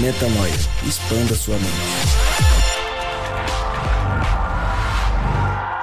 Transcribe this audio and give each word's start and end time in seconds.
Metanoia. 0.00 0.54
Expanda 0.86 1.34
sua 1.34 1.54
mente. 1.56 1.68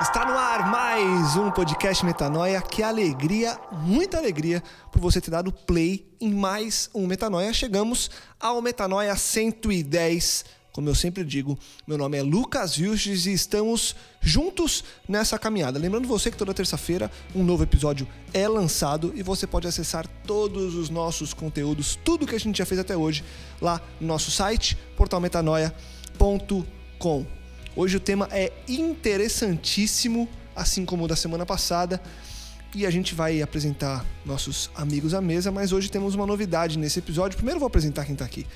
Está 0.01 0.25
no 0.25 0.35
ar 0.35 0.71
mais 0.71 1.35
um 1.35 1.51
podcast 1.51 2.03
Metanoia. 2.03 2.59
Que 2.59 2.81
alegria, 2.81 3.55
muita 3.71 4.17
alegria 4.17 4.63
por 4.91 4.99
você 4.99 5.21
ter 5.21 5.29
dado 5.29 5.51
play 5.51 6.07
em 6.19 6.33
mais 6.33 6.89
um 6.93 7.05
Metanoia. 7.05 7.53
Chegamos 7.53 8.09
ao 8.39 8.59
Metanoia 8.63 9.15
110. 9.15 10.45
Como 10.79 10.87
eu 10.87 10.95
sempre 10.95 11.25
digo, 11.25 11.59
meu 11.85 11.97
nome 11.97 12.17
é 12.17 12.21
Lucas 12.21 12.77
Vilches 12.77 13.25
e 13.25 13.33
estamos 13.33 13.93
juntos 14.21 14.81
nessa 15.09 15.37
caminhada. 15.37 15.77
Lembrando 15.77 16.07
você 16.07 16.31
que 16.31 16.37
toda 16.37 16.53
terça-feira 16.53 17.11
um 17.35 17.43
novo 17.43 17.63
episódio 17.63 18.07
é 18.33 18.47
lançado 18.47 19.11
e 19.13 19.21
você 19.21 19.45
pode 19.45 19.67
acessar 19.67 20.07
todos 20.25 20.75
os 20.75 20.89
nossos 20.89 21.33
conteúdos, 21.33 21.99
tudo 22.01 22.25
que 22.25 22.33
a 22.33 22.39
gente 22.39 22.59
já 22.59 22.65
fez 22.65 22.79
até 22.79 22.95
hoje, 22.95 23.25
lá 23.61 23.81
no 23.99 24.07
nosso 24.07 24.31
site, 24.31 24.77
portalmetanoia.com. 24.95 27.25
Hoje 27.75 27.97
o 27.97 27.99
tema 27.99 28.29
é 28.31 28.53
interessantíssimo, 28.65 30.29
assim 30.55 30.85
como 30.85 31.03
o 31.03 31.09
da 31.09 31.17
semana 31.17 31.45
passada, 31.45 32.01
e 32.73 32.85
a 32.85 32.89
gente 32.89 33.13
vai 33.13 33.41
apresentar 33.41 34.05
nossos 34.25 34.71
amigos 34.73 35.13
à 35.13 35.19
mesa, 35.19 35.51
mas 35.51 35.73
hoje 35.73 35.91
temos 35.91 36.15
uma 36.15 36.25
novidade 36.25 36.79
nesse 36.79 36.99
episódio. 36.99 37.35
Primeiro 37.35 37.59
vou 37.59 37.67
apresentar 37.67 38.05
quem 38.05 38.13
está 38.13 38.23
aqui. 38.23 38.47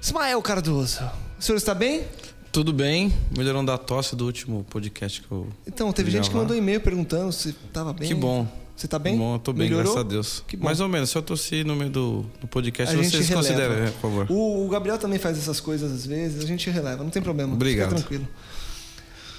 Ismael 0.00 0.40
Cardoso, 0.42 1.00
o 1.38 1.42
senhor 1.42 1.56
está 1.56 1.74
bem? 1.74 2.04
Tudo 2.50 2.72
bem, 2.72 3.12
melhorando 3.36 3.70
da 3.70 3.78
tosse 3.78 4.16
do 4.16 4.24
último 4.26 4.64
podcast 4.68 5.20
que 5.20 5.30
eu. 5.30 5.46
Então, 5.66 5.92
teve 5.92 6.10
gente 6.10 6.28
que 6.30 6.34
mandou 6.34 6.56
e-mail 6.56 6.80
perguntando 6.80 7.30
se 7.32 7.50
estava 7.50 7.92
bem. 7.92 8.08
Que 8.08 8.14
bom. 8.14 8.46
Você 8.74 8.86
está 8.86 8.98
bem? 8.98 9.12
Que 9.12 9.18
bom, 9.18 9.34
eu 9.34 9.38
tô 9.38 9.52
bem, 9.52 9.68
Melhorou? 9.68 9.92
graças 9.92 10.00
a 10.00 10.08
Deus. 10.08 10.44
Que 10.48 10.56
bom. 10.56 10.64
Mais 10.64 10.80
ou 10.80 10.88
menos, 10.88 11.10
se 11.10 11.18
eu 11.18 11.22
tossi 11.22 11.62
no 11.64 11.76
meio 11.76 11.90
do, 11.90 12.24
do 12.40 12.46
podcast, 12.48 12.94
A 12.94 13.02
gente 13.02 13.10
vocês 13.12 13.28
releva. 13.28 13.46
consideram, 13.46 13.74
é, 13.74 13.90
por 13.90 14.00
favor. 14.00 14.26
O, 14.30 14.64
o 14.64 14.68
Gabriel 14.70 14.96
também 14.96 15.18
faz 15.18 15.36
essas 15.38 15.60
coisas 15.60 15.92
às 15.92 16.06
vezes, 16.06 16.42
a 16.42 16.46
gente 16.46 16.68
releva, 16.70 17.04
não 17.04 17.10
tem 17.10 17.20
problema. 17.22 17.52
Obrigado. 17.52 17.90
Fica 17.90 18.00
tranquilo. 18.00 18.26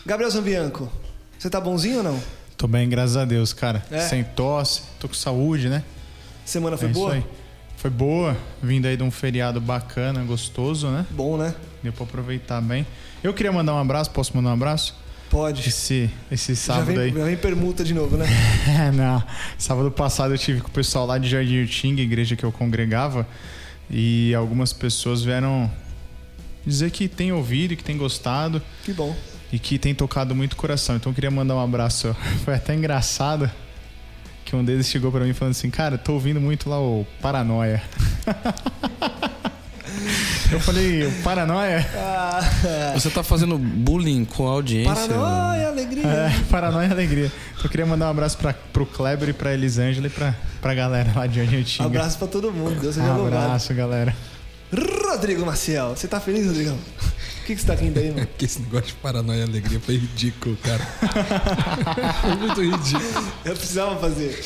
Gabriel 0.06 0.30
Zambianco, 0.30 0.88
você 1.40 1.50
tá 1.50 1.60
bonzinho 1.60 1.98
ou 1.98 2.04
não? 2.04 2.20
Tô 2.56 2.68
bem, 2.68 2.88
graças 2.88 3.18
a 3.18 3.26
Deus, 3.26 3.52
cara. 3.52 3.84
É? 3.90 4.00
Sem 4.08 4.24
tosse, 4.24 4.84
tô 5.00 5.08
com 5.08 5.16
saúde, 5.16 5.68
né? 5.70 5.84
Semana 6.46 6.78
foi 6.78 6.90
é 6.90 6.92
boa? 6.92 7.18
Isso 7.18 7.26
aí. 7.28 7.41
Foi 7.82 7.90
boa, 7.90 8.38
vindo 8.62 8.86
aí 8.86 8.96
de 8.96 9.02
um 9.02 9.10
feriado 9.10 9.60
bacana, 9.60 10.22
gostoso, 10.24 10.88
né? 10.90 11.04
Bom, 11.10 11.36
né? 11.36 11.56
Deu 11.82 11.92
pra 11.92 12.04
aproveitar 12.04 12.62
bem. 12.62 12.86
Eu 13.24 13.34
queria 13.34 13.52
mandar 13.52 13.74
um 13.74 13.80
abraço, 13.80 14.12
posso 14.12 14.38
mandar 14.38 14.52
um 14.52 14.54
abraço? 14.54 14.96
Pode. 15.32 15.68
Esse, 15.68 16.08
esse 16.32 16.54
Já 16.54 16.62
sábado 16.76 16.86
vem, 16.94 17.00
aí. 17.00 17.10
já 17.12 17.24
vem 17.26 17.36
permuta 17.36 17.84
de 17.84 17.96
novo, 17.96 18.18
né? 18.18 18.28
É, 18.70 18.92
não. 18.92 19.24
Sábado 19.58 19.90
passado 19.90 20.32
eu 20.32 20.38
tive 20.38 20.62
com 20.62 20.68
o 20.68 20.72
pessoal 20.72 21.08
lá 21.08 21.18
de 21.18 21.28
Jardim 21.28 21.64
Utinga, 21.64 22.04
igreja 22.04 22.36
que 22.36 22.44
eu 22.44 22.52
congregava, 22.52 23.26
e 23.90 24.32
algumas 24.36 24.72
pessoas 24.72 25.24
vieram 25.24 25.68
dizer 26.64 26.92
que 26.92 27.08
tem 27.08 27.32
ouvido 27.32 27.74
e 27.74 27.76
que 27.76 27.84
tem 27.84 27.98
gostado 27.98 28.62
Que 28.84 28.94
bom. 28.94 29.16
e 29.52 29.58
que 29.58 29.80
tem 29.80 29.96
tocado 29.96 30.36
muito 30.36 30.54
o 30.54 30.56
coração. 30.56 30.98
Então 30.98 31.12
eu 31.12 31.16
queria 31.16 31.32
mandar 31.32 31.56
um 31.56 31.60
abraço. 31.64 32.16
Foi 32.46 32.54
até 32.54 32.76
engraçado 32.76 33.50
que 34.46 34.56
um 34.56 34.64
deles 34.64 34.88
chegou 34.88 35.12
pra 35.12 35.22
mim 35.22 35.34
falando 35.34 35.52
assim: 35.52 35.70
"Cara, 35.70 35.98
tô 35.98 36.14
ouvindo 36.14 36.40
muito 36.42 36.70
lá 36.70 36.80
o 36.80 37.06
Paranoia". 37.22 37.82
eu 40.52 40.60
falei: 40.60 41.06
"O 41.08 41.12
Paranoia?" 41.24 41.86
Ah, 41.96 42.40
Você 42.94 43.10
tá 43.10 43.24
fazendo 43.24 43.58
bullying 43.58 44.26
com 44.26 44.48
a 44.48 44.52
audiência? 44.52 44.94
paranoia, 44.94 45.68
alegria. 45.68 46.08
É, 46.08 46.32
Paranoia 46.50 46.92
alegria. 46.92 47.32
Então 47.54 47.66
eu 47.66 47.70
queria 47.70 47.86
mandar 47.86 48.08
um 48.08 48.12
abraço 48.12 48.38
pra, 48.38 48.54
pro 48.54 48.86
Kleber 48.86 49.30
e 49.30 49.34
pra 49.34 49.54
Elisângela 49.54 50.08
e 50.08 50.10
pra, 50.10 50.34
pra 50.62 50.74
galera 50.74 51.12
lá 51.16 51.28
de 51.28 51.40
Argentina. 51.40 51.86
Abraço 51.86 52.18
pra 52.18 52.28
todo 52.28 52.52
mundo, 52.52 52.80
Deus 52.80 52.96
seja 52.96 53.08
Um 53.08 53.18
louvado. 53.18 53.44
abraço, 53.46 53.74
galera. 53.74 54.16
Rodrigo 55.08 55.46
Maciel, 55.46 55.90
você 55.96 56.08
tá 56.08 56.20
feliz, 56.20 56.46
Rodrigão? 56.48 56.78
Que, 57.52 57.56
que 57.56 57.62
você 57.64 57.68
tá 57.68 57.76
rindo 57.76 58.00
aí, 58.00 58.12
mano? 58.12 58.28
Que 58.38 58.46
esse 58.46 58.62
negócio 58.62 58.88
de 58.88 58.94
paranoia 58.94 59.40
e 59.40 59.44
alegria 59.44 59.80
foi 59.82 59.98
ridículo, 59.98 60.56
cara. 60.58 60.80
foi 62.22 62.36
muito 62.38 62.62
ridículo. 62.62 63.28
Eu 63.44 63.56
precisava 63.56 64.00
fazer. 64.00 64.42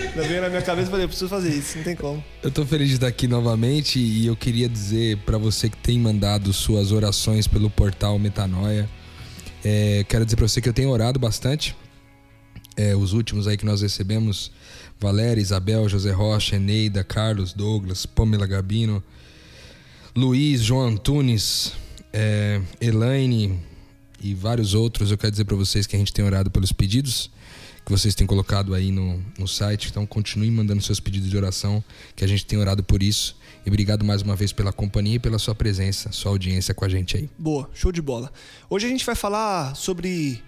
Ainda 0.00 0.28
veio 0.28 0.40
na 0.40 0.48
minha 0.48 0.62
cabeça 0.62 0.86
e 0.86 0.90
falei, 0.90 1.04
eu 1.06 1.08
preciso 1.08 1.28
fazer 1.28 1.52
isso, 1.52 1.78
não 1.78 1.84
tem 1.84 1.96
como. 1.96 2.22
Eu 2.40 2.50
tô 2.52 2.64
feliz 2.64 2.88
de 2.88 2.94
estar 2.94 3.08
aqui 3.08 3.26
novamente 3.26 3.98
e 3.98 4.26
eu 4.26 4.36
queria 4.36 4.68
dizer 4.68 5.16
pra 5.26 5.38
você 5.38 5.68
que 5.68 5.76
tem 5.76 5.98
mandado 5.98 6.52
suas 6.52 6.92
orações 6.92 7.48
pelo 7.48 7.68
portal 7.68 8.16
Metanoia. 8.16 8.88
é, 9.64 10.04
quero 10.08 10.24
dizer 10.24 10.36
pra 10.36 10.46
você 10.46 10.60
que 10.60 10.68
eu 10.68 10.72
tenho 10.72 10.90
orado 10.90 11.18
bastante. 11.18 11.76
É, 12.76 12.94
os 12.94 13.12
últimos 13.12 13.48
aí 13.48 13.56
que 13.56 13.66
nós 13.66 13.82
recebemos: 13.82 14.52
Valéria, 15.00 15.40
Isabel, 15.42 15.88
José 15.88 16.12
Rocha, 16.12 16.54
Eneida, 16.54 17.02
Carlos, 17.02 17.52
Douglas, 17.52 18.06
Pamela 18.06 18.46
Gabino, 18.46 19.02
Luiz, 20.14 20.62
João 20.62 20.86
Antunes, 20.86 21.72
é, 22.12 22.60
Elaine 22.80 23.60
e 24.22 24.34
vários 24.34 24.74
outros. 24.74 25.10
Eu 25.10 25.18
quero 25.18 25.30
dizer 25.30 25.44
pra 25.44 25.56
vocês 25.56 25.86
que 25.86 25.96
a 25.96 25.98
gente 25.98 26.12
tem 26.12 26.24
orado 26.24 26.50
pelos 26.50 26.72
pedidos 26.72 27.30
que 27.84 27.90
vocês 27.90 28.14
têm 28.14 28.26
colocado 28.26 28.74
aí 28.74 28.90
no, 28.90 29.22
no 29.38 29.48
site. 29.48 29.88
Então 29.90 30.06
continuem 30.06 30.50
mandando 30.50 30.82
seus 30.82 31.00
pedidos 31.00 31.28
de 31.28 31.36
oração, 31.36 31.82
que 32.14 32.24
a 32.24 32.28
gente 32.28 32.46
tem 32.46 32.58
orado 32.58 32.82
por 32.82 33.02
isso. 33.02 33.36
E 33.64 33.68
obrigado 33.68 34.04
mais 34.04 34.22
uma 34.22 34.36
vez 34.36 34.52
pela 34.52 34.72
companhia 34.72 35.16
e 35.16 35.18
pela 35.18 35.38
sua 35.38 35.54
presença, 35.54 36.12
sua 36.12 36.30
audiência 36.30 36.72
com 36.72 36.84
a 36.84 36.88
gente 36.88 37.16
aí. 37.16 37.28
Boa, 37.36 37.68
show 37.74 37.92
de 37.92 38.00
bola. 38.00 38.32
Hoje 38.68 38.86
a 38.86 38.88
gente 38.88 39.04
vai 39.04 39.14
falar 39.14 39.74
sobre 39.74 40.42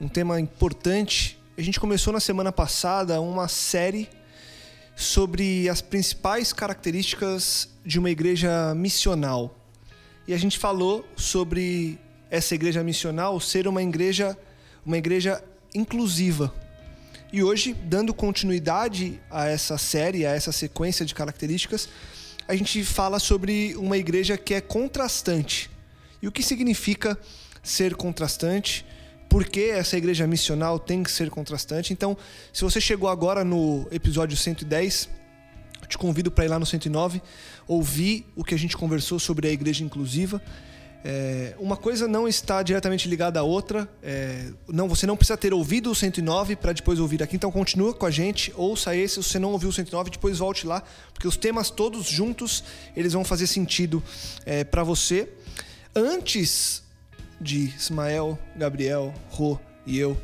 um 0.00 0.08
tema 0.08 0.40
importante. 0.40 1.38
A 1.58 1.62
gente 1.62 1.80
começou 1.80 2.12
na 2.12 2.20
semana 2.20 2.52
passada 2.52 3.20
uma 3.20 3.48
série 3.48 4.08
sobre 4.94 5.68
as 5.68 5.80
principais 5.80 6.52
características 6.52 7.68
de 7.84 7.98
uma 7.98 8.10
igreja 8.10 8.74
missional. 8.74 9.59
E 10.30 10.32
a 10.32 10.38
gente 10.38 10.60
falou 10.60 11.04
sobre 11.16 11.98
essa 12.30 12.54
igreja 12.54 12.84
missional 12.84 13.40
ser 13.40 13.66
uma 13.66 13.82
igreja, 13.82 14.38
uma 14.86 14.96
igreja 14.96 15.42
inclusiva. 15.74 16.54
E 17.32 17.42
hoje, 17.42 17.74
dando 17.74 18.14
continuidade 18.14 19.20
a 19.28 19.48
essa 19.48 19.76
série, 19.76 20.24
a 20.24 20.30
essa 20.30 20.52
sequência 20.52 21.04
de 21.04 21.16
características, 21.16 21.88
a 22.46 22.54
gente 22.54 22.84
fala 22.84 23.18
sobre 23.18 23.74
uma 23.74 23.98
igreja 23.98 24.38
que 24.38 24.54
é 24.54 24.60
contrastante. 24.60 25.68
E 26.22 26.28
o 26.28 26.30
que 26.30 26.44
significa 26.44 27.18
ser 27.60 27.96
contrastante? 27.96 28.86
Por 29.28 29.44
que 29.44 29.64
essa 29.64 29.96
igreja 29.96 30.28
missional 30.28 30.78
tem 30.78 31.02
que 31.02 31.10
ser 31.10 31.28
contrastante? 31.28 31.92
Então, 31.92 32.16
se 32.52 32.62
você 32.62 32.80
chegou 32.80 33.08
agora 33.08 33.42
no 33.42 33.88
episódio 33.90 34.36
110, 34.36 35.08
eu 35.08 35.19
te 35.90 35.98
convido 35.98 36.30
para 36.30 36.44
ir 36.44 36.48
lá 36.48 36.58
no 36.58 36.64
109, 36.64 37.20
ouvir 37.66 38.26
o 38.34 38.42
que 38.42 38.54
a 38.54 38.58
gente 38.58 38.76
conversou 38.76 39.18
sobre 39.18 39.48
a 39.48 39.50
igreja 39.50 39.84
inclusiva. 39.84 40.40
É, 41.02 41.54
uma 41.58 41.78
coisa 41.78 42.06
não 42.06 42.28
está 42.28 42.62
diretamente 42.62 43.08
ligada 43.08 43.40
à 43.40 43.42
outra. 43.42 43.88
é, 44.02 44.50
não, 44.68 44.88
você 44.88 45.06
não 45.06 45.16
precisa 45.16 45.36
ter 45.36 45.52
ouvido 45.52 45.90
o 45.90 45.94
109 45.94 46.56
para 46.56 46.72
depois 46.72 46.98
ouvir 46.98 47.22
aqui. 47.22 47.36
Então 47.36 47.50
continua 47.50 47.92
com 47.92 48.06
a 48.06 48.10
gente, 48.10 48.52
ouça 48.56 48.94
esse. 48.94 49.22
Se 49.22 49.30
você 49.30 49.38
não 49.38 49.52
ouviu 49.52 49.70
o 49.70 49.72
109, 49.72 50.10
depois 50.10 50.38
volte 50.38 50.66
lá, 50.66 50.82
porque 51.12 51.26
os 51.26 51.36
temas 51.36 51.70
todos 51.70 52.06
juntos 52.06 52.62
eles 52.94 53.12
vão 53.12 53.24
fazer 53.24 53.46
sentido 53.46 54.02
para 54.70 54.82
você. 54.82 55.28
Antes 55.94 56.82
de 57.40 57.72
Ismael, 57.76 58.38
Gabriel, 58.54 59.14
Rô 59.30 59.58
e 59.86 59.98
eu, 59.98 60.16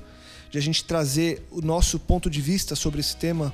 de 0.51 0.59
a 0.59 0.61
gente 0.61 0.85
trazer 0.85 1.47
o 1.51 1.61
nosso 1.63 1.99
ponto 1.99 2.29
de 2.29 2.41
vista 2.41 2.77
sobre 2.77 3.01
esse 3.01 3.17
tema, 3.17 3.53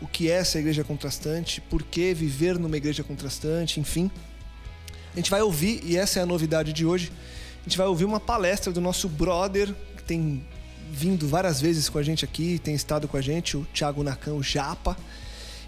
o 0.00 0.06
que 0.06 0.30
é 0.30 0.34
essa 0.34 0.58
igreja 0.58 0.84
contrastante, 0.84 1.60
por 1.60 1.82
que 1.82 2.12
viver 2.12 2.58
numa 2.58 2.76
igreja 2.76 3.02
contrastante, 3.02 3.80
enfim. 3.80 4.10
A 5.12 5.16
gente 5.16 5.30
vai 5.30 5.40
ouvir, 5.40 5.80
e 5.84 5.96
essa 5.96 6.20
é 6.20 6.22
a 6.22 6.26
novidade 6.26 6.72
de 6.72 6.84
hoje, 6.84 7.10
A 7.60 7.68
gente 7.68 7.78
vai 7.78 7.86
ouvir 7.86 8.04
uma 8.04 8.20
palestra 8.20 8.72
do 8.72 8.80
nosso 8.80 9.08
brother, 9.08 9.74
que 9.96 10.02
tem 10.04 10.46
vindo 10.92 11.26
várias 11.26 11.60
vezes 11.60 11.88
com 11.88 11.98
a 11.98 12.02
gente 12.02 12.24
aqui, 12.24 12.60
tem 12.62 12.74
estado 12.74 13.08
com 13.08 13.16
a 13.16 13.20
gente, 13.20 13.56
o 13.56 13.66
Thiago 13.74 14.02
Nakan, 14.02 14.34
o 14.34 14.42
Japa. 14.42 14.96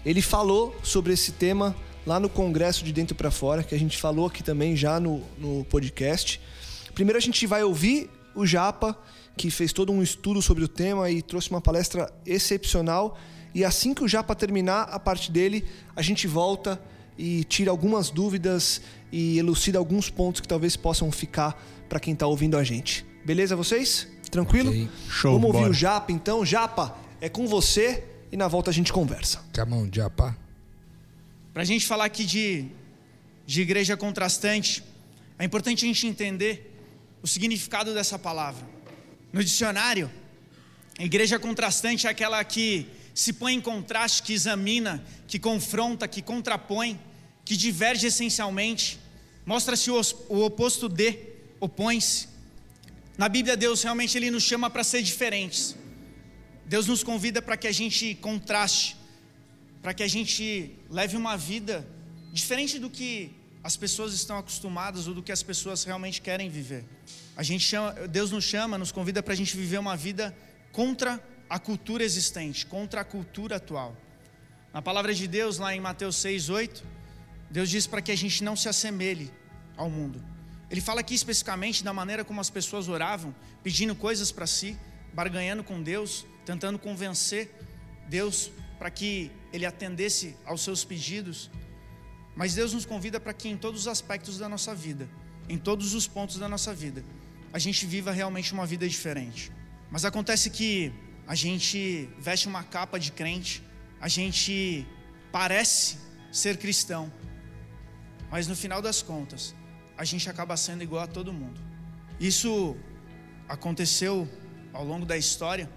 Ele 0.05 0.21
falou 0.21 0.73
sobre 0.81 1.11
esse 1.11 1.33
tema 1.33 1.75
lá 2.05 2.19
no 2.19 2.29
Congresso 2.29 2.85
de 2.85 2.93
Dentro 2.93 3.15
para 3.15 3.29
Fora, 3.29 3.63
que 3.63 3.75
a 3.75 3.77
gente 3.77 3.97
falou 3.97 4.27
aqui 4.27 4.41
também 4.41 4.75
já 4.75 4.99
no, 4.99 5.21
no 5.37 5.65
podcast. 5.65 6.39
Primeiro 6.93 7.17
a 7.17 7.21
gente 7.21 7.45
vai 7.45 7.63
ouvir 7.63 8.09
o 8.33 8.45
Japa, 8.45 8.97
que 9.35 9.51
fez 9.51 9.73
todo 9.73 9.91
um 9.91 10.01
estudo 10.01 10.41
sobre 10.41 10.63
o 10.63 10.67
tema 10.67 11.09
e 11.09 11.21
trouxe 11.21 11.49
uma 11.49 11.61
palestra 11.61 12.11
excepcional. 12.25 13.17
E 13.53 13.63
assim 13.65 13.93
que 13.93 14.03
o 14.03 14.07
Japa 14.07 14.35
terminar 14.35 14.83
a 14.83 14.99
parte 14.99 15.31
dele, 15.31 15.65
a 15.95 16.01
gente 16.01 16.27
volta 16.27 16.81
e 17.17 17.43
tira 17.43 17.71
algumas 17.71 18.09
dúvidas 18.09 18.81
e 19.11 19.37
elucida 19.37 19.77
alguns 19.77 20.09
pontos 20.09 20.39
que 20.41 20.47
talvez 20.47 20.75
possam 20.75 21.11
ficar 21.11 21.61
para 21.87 21.99
quem 21.99 22.13
está 22.13 22.27
ouvindo 22.27 22.57
a 22.57 22.63
gente. 22.63 23.05
Beleza 23.25 23.55
vocês? 23.55 24.07
Tranquilo? 24.29 24.69
Ok. 24.69 24.89
Show, 25.09 25.33
Vamos 25.33 25.47
ouvir 25.47 25.59
bora. 25.59 25.71
o 25.71 25.73
Japa 25.73 26.11
então. 26.11 26.45
Japa, 26.45 26.97
é 27.19 27.27
com 27.27 27.47
você 27.47 28.03
e 28.31 28.37
na 28.37 28.47
volta 28.47 28.69
a 28.69 28.73
gente 28.73 28.93
conversa. 28.93 29.43
Come 29.53 29.73
on, 29.73 29.89
Japa. 29.91 30.37
Para 31.53 31.63
a 31.63 31.65
gente 31.65 31.85
falar 31.85 32.05
aqui 32.05 32.23
de, 32.25 32.67
de 33.45 33.61
igreja 33.61 33.97
contrastante, 33.97 34.83
é 35.37 35.43
importante 35.43 35.83
a 35.83 35.87
gente 35.87 36.05
entender 36.05 36.75
o 37.21 37.27
significado 37.27 37.93
dessa 37.93 38.19
palavra. 38.19 38.65
No 39.33 39.43
dicionário, 39.43 40.09
a 40.97 41.03
igreja 41.03 41.39
contrastante 41.39 42.07
é 42.07 42.09
aquela 42.09 42.41
que 42.43 42.87
se 43.19 43.33
põe 43.33 43.53
em 43.55 43.61
contraste, 43.61 44.23
que 44.23 44.33
examina, 44.33 45.03
que 45.27 45.37
confronta, 45.39 46.07
que 46.07 46.21
contrapõe, 46.21 46.99
que 47.45 47.55
diverge 47.57 48.07
essencialmente, 48.07 48.99
mostra-se 49.45 49.89
o 49.91 49.99
os- 49.99 50.15
o 50.29 50.39
oposto 50.45 50.87
de, 50.87 51.17
opõe-se. 51.59 52.27
Na 53.17 53.27
Bíblia, 53.27 53.57
Deus 53.57 53.81
realmente 53.83 54.17
ele 54.17 54.31
nos 54.31 54.43
chama 54.43 54.69
para 54.69 54.83
ser 54.83 55.01
diferentes. 55.01 55.75
Deus 56.65 56.85
nos 56.87 57.03
convida 57.03 57.41
para 57.41 57.57
que 57.57 57.67
a 57.67 57.71
gente 57.71 58.15
contraste, 58.15 58.95
para 59.81 59.93
que 59.93 60.03
a 60.03 60.07
gente 60.07 60.75
leve 60.89 61.17
uma 61.17 61.35
vida 61.35 61.85
diferente 62.31 62.77
do 62.79 62.89
que 62.89 63.31
as 63.63 63.75
pessoas 63.75 64.13
estão 64.13 64.37
acostumadas 64.37 65.07
ou 65.07 65.13
do 65.13 65.21
que 65.23 65.31
as 65.31 65.43
pessoas 65.43 65.83
realmente 65.83 66.21
querem 66.21 66.49
viver. 66.49 66.85
A 67.35 67.43
gente 67.43 67.63
chama, 67.65 67.91
Deus 68.07 68.31
nos 68.31 68.43
chama, 68.45 68.77
nos 68.77 68.91
convida 68.91 69.21
para 69.21 69.33
a 69.33 69.37
gente 69.37 69.57
viver 69.57 69.79
uma 69.79 69.97
vida 69.97 70.33
contra 70.71 71.21
a 71.49 71.57
cultura 71.57 72.03
existente, 72.03 72.65
contra 72.65 73.01
a 73.01 73.03
cultura 73.03 73.55
atual. 73.55 73.97
Na 74.71 74.81
palavra 74.81 75.13
de 75.13 75.27
Deus, 75.27 75.57
lá 75.57 75.75
em 75.75 75.79
Mateus 75.79 76.17
6, 76.17 76.49
8, 76.49 76.83
Deus 77.49 77.69
diz 77.69 77.87
para 77.87 78.01
que 78.01 78.11
a 78.11 78.15
gente 78.15 78.43
não 78.43 78.55
se 78.55 78.69
assemelhe 78.69 79.31
ao 79.75 79.89
mundo. 79.89 80.23
Ele 80.69 80.79
fala 80.79 80.99
aqui 80.99 81.15
especificamente 81.15 81.83
da 81.83 81.91
maneira 81.91 82.23
como 82.23 82.39
as 82.39 82.49
pessoas 82.49 82.87
oravam, 82.87 83.33
pedindo 83.63 83.95
coisas 83.95 84.31
para 84.31 84.45
si, 84.45 84.77
barganhando 85.11 85.63
com 85.63 85.81
Deus, 85.81 86.25
tentando 86.45 86.77
convencer 86.77 87.51
Deus 88.07 88.51
para 88.77 88.91
que 88.91 89.31
Ele 89.51 89.65
atendesse 89.65 90.35
aos 90.45 90.61
seus 90.61 90.85
pedidos. 90.85 91.49
Mas 92.35 92.53
Deus 92.53 92.73
nos 92.73 92.85
convida 92.85 93.19
para 93.19 93.33
que 93.33 93.49
em 93.49 93.57
todos 93.57 93.81
os 93.81 93.87
aspectos 93.87 94.37
da 94.37 94.47
nossa 94.47 94.75
vida, 94.75 95.09
em 95.49 95.57
todos 95.57 95.95
os 95.95 96.07
pontos 96.07 96.37
da 96.37 96.47
nossa 96.47 96.73
vida, 96.73 97.03
a 97.51 97.57
gente 97.57 97.87
viva 97.87 98.11
realmente 98.11 98.53
uma 98.53 98.67
vida 98.67 98.87
diferente. 98.87 99.51
Mas 99.89 100.05
acontece 100.05 100.51
que 100.51 100.93
a 101.29 101.35
gente 101.35 102.09
veste 102.17 102.47
uma 102.47 102.63
capa 102.63 102.99
de 102.99 103.11
crente, 103.11 103.63
a 104.01 104.07
gente 104.07 104.87
parece 105.31 105.99
ser 106.31 106.57
cristão, 106.57 107.13
mas 108.31 108.47
no 108.47 108.55
final 108.55 108.81
das 108.81 109.03
contas, 109.03 109.53
a 109.95 110.03
gente 110.03 110.27
acaba 110.27 110.57
sendo 110.57 110.81
igual 110.81 111.03
a 111.03 111.07
todo 111.07 111.31
mundo. 111.31 111.61
Isso 112.19 112.75
aconteceu 113.47 114.27
ao 114.73 114.83
longo 114.83 115.05
da 115.05 115.17
história, 115.17 115.69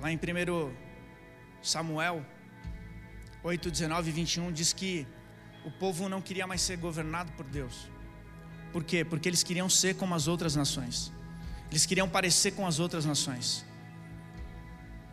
lá 0.00 0.10
em 0.10 0.16
1 0.16 0.74
Samuel 1.60 2.24
8, 3.44 3.70
19 3.70 4.08
e 4.08 4.12
21, 4.12 4.50
diz 4.50 4.72
que 4.72 5.06
o 5.62 5.70
povo 5.70 6.08
não 6.08 6.22
queria 6.22 6.46
mais 6.46 6.62
ser 6.62 6.78
governado 6.78 7.30
por 7.32 7.44
Deus. 7.44 7.90
Por 8.72 8.82
quê? 8.82 9.04
Porque 9.04 9.28
eles 9.28 9.42
queriam 9.42 9.68
ser 9.68 9.94
como 9.96 10.14
as 10.14 10.26
outras 10.26 10.56
nações. 10.56 11.12
Eles 11.70 11.84
queriam 11.84 12.08
parecer 12.08 12.52
com 12.52 12.66
as 12.66 12.80
outras 12.80 13.04
nações. 13.04 13.62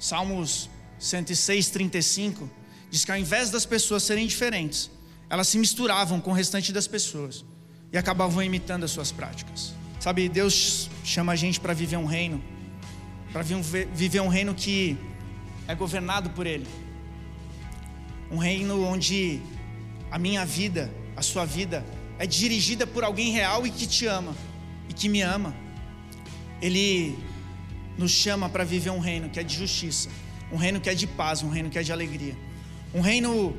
Salmos 0.03 0.69
106, 0.99 1.69
35 1.69 2.49
diz 2.91 3.05
que 3.05 3.11
ao 3.13 3.17
invés 3.17 3.49
das 3.49 3.65
pessoas 3.65 4.03
serem 4.03 4.27
diferentes, 4.27 4.91
elas 5.29 5.47
se 5.47 5.57
misturavam 5.57 6.19
com 6.19 6.31
o 6.31 6.33
restante 6.33 6.73
das 6.73 6.87
pessoas 6.87 7.45
e 7.89 7.97
acabavam 7.97 8.43
imitando 8.43 8.83
as 8.83 8.91
suas 8.91 9.13
práticas. 9.13 9.73
Sabe, 10.01 10.27
Deus 10.27 10.89
chama 11.05 11.31
a 11.31 11.37
gente 11.37 11.57
para 11.57 11.73
viver 11.73 11.95
um 11.95 12.03
reino, 12.03 12.43
para 13.31 13.43
viver 13.43 14.19
um 14.19 14.27
reino 14.27 14.53
que 14.53 14.97
é 15.69 15.73
governado 15.73 16.31
por 16.31 16.45
Ele. 16.45 16.67
Um 18.29 18.37
reino 18.37 18.85
onde 18.85 19.39
a 20.11 20.19
minha 20.19 20.45
vida, 20.45 20.93
a 21.15 21.21
sua 21.21 21.45
vida, 21.45 21.85
é 22.19 22.27
dirigida 22.27 22.85
por 22.85 23.05
alguém 23.05 23.31
real 23.31 23.65
e 23.65 23.71
que 23.71 23.87
te 23.87 24.05
ama 24.05 24.35
e 24.89 24.93
que 24.93 25.07
me 25.07 25.21
ama. 25.21 25.55
Ele 26.61 27.17
nos 27.97 28.11
chama 28.11 28.49
para 28.49 28.63
viver 28.63 28.89
um 28.89 28.99
reino 28.99 29.29
que 29.29 29.39
é 29.39 29.43
de 29.43 29.55
justiça, 29.55 30.09
um 30.51 30.57
reino 30.57 30.79
que 30.79 30.89
é 30.89 30.95
de 30.95 31.07
paz, 31.07 31.41
um 31.43 31.49
reino 31.49 31.69
que 31.69 31.77
é 31.77 31.83
de 31.83 31.91
alegria, 31.91 32.37
um 32.93 33.01
reino 33.01 33.55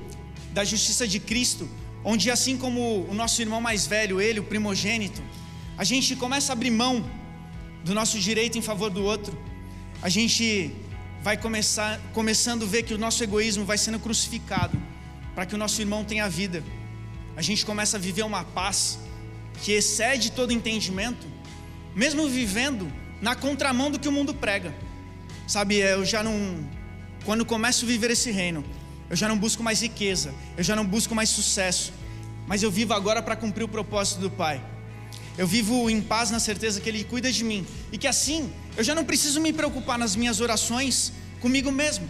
da 0.53 0.65
justiça 0.65 1.07
de 1.07 1.19
Cristo, 1.19 1.69
onde 2.05 2.31
assim 2.31 2.57
como 2.57 3.07
o 3.09 3.15
nosso 3.15 3.41
irmão 3.41 3.61
mais 3.61 3.87
velho, 3.87 4.21
ele, 4.21 4.41
o 4.41 4.45
primogênito, 4.45 5.23
a 5.77 5.85
gente 5.85 6.15
começa 6.15 6.53
a 6.53 6.55
abrir 6.55 6.71
mão 6.71 7.05
do 7.85 7.95
nosso 7.95 8.19
direito 8.19 8.57
em 8.57 8.63
favor 8.63 8.91
do 8.91 9.03
outro. 9.03 9.37
A 10.01 10.09
gente 10.09 10.73
vai 11.23 11.37
começar 11.37 12.01
começando 12.13 12.65
a 12.65 12.67
ver 12.67 12.83
que 12.83 12.95
o 12.95 12.99
nosso 12.99 13.23
egoísmo 13.25 13.65
vai 13.65 13.79
sendo 13.79 13.99
crucificado 13.99 14.81
para 15.35 15.47
que 15.47 15.55
o 15.55 15.59
nosso 15.59 15.81
irmão 15.81 16.05
tenha 16.05 16.29
vida. 16.29 16.63
A 17.37 17.43
gente 17.43 17.67
começa 17.67 17.97
a 17.97 18.01
viver 18.01 18.23
uma 18.23 18.45
paz 18.45 18.99
que 19.63 19.73
excede 19.73 20.31
todo 20.33 20.53
entendimento, 20.53 21.27
mesmo 21.95 22.29
vivendo 22.29 22.91
na 23.25 23.35
contramão 23.35 23.91
do 23.91 23.99
que 23.99 24.07
o 24.07 24.13
mundo 24.13 24.35
prega. 24.35 24.75
Sabe, 25.47 25.77
eu 25.77 26.05
já 26.05 26.23
não 26.23 26.37
quando 27.25 27.43
começo 27.47 27.87
a 27.87 27.89
viver 27.89 28.11
esse 28.11 28.31
reino, 28.31 28.63
eu 29.09 29.17
já 29.17 29.27
não 29.27 29.39
busco 29.39 29.63
mais 29.63 29.81
riqueza, 29.81 30.35
eu 30.59 30.63
já 30.63 30.77
não 30.77 30.87
busco 30.87 31.15
mais 31.15 31.31
sucesso, 31.31 31.91
mas 32.47 32.63
eu 32.63 32.71
vivo 32.71 32.93
agora 32.93 33.23
para 33.23 33.35
cumprir 33.35 33.65
o 33.65 33.69
propósito 33.69 34.21
do 34.21 34.31
Pai. 34.31 34.63
Eu 35.39 35.47
vivo 35.47 35.89
em 35.89 36.03
paz 36.03 36.31
na 36.31 36.39
certeza 36.39 36.83
que 36.83 36.89
Ele 36.91 37.03
cuida 37.03 37.33
de 37.33 37.43
mim 37.43 37.67
e 37.91 37.97
que 37.97 38.07
assim 38.07 38.53
eu 38.77 38.85
já 38.85 38.95
não 38.95 39.07
preciso 39.07 39.41
me 39.41 39.55
preocupar 39.55 39.99
nas 39.99 40.15
minhas 40.15 40.43
orações 40.43 41.11
comigo 41.41 41.73
mesmo. 41.73 42.07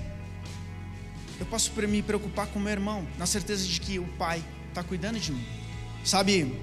Eu 1.38 1.46
posso 1.46 1.70
me 1.86 2.02
preocupar 2.02 2.48
com 2.48 2.58
meu 2.58 2.72
irmão, 2.72 3.06
na 3.16 3.26
certeza 3.26 3.64
de 3.64 3.80
que 3.80 4.00
o 4.00 4.06
Pai 4.18 4.42
está 4.68 4.82
cuidando 4.82 5.20
de 5.20 5.30
mim. 5.30 5.46
Sabe, 6.04 6.58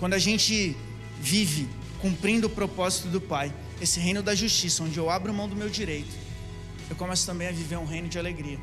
quando 0.00 0.14
a 0.14 0.18
gente 0.18 0.76
vive 1.20 1.68
cumprindo 2.00 2.48
o 2.48 2.50
propósito 2.50 3.06
do 3.06 3.20
Pai, 3.20 3.54
esse 3.82 3.98
reino 3.98 4.22
da 4.22 4.34
justiça, 4.34 4.82
onde 4.84 4.96
eu 4.96 5.10
abro 5.10 5.34
mão 5.34 5.48
do 5.48 5.56
meu 5.56 5.68
direito, 5.68 6.14
eu 6.88 6.94
começo 6.94 7.26
também 7.26 7.48
a 7.48 7.52
viver 7.52 7.76
um 7.76 7.84
reino 7.84 8.08
de 8.08 8.18
alegria. 8.18 8.58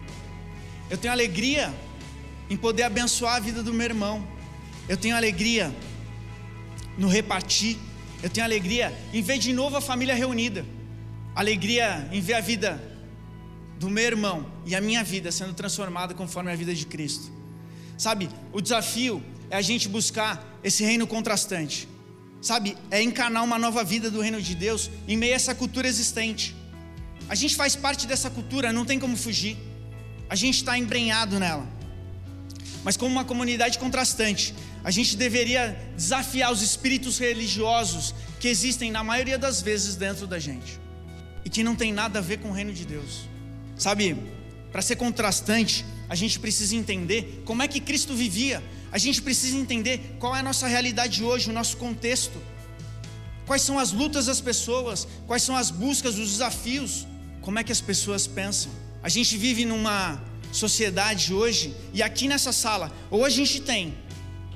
Eu 0.90 0.98
tenho 0.98 1.12
alegria 1.12 1.74
em 2.50 2.56
poder 2.56 2.84
abençoar 2.84 3.36
a 3.36 3.40
vida 3.40 3.62
do 3.62 3.74
meu 3.74 3.86
irmão. 3.86 4.26
Eu 4.88 4.98
tenho 4.98 5.16
alegria 5.16 5.74
no 6.98 7.08
repartir. 7.08 7.78
Eu 8.24 8.30
tenho 8.30 8.46
alegria 8.46 8.98
em 9.14 9.22
ver 9.22 9.38
de 9.38 9.52
novo 9.54 9.76
a 9.78 9.82
família 9.82 10.16
reunida. 10.16 10.66
Alegria 11.36 12.08
em 12.12 12.22
ver 12.22 12.36
a 12.36 12.42
vida 12.42 12.82
do 13.78 13.90
meu 13.90 14.04
irmão 14.04 14.46
e 14.66 14.76
a 14.76 14.82
minha 14.82 15.04
vida 15.04 15.32
sendo 15.32 15.54
transformada 15.54 16.14
conforme 16.14 16.52
a 16.52 16.56
vida 16.56 16.74
de 16.74 16.86
Cristo. 16.86 17.32
Sabe, 17.98 18.30
o 18.52 18.62
desafio 18.62 19.24
é 19.50 19.58
a 19.58 19.62
gente 19.62 19.90
buscar 19.90 20.60
esse 20.64 20.84
reino 20.84 21.06
contrastante. 21.06 21.88
Sabe, 22.42 22.78
é 22.90 23.02
encarnar 23.02 23.44
uma 23.44 23.60
nova 23.60 23.84
vida 23.84 24.10
do 24.10 24.22
reino 24.22 24.42
de 24.42 24.56
Deus 24.56 24.90
em 25.08 25.18
meio 25.18 25.34
a 25.34 25.36
essa 25.36 25.54
cultura 25.54 25.88
existente. 25.88 26.56
A 27.28 27.36
gente 27.36 27.56
faz 27.56 27.76
parte 27.76 28.08
dessa 28.08 28.30
cultura, 28.30 28.72
não 28.72 28.86
tem 28.86 28.98
como 28.98 29.18
fugir. 29.18 29.58
A 30.30 30.36
gente 30.36 30.56
está 30.56 30.78
embrenhado 30.78 31.40
nela. 31.40 31.68
Mas 32.84 32.96
como 32.96 33.12
uma 33.12 33.26
comunidade 33.26 33.78
contrastante, 33.78 34.54
a 34.84 34.92
gente 34.92 35.18
deveria 35.18 35.78
desafiar 35.96 36.52
os 36.52 36.62
espíritos 36.62 37.18
religiosos 37.18 38.16
que 38.40 38.48
existem 38.48 38.90
na 38.90 39.04
maioria 39.04 39.38
das 39.38 39.62
vezes 39.62 39.96
dentro 39.96 40.26
da 40.26 40.40
gente 40.40 40.80
e 41.44 41.50
que 41.50 41.64
não 41.64 41.76
tem 41.76 41.92
nada 41.92 42.20
a 42.20 42.22
ver 42.22 42.40
com 42.40 42.50
o 42.50 42.54
reino 42.54 42.72
de 42.72 42.86
Deus. 42.86 43.28
Sabe, 43.76 44.16
para 44.72 44.82
ser 44.82 44.96
contrastante, 44.96 45.86
a 46.08 46.16
gente 46.16 46.40
precisa 46.40 46.76
entender 46.76 47.44
como 47.46 47.62
é 47.62 47.68
que 47.68 47.80
Cristo 47.80 48.14
vivia. 48.14 48.64
A 48.92 48.98
gente 48.98 49.22
precisa 49.22 49.56
entender 49.56 50.16
qual 50.20 50.36
é 50.36 50.40
a 50.40 50.44
nossa 50.44 50.68
realidade 50.68 51.24
hoje, 51.24 51.50
o 51.50 51.54
nosso 51.54 51.78
contexto. 51.78 52.40
Quais 53.46 53.62
são 53.62 53.80
as 53.80 53.92
lutas 53.92 54.26
das 54.26 54.42
pessoas, 54.42 55.08
quais 55.28 55.44
são 55.44 55.56
as 55.56 55.72
buscas, 55.72 56.18
os 56.18 56.32
desafios, 56.32 57.08
como 57.42 57.60
é 57.60 57.64
que 57.64 57.72
as 57.72 57.82
pessoas 57.82 58.28
pensam. 58.28 58.72
A 59.02 59.10
gente 59.10 59.38
vive 59.38 59.66
numa 59.66 60.22
sociedade 60.52 61.34
hoje, 61.34 61.76
e 61.94 62.02
aqui 62.02 62.28
nessa 62.28 62.52
sala, 62.52 62.92
ou 63.10 63.26
a 63.26 63.30
gente 63.30 63.62
tem 63.62 63.98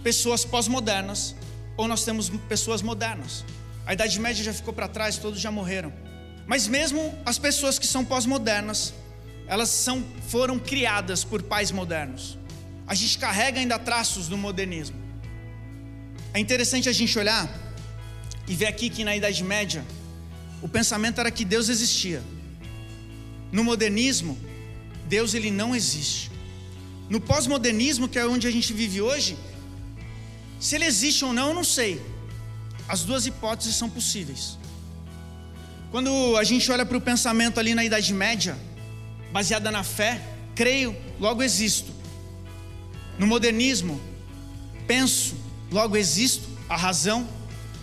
pessoas 0.04 0.44
pós-modernas, 0.44 1.36
ou 1.78 1.88
nós 1.88 2.04
temos 2.04 2.30
pessoas 2.50 2.82
modernas. 2.82 3.46
A 3.86 3.94
Idade 3.94 4.20
Média 4.20 4.44
já 4.44 4.54
ficou 4.54 4.74
para 4.74 4.88
trás, 4.88 5.18
todos 5.18 5.40
já 5.40 5.52
morreram. 5.52 5.94
Mas 6.46 6.68
mesmo 6.68 7.18
as 7.25 7.38
pessoas 7.38 7.80
que 7.80 7.88
são 7.88 8.04
pós-modernas, 8.04 8.94
elas 9.48 9.70
são, 9.70 10.04
foram 10.28 10.60
criadas 10.60 11.24
por 11.24 11.42
pais 11.42 11.72
modernos. 11.72 12.38
A 12.86 12.96
gente 12.96 13.18
carrega 13.18 13.60
ainda 13.60 13.80
traços 13.80 14.28
do 14.28 14.38
modernismo. 14.38 14.98
É 16.34 16.40
interessante 16.40 16.90
a 16.90 16.92
gente 16.92 17.18
olhar 17.18 17.50
e 18.48 18.56
ver 18.56 18.66
aqui 18.66 18.90
que 18.90 19.04
na 19.04 19.16
Idade 19.16 19.44
Média 19.44 19.86
o 20.62 20.68
pensamento 20.68 21.20
era 21.20 21.32
que 21.32 21.46
Deus 21.46 21.70
existia. 21.70 22.22
No 23.52 23.63
modernismo, 23.63 24.38
Deus 25.08 25.34
ele 25.34 25.52
não 25.52 25.75
existe. 25.75 26.32
No 27.10 27.22
pós-modernismo, 27.22 28.08
que 28.08 28.18
é 28.18 28.25
onde 28.25 28.48
a 28.48 28.52
gente 28.52 28.74
vive 28.74 29.02
hoje, 29.02 29.38
se 30.60 30.75
ele 30.75 30.86
existe 30.86 31.24
ou 31.24 31.34
não, 31.34 31.50
eu 31.50 31.54
não 31.54 31.63
sei. 31.63 32.02
As 32.88 33.04
duas 33.04 33.25
hipóteses 33.25 33.75
são 33.75 33.90
possíveis. 33.90 34.58
Quando 35.92 36.36
a 36.38 36.44
gente 36.44 36.72
olha 36.72 36.86
para 36.86 36.98
o 36.98 37.02
pensamento 37.02 37.60
ali 37.60 37.75
na 37.75 37.86
Idade 37.86 38.13
Média, 38.13 38.58
baseada 39.32 39.70
na 39.70 39.84
fé, 39.84 40.20
creio, 40.56 40.96
logo 41.20 41.44
existo. 41.44 41.92
No 43.17 43.27
modernismo, 43.27 44.01
penso, 44.88 45.36
logo 45.72 45.96
existo, 45.96 46.48
a 46.67 46.75
razão. 46.75 47.27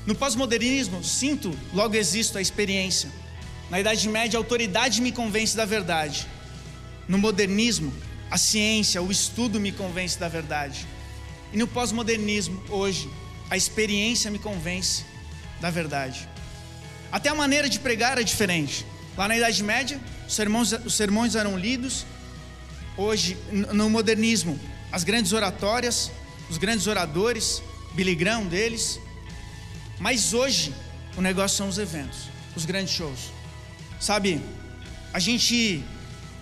No 0.06 0.14
pós-modernismo, 0.14 1.04
sinto, 1.04 1.56
logo 1.72 1.94
existo, 1.94 2.38
a 2.38 2.40
experiência. 2.40 3.10
Na 3.70 3.78
Idade 3.78 4.08
Média, 4.08 4.38
a 4.38 4.40
autoridade 4.40 5.00
me 5.00 5.12
convence 5.12 5.56
da 5.56 5.64
verdade. 5.64 6.26
No 7.06 7.18
modernismo, 7.18 7.92
a 8.30 8.38
ciência, 8.38 9.00
o 9.02 9.10
estudo 9.10 9.60
me 9.60 9.72
convence 9.72 10.18
da 10.18 10.28
verdade. 10.28 10.86
E 11.52 11.56
no 11.56 11.66
pós-modernismo, 11.66 12.62
hoje, 12.68 13.08
a 13.48 13.56
experiência 13.56 14.30
me 14.30 14.38
convence 14.38 15.04
da 15.60 15.70
verdade. 15.70 16.28
Até 17.12 17.28
a 17.28 17.34
maneira 17.34 17.68
de 17.68 17.78
pregar 17.80 18.18
é 18.18 18.22
diferente. 18.22 18.86
Lá 19.16 19.26
na 19.26 19.36
Idade 19.36 19.62
Média, 19.62 20.00
os 20.26 20.34
sermões, 20.34 20.72
os 20.72 20.94
sermões 20.94 21.34
eram 21.34 21.58
lidos. 21.58 22.06
Hoje, 22.96 23.36
no 23.50 23.90
modernismo, 23.90 24.58
as 24.92 25.04
grandes 25.04 25.32
oratórias, 25.32 26.10
os 26.48 26.58
grandes 26.58 26.86
oradores, 26.86 27.62
Billy 27.92 28.14
Graham 28.14 28.46
deles. 28.46 29.00
Mas 29.98 30.32
hoje, 30.34 30.74
o 31.16 31.20
negócio 31.20 31.56
são 31.56 31.68
os 31.68 31.78
eventos, 31.78 32.28
os 32.56 32.64
grandes 32.64 32.94
shows. 32.94 33.30
Sabe, 34.00 34.42
a 35.12 35.18
gente 35.18 35.84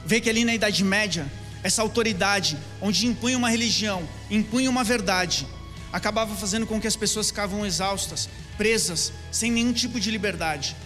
vê 0.05 0.21
que 0.21 0.31
ali 0.31 0.45
na 0.45 0.55
Idade 0.55 0.85
Média, 0.85 1.31
essa 1.63 1.83
autoridade, 1.83 2.57
onde 2.81 3.07
impunha 3.07 3.37
uma 3.37 3.51
religião, 3.51 4.09
impunha 4.31 4.71
uma 4.71 4.85
verdade, 4.85 5.47
acabava 5.93 6.35
fazendo 6.37 6.67
com 6.67 6.81
que 6.81 6.87
as 6.87 6.97
pessoas 6.97 7.29
ficavam 7.29 7.67
exaustas, 7.67 8.29
presas, 8.57 9.13
sem 9.33 9.51
nenhum 9.51 9.73
tipo 9.73 9.99
de 9.99 10.11
liberdade. 10.11 10.77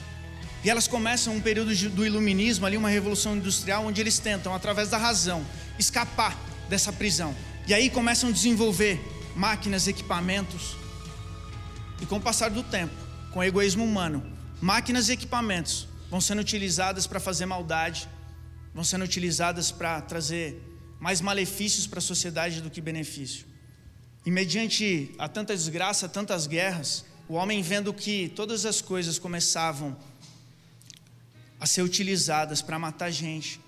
E 0.65 0.71
elas 0.71 0.87
começam 0.87 1.35
um 1.35 1.41
período 1.41 1.75
do 1.91 2.07
iluminismo, 2.07 2.65
ali 2.65 2.77
uma 2.77 2.89
revolução 2.89 3.37
industrial, 3.37 3.85
onde 3.85 4.01
eles 4.01 4.19
tentam, 4.19 4.55
através 4.55 4.89
da 4.89 4.97
razão, 4.97 5.45
escapar 5.79 6.39
dessa 6.69 6.93
prisão. 6.93 7.35
E 7.67 7.73
aí 7.73 7.89
começam 7.89 8.29
a 8.29 8.33
desenvolver 8.33 9.01
máquinas, 9.37 9.87
equipamentos. 9.87 10.77
E 12.01 12.07
com 12.07 12.17
o 12.17 12.21
passar 12.21 12.51
do 12.51 12.63
tempo, 12.63 12.95
com 13.31 13.39
o 13.39 13.45
egoísmo 13.45 13.85
humano, 13.85 14.25
máquinas 14.61 15.09
e 15.09 15.13
equipamentos 15.13 15.87
vão 16.11 16.21
sendo 16.21 16.41
utilizadas 16.41 17.07
para 17.07 17.21
fazer 17.21 17.47
maldade, 17.47 18.09
vão 18.75 18.83
sendo 18.83 19.05
utilizadas 19.05 19.71
para 19.71 20.01
trazer 20.01 20.61
mais 20.99 21.21
malefícios 21.21 21.87
para 21.87 22.01
a 22.01 22.03
sociedade 22.03 22.61
do 22.61 22.69
que 22.71 22.81
benefício. 22.81 23.47
E 24.27 24.31
mediante 24.31 25.15
a 25.17 25.29
tanta 25.29 25.55
desgraça, 25.55 26.09
tantas 26.09 26.49
guerras, 26.49 27.05
o 27.29 27.35
homem 27.35 27.63
vendo 27.63 27.95
que 27.95 28.29
todas 28.35 28.67
as 28.67 28.81
coisas 28.81 29.21
começavam 29.21 29.97
a 31.61 31.67
ser 31.67 31.83
utilizadas 31.83 32.61
para 32.61 32.77
matar 32.77 33.11
gente, 33.11 33.61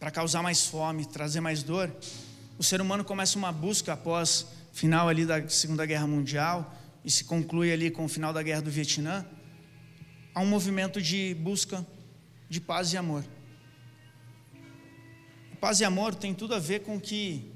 para 0.00 0.10
causar 0.10 0.42
mais 0.42 0.64
fome, 0.64 1.04
trazer 1.04 1.40
mais 1.40 1.62
dor, 1.62 1.92
o 2.58 2.62
ser 2.62 2.80
humano 2.80 3.04
começa 3.04 3.38
uma 3.38 3.52
busca 3.52 3.92
após 3.92 4.46
final 4.72 5.08
ali 5.08 5.24
da 5.24 5.48
Segunda 5.48 5.86
Guerra 5.86 6.08
Mundial 6.08 6.74
e 7.04 7.10
se 7.10 7.22
conclui 7.22 7.72
ali 7.72 7.88
com 7.88 8.04
o 8.04 8.08
final 8.08 8.32
da 8.32 8.42
Guerra 8.42 8.62
do 8.62 8.70
Vietnã, 8.70 9.24
há 10.34 10.40
um 10.40 10.46
movimento 10.46 11.00
de 11.00 11.34
busca 11.34 11.86
de 12.50 12.60
paz 12.60 12.92
e 12.92 12.96
amor. 12.96 13.24
Paz 15.60 15.78
e 15.78 15.84
amor 15.84 16.16
tem 16.16 16.34
tudo 16.34 16.52
a 16.52 16.58
ver 16.58 16.80
com 16.80 16.96
o 16.96 17.00
que 17.00 17.52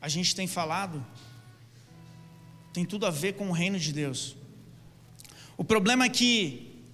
a 0.00 0.08
gente 0.08 0.34
tem 0.34 0.46
falado, 0.46 1.04
tem 2.74 2.84
tudo 2.84 3.06
a 3.06 3.10
ver 3.10 3.34
com 3.34 3.48
o 3.48 3.52
reino 3.52 3.78
de 3.78 3.90
Deus. 3.90 4.36
O 5.56 5.64
problema 5.64 6.04
é 6.04 6.08
que 6.10 6.84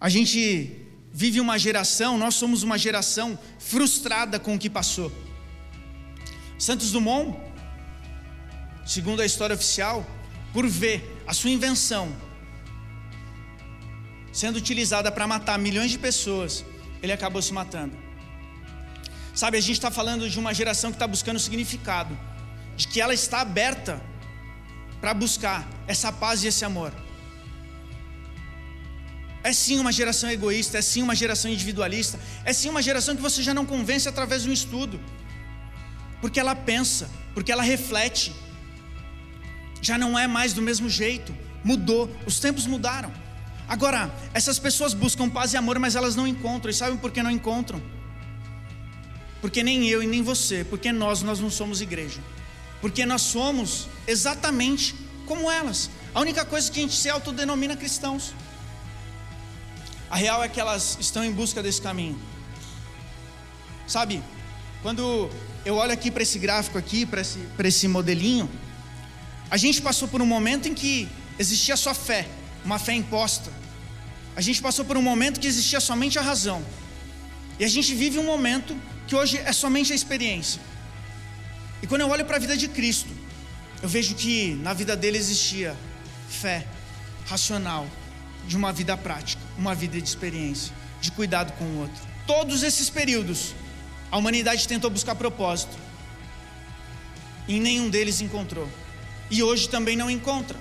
a 0.00 0.08
gente 0.08 0.86
vive 1.12 1.38
uma 1.38 1.58
geração, 1.58 2.16
nós 2.16 2.34
somos 2.34 2.62
uma 2.62 2.78
geração 2.78 3.38
frustrada 3.58 4.40
com 4.40 4.54
o 4.54 4.58
que 4.58 4.70
passou. 4.70 5.12
Santos 6.66 6.90
Dumont, 6.92 7.38
segundo 8.86 9.20
a 9.20 9.26
história 9.26 9.54
oficial, 9.54 9.96
por 10.50 10.66
ver 10.66 10.98
a 11.26 11.34
sua 11.34 11.50
invenção 11.50 12.04
sendo 14.32 14.56
utilizada 14.56 15.12
para 15.12 15.26
matar 15.26 15.58
milhões 15.58 15.90
de 15.90 15.98
pessoas, 15.98 16.64
ele 17.02 17.12
acabou 17.12 17.42
se 17.42 17.52
matando. 17.52 17.94
Sabe, 19.34 19.58
a 19.58 19.60
gente 19.60 19.78
está 19.80 19.90
falando 19.90 20.28
de 20.30 20.38
uma 20.38 20.54
geração 20.54 20.90
que 20.90 20.96
está 20.96 21.06
buscando 21.06 21.38
significado, 21.38 22.18
de 22.78 22.88
que 22.88 22.98
ela 22.98 23.12
está 23.12 23.42
aberta 23.42 24.00
para 25.02 25.12
buscar 25.12 25.68
essa 25.86 26.10
paz 26.10 26.44
e 26.44 26.46
esse 26.46 26.64
amor. 26.64 26.92
É 29.42 29.52
sim 29.52 29.78
uma 29.78 29.92
geração 29.92 30.30
egoísta, 30.30 30.78
é 30.78 30.82
sim 30.82 31.02
uma 31.02 31.14
geração 31.14 31.50
individualista, 31.50 32.18
é 32.42 32.54
sim 32.54 32.70
uma 32.70 32.80
geração 32.80 33.14
que 33.14 33.20
você 33.20 33.42
já 33.42 33.52
não 33.52 33.66
convence 33.66 34.08
através 34.08 34.44
de 34.44 34.48
um 34.48 34.52
estudo, 34.54 34.98
porque 36.24 36.40
ela 36.40 36.54
pensa, 36.54 37.10
porque 37.34 37.52
ela 37.52 37.62
reflete, 37.62 38.34
já 39.82 39.98
não 39.98 40.18
é 40.18 40.26
mais 40.26 40.54
do 40.54 40.62
mesmo 40.62 40.88
jeito, 40.88 41.36
mudou, 41.62 42.10
os 42.24 42.40
tempos 42.40 42.66
mudaram. 42.66 43.12
Agora, 43.68 44.10
essas 44.32 44.58
pessoas 44.58 44.94
buscam 44.94 45.28
paz 45.28 45.52
e 45.52 45.58
amor, 45.58 45.78
mas 45.78 45.94
elas 45.94 46.16
não 46.16 46.26
encontram, 46.26 46.70
e 46.70 46.72
sabem 46.72 46.96
por 46.96 47.10
que 47.10 47.22
não 47.22 47.30
encontram? 47.30 47.78
Porque 49.42 49.62
nem 49.62 49.86
eu 49.86 50.02
e 50.02 50.06
nem 50.06 50.22
você, 50.22 50.64
porque 50.64 50.90
nós, 50.90 51.20
nós 51.20 51.40
não 51.40 51.50
somos 51.50 51.82
igreja. 51.82 52.22
Porque 52.80 53.04
nós 53.04 53.20
somos 53.20 53.86
exatamente 54.06 54.94
como 55.26 55.50
elas. 55.50 55.90
A 56.14 56.20
única 56.20 56.42
coisa 56.42 56.72
que 56.72 56.78
a 56.78 56.82
gente 56.84 56.94
se 56.94 57.10
autodenomina 57.10 57.76
cristãos. 57.76 58.32
A 60.08 60.16
real 60.16 60.42
é 60.42 60.48
que 60.48 60.58
elas 60.58 60.96
estão 60.98 61.22
em 61.22 61.32
busca 61.32 61.62
desse 61.62 61.82
caminho. 61.82 62.18
Sabe, 63.86 64.22
quando 64.82 65.30
eu 65.64 65.76
olho 65.76 65.92
aqui 65.92 66.10
para 66.10 66.22
esse 66.22 66.38
gráfico 66.38 66.76
aqui, 66.76 67.06
para 67.06 67.20
esse, 67.20 67.38
esse 67.58 67.88
modelinho, 67.88 68.50
a 69.50 69.56
gente 69.56 69.80
passou 69.80 70.06
por 70.08 70.20
um 70.20 70.26
momento 70.26 70.68
em 70.68 70.74
que 70.74 71.08
existia 71.38 71.76
só 71.76 71.94
fé, 71.94 72.26
uma 72.64 72.78
fé 72.78 72.92
imposta. 72.92 73.50
A 74.36 74.40
gente 74.40 74.60
passou 74.60 74.84
por 74.84 74.96
um 74.96 75.02
momento 75.02 75.40
que 75.40 75.46
existia 75.46 75.80
somente 75.80 76.18
a 76.18 76.22
razão. 76.22 76.64
E 77.58 77.64
a 77.64 77.68
gente 77.68 77.94
vive 77.94 78.18
um 78.18 78.24
momento 78.24 78.76
que 79.06 79.14
hoje 79.14 79.38
é 79.38 79.52
somente 79.52 79.92
a 79.92 79.94
experiência. 79.94 80.60
E 81.82 81.86
quando 81.86 82.00
eu 82.00 82.08
olho 82.08 82.24
para 82.24 82.36
a 82.36 82.40
vida 82.40 82.56
de 82.56 82.68
Cristo, 82.68 83.10
eu 83.82 83.88
vejo 83.88 84.14
que 84.14 84.54
na 84.62 84.72
vida 84.72 84.96
dele 84.96 85.18
existia 85.18 85.76
fé 86.28 86.66
racional, 87.26 87.88
de 88.46 88.56
uma 88.56 88.72
vida 88.72 88.96
prática, 88.96 89.40
uma 89.56 89.74
vida 89.74 90.00
de 90.00 90.08
experiência, 90.08 90.74
de 91.00 91.10
cuidado 91.12 91.52
com 91.52 91.64
o 91.64 91.80
outro. 91.80 92.02
Todos 92.26 92.62
esses 92.62 92.90
períodos, 92.90 93.54
a 94.10 94.16
humanidade 94.16 94.66
tentou 94.68 94.90
buscar 94.90 95.14
propósito, 95.14 95.76
e 97.46 97.60
nenhum 97.60 97.90
deles 97.90 98.20
encontrou, 98.20 98.68
e 99.30 99.42
hoje 99.42 99.68
também 99.68 99.96
não 99.96 100.10
encontra. 100.10 100.58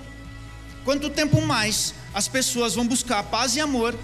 Quanto 0.84 1.10
tempo 1.10 1.42
mais 1.42 1.94
as 2.14 2.28
pessoas 2.28 2.76
vão 2.76 2.86
buscar 2.86 3.24
paz 3.24 3.56
e 3.56 3.62
amor 3.62 3.98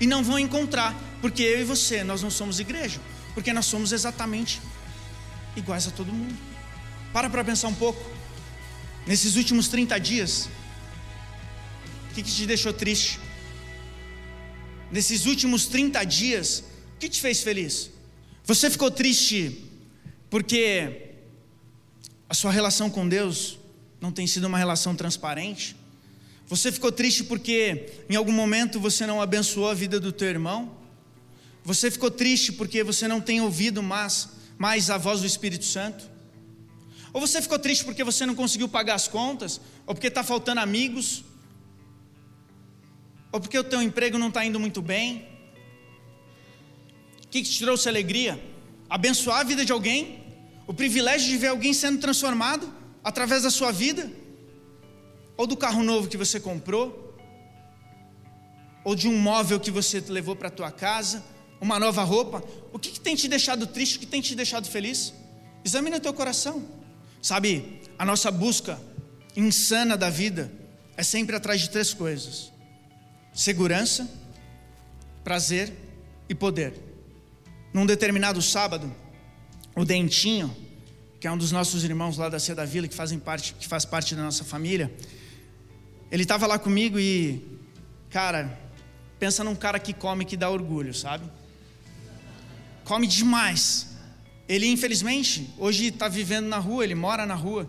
e 0.00 0.06
não 0.06 0.22
vão 0.22 0.38
encontrar, 0.38 0.94
porque 1.20 1.42
eu 1.42 1.60
e 1.60 1.64
você, 1.64 2.04
nós 2.04 2.22
não 2.22 2.30
somos 2.30 2.60
igreja. 2.60 3.00
Porque 3.34 3.52
nós 3.52 3.66
somos 3.66 3.92
exatamente 3.92 4.60
iguais 5.56 5.86
a 5.86 5.90
todo 5.90 6.12
mundo. 6.12 6.36
Para 7.12 7.30
para 7.30 7.44
pensar 7.44 7.68
um 7.68 7.74
pouco. 7.74 8.04
Nesses 9.06 9.36
últimos 9.36 9.68
30 9.68 9.98
dias, 9.98 10.48
o 12.10 12.14
que, 12.14 12.22
que 12.22 12.30
te 12.30 12.46
deixou 12.46 12.72
triste? 12.72 13.18
Nesses 14.90 15.24
últimos 15.26 15.66
30 15.66 16.04
dias, 16.04 16.64
o 16.94 16.98
que 16.98 17.08
te 17.08 17.20
fez 17.20 17.42
feliz? 17.42 17.90
Você 18.48 18.70
ficou 18.70 18.90
triste 18.90 19.62
porque 20.30 21.10
a 22.26 22.32
sua 22.32 22.50
relação 22.50 22.88
com 22.88 23.06
Deus 23.06 23.58
não 24.00 24.10
tem 24.10 24.26
sido 24.26 24.46
uma 24.46 24.56
relação 24.56 24.96
transparente? 24.96 25.76
Você 26.46 26.72
ficou 26.72 26.90
triste 26.90 27.24
porque 27.24 27.92
em 28.08 28.16
algum 28.16 28.32
momento 28.32 28.80
você 28.80 29.06
não 29.06 29.20
abençoou 29.20 29.68
a 29.68 29.74
vida 29.74 30.00
do 30.00 30.10
teu 30.10 30.28
irmão? 30.28 30.74
Você 31.62 31.90
ficou 31.90 32.10
triste 32.10 32.50
porque 32.50 32.82
você 32.82 33.06
não 33.06 33.20
tem 33.20 33.38
ouvido 33.42 33.82
mais, 33.82 34.30
mais 34.56 34.88
a 34.88 34.96
voz 34.96 35.20
do 35.20 35.26
Espírito 35.26 35.66
Santo? 35.66 36.08
Ou 37.12 37.20
você 37.20 37.42
ficou 37.42 37.58
triste 37.58 37.84
porque 37.84 38.02
você 38.02 38.24
não 38.24 38.34
conseguiu 38.34 38.66
pagar 38.66 38.94
as 38.94 39.06
contas? 39.06 39.60
Ou 39.86 39.94
porque 39.94 40.06
está 40.06 40.24
faltando 40.24 40.62
amigos? 40.62 41.22
Ou 43.30 43.42
porque 43.42 43.58
o 43.58 43.64
teu 43.64 43.82
emprego 43.82 44.16
não 44.16 44.28
está 44.28 44.42
indo 44.42 44.58
muito 44.58 44.80
bem? 44.80 45.37
O 47.28 47.30
que, 47.30 47.42
que 47.42 47.50
te 47.50 47.58
trouxe 47.58 47.86
alegria? 47.90 48.42
Abençoar 48.88 49.40
a 49.40 49.44
vida 49.44 49.62
de 49.62 49.70
alguém? 49.70 50.24
O 50.66 50.72
privilégio 50.72 51.28
de 51.28 51.36
ver 51.36 51.48
alguém 51.48 51.74
sendo 51.74 52.00
transformado 52.00 52.72
através 53.04 53.42
da 53.42 53.50
sua 53.50 53.70
vida? 53.70 54.10
Ou 55.36 55.46
do 55.46 55.54
carro 55.54 55.82
novo 55.82 56.08
que 56.08 56.16
você 56.16 56.40
comprou? 56.40 57.14
Ou 58.82 58.94
de 58.94 59.06
um 59.06 59.18
móvel 59.18 59.60
que 59.60 59.70
você 59.70 60.02
levou 60.08 60.34
para 60.34 60.48
a 60.48 60.50
tua 60.50 60.70
casa? 60.70 61.22
Uma 61.60 61.78
nova 61.78 62.02
roupa? 62.02 62.42
O 62.72 62.78
que, 62.78 62.92
que 62.92 63.00
tem 63.00 63.14
te 63.14 63.28
deixado 63.28 63.66
triste? 63.66 63.98
O 63.98 64.00
que 64.00 64.06
tem 64.06 64.22
te 64.22 64.34
deixado 64.34 64.66
feliz? 64.66 65.12
Examine 65.62 65.96
o 65.96 66.00
teu 66.00 66.14
coração. 66.14 66.64
Sabe, 67.20 67.82
a 67.98 68.06
nossa 68.06 68.30
busca 68.30 68.80
insana 69.36 69.98
da 69.98 70.08
vida 70.08 70.50
é 70.96 71.02
sempre 71.02 71.36
atrás 71.36 71.60
de 71.60 71.68
três 71.68 71.92
coisas: 71.92 72.50
segurança, 73.34 74.08
prazer 75.22 75.70
e 76.26 76.34
poder. 76.34 76.87
Num 77.72 77.84
determinado 77.84 78.40
sábado, 78.40 78.92
o 79.74 79.84
Dentinho, 79.84 80.54
que 81.20 81.26
é 81.26 81.30
um 81.30 81.38
dos 81.38 81.52
nossos 81.52 81.84
irmãos 81.84 82.16
lá 82.16 82.28
da 82.28 82.38
Seda 82.38 82.64
Vila, 82.64 82.88
que 82.88 82.94
fazem 82.94 83.18
parte, 83.18 83.54
que 83.54 83.66
faz 83.66 83.84
parte 83.84 84.14
da 84.14 84.22
nossa 84.22 84.44
família, 84.44 84.92
ele 86.10 86.22
estava 86.22 86.46
lá 86.46 86.58
comigo 86.58 86.98
e, 86.98 87.42
cara, 88.10 88.58
pensa 89.18 89.44
num 89.44 89.54
cara 89.54 89.78
que 89.78 89.92
come 89.92 90.24
que 90.24 90.36
dá 90.36 90.48
orgulho, 90.48 90.94
sabe? 90.94 91.24
Come 92.84 93.06
demais. 93.06 93.88
Ele, 94.48 94.66
infelizmente, 94.66 95.50
hoje 95.58 95.88
está 95.88 96.08
vivendo 96.08 96.46
na 96.46 96.58
rua, 96.58 96.84
ele 96.84 96.94
mora 96.94 97.26
na 97.26 97.34
rua. 97.34 97.68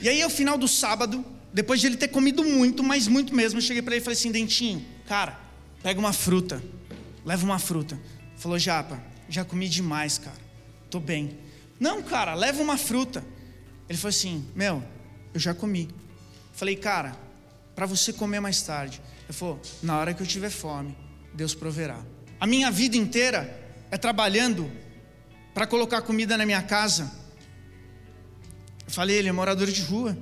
E 0.00 0.08
aí, 0.08 0.22
ao 0.22 0.30
final 0.30 0.56
do 0.56 0.66
sábado, 0.66 1.22
depois 1.52 1.80
de 1.80 1.86
ele 1.88 1.96
ter 1.96 2.08
comido 2.08 2.42
muito, 2.42 2.82
mas 2.82 3.06
muito 3.06 3.34
mesmo, 3.34 3.58
eu 3.58 3.62
cheguei 3.62 3.82
para 3.82 3.94
ele 3.94 4.00
e 4.00 4.04
falei 4.04 4.16
assim: 4.18 4.32
Dentinho, 4.32 4.84
cara, 5.06 5.38
pega 5.82 6.00
uma 6.00 6.12
fruta, 6.12 6.62
leva 7.24 7.44
uma 7.44 7.58
fruta. 7.58 8.00
Falou, 8.36 8.58
Japa, 8.58 9.02
já 9.28 9.44
comi 9.44 9.68
demais, 9.68 10.18
cara, 10.18 10.36
tô 10.90 11.00
bem. 11.00 11.38
Não, 11.78 12.02
cara, 12.02 12.34
leva 12.34 12.62
uma 12.62 12.76
fruta. 12.76 13.24
Ele 13.88 13.98
falou 13.98 14.10
assim: 14.10 14.46
Meu, 14.54 14.82
eu 15.32 15.40
já 15.40 15.54
comi. 15.54 15.88
Falei, 16.52 16.76
cara, 16.76 17.16
para 17.74 17.86
você 17.86 18.12
comer 18.12 18.40
mais 18.40 18.60
tarde. 18.62 19.00
Ele 19.24 19.32
falou: 19.32 19.60
Na 19.82 19.98
hora 19.98 20.14
que 20.14 20.22
eu 20.22 20.26
tiver 20.26 20.50
fome, 20.50 20.96
Deus 21.32 21.54
proverá. 21.54 22.00
A 22.40 22.46
minha 22.46 22.70
vida 22.70 22.96
inteira 22.96 23.58
é 23.90 23.96
trabalhando 23.96 24.70
para 25.54 25.66
colocar 25.66 26.02
comida 26.02 26.36
na 26.36 26.46
minha 26.46 26.62
casa. 26.62 27.10
Eu 28.86 28.92
falei, 28.92 29.16
ele 29.16 29.28
é 29.28 29.32
morador 29.32 29.66
de 29.66 29.82
rua. 29.82 30.16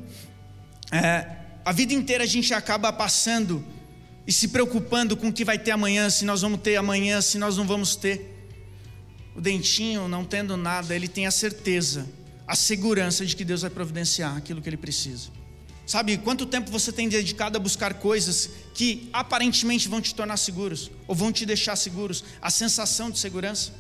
É, 0.91 1.27
a 1.65 1.73
vida 1.73 1.93
inteira 1.93 2.25
a 2.25 2.27
gente 2.27 2.53
acaba 2.55 2.93
passando 2.93 3.65
e 4.27 4.33
se 4.33 4.49
preocupando 4.49 5.17
com 5.17 5.29
o 5.29 5.33
que 5.33 5.45
vai 5.45 5.59
ter 5.59 5.71
amanhã, 5.71 6.11
se 6.11 6.25
nós 6.25 6.43
vamos 6.43 6.61
ter 6.61 6.77
amanhã, 6.77 7.21
se 7.21 7.39
nós 7.39 7.57
não 7.57 7.67
vamos 7.67 7.97
ter. 7.97 8.36
O 9.37 9.41
dentinho, 9.41 10.09
não 10.09 10.25
tendo 10.25 10.57
nada, 10.57 10.97
ele 10.97 11.07
tem 11.07 11.27
a 11.27 11.31
certeza, 11.31 12.09
a 12.47 12.57
segurança 12.57 13.27
de 13.27 13.37
que 13.37 13.45
Deus 13.45 13.61
vai 13.61 13.71
providenciar 13.71 14.35
aquilo 14.35 14.63
que 14.63 14.69
ele 14.69 14.79
precisa. 14.79 15.29
Sabe, 15.87 16.17
quanto 16.17 16.47
tempo 16.47 16.71
você 16.71 16.91
tem 16.91 17.07
dedicado 17.07 17.59
a 17.59 17.61
buscar 17.61 17.95
coisas 17.95 18.49
que 18.73 19.11
aparentemente 19.13 19.89
vão 19.89 20.01
te 20.01 20.15
tornar 20.15 20.39
seguros, 20.39 20.91
ou 21.07 21.15
vão 21.15 21.31
te 21.31 21.45
deixar 21.45 21.77
seguros, 21.77 22.25
a 22.41 22.51
sensação 22.51 23.11
de 23.11 23.19
segurança? 23.19 23.73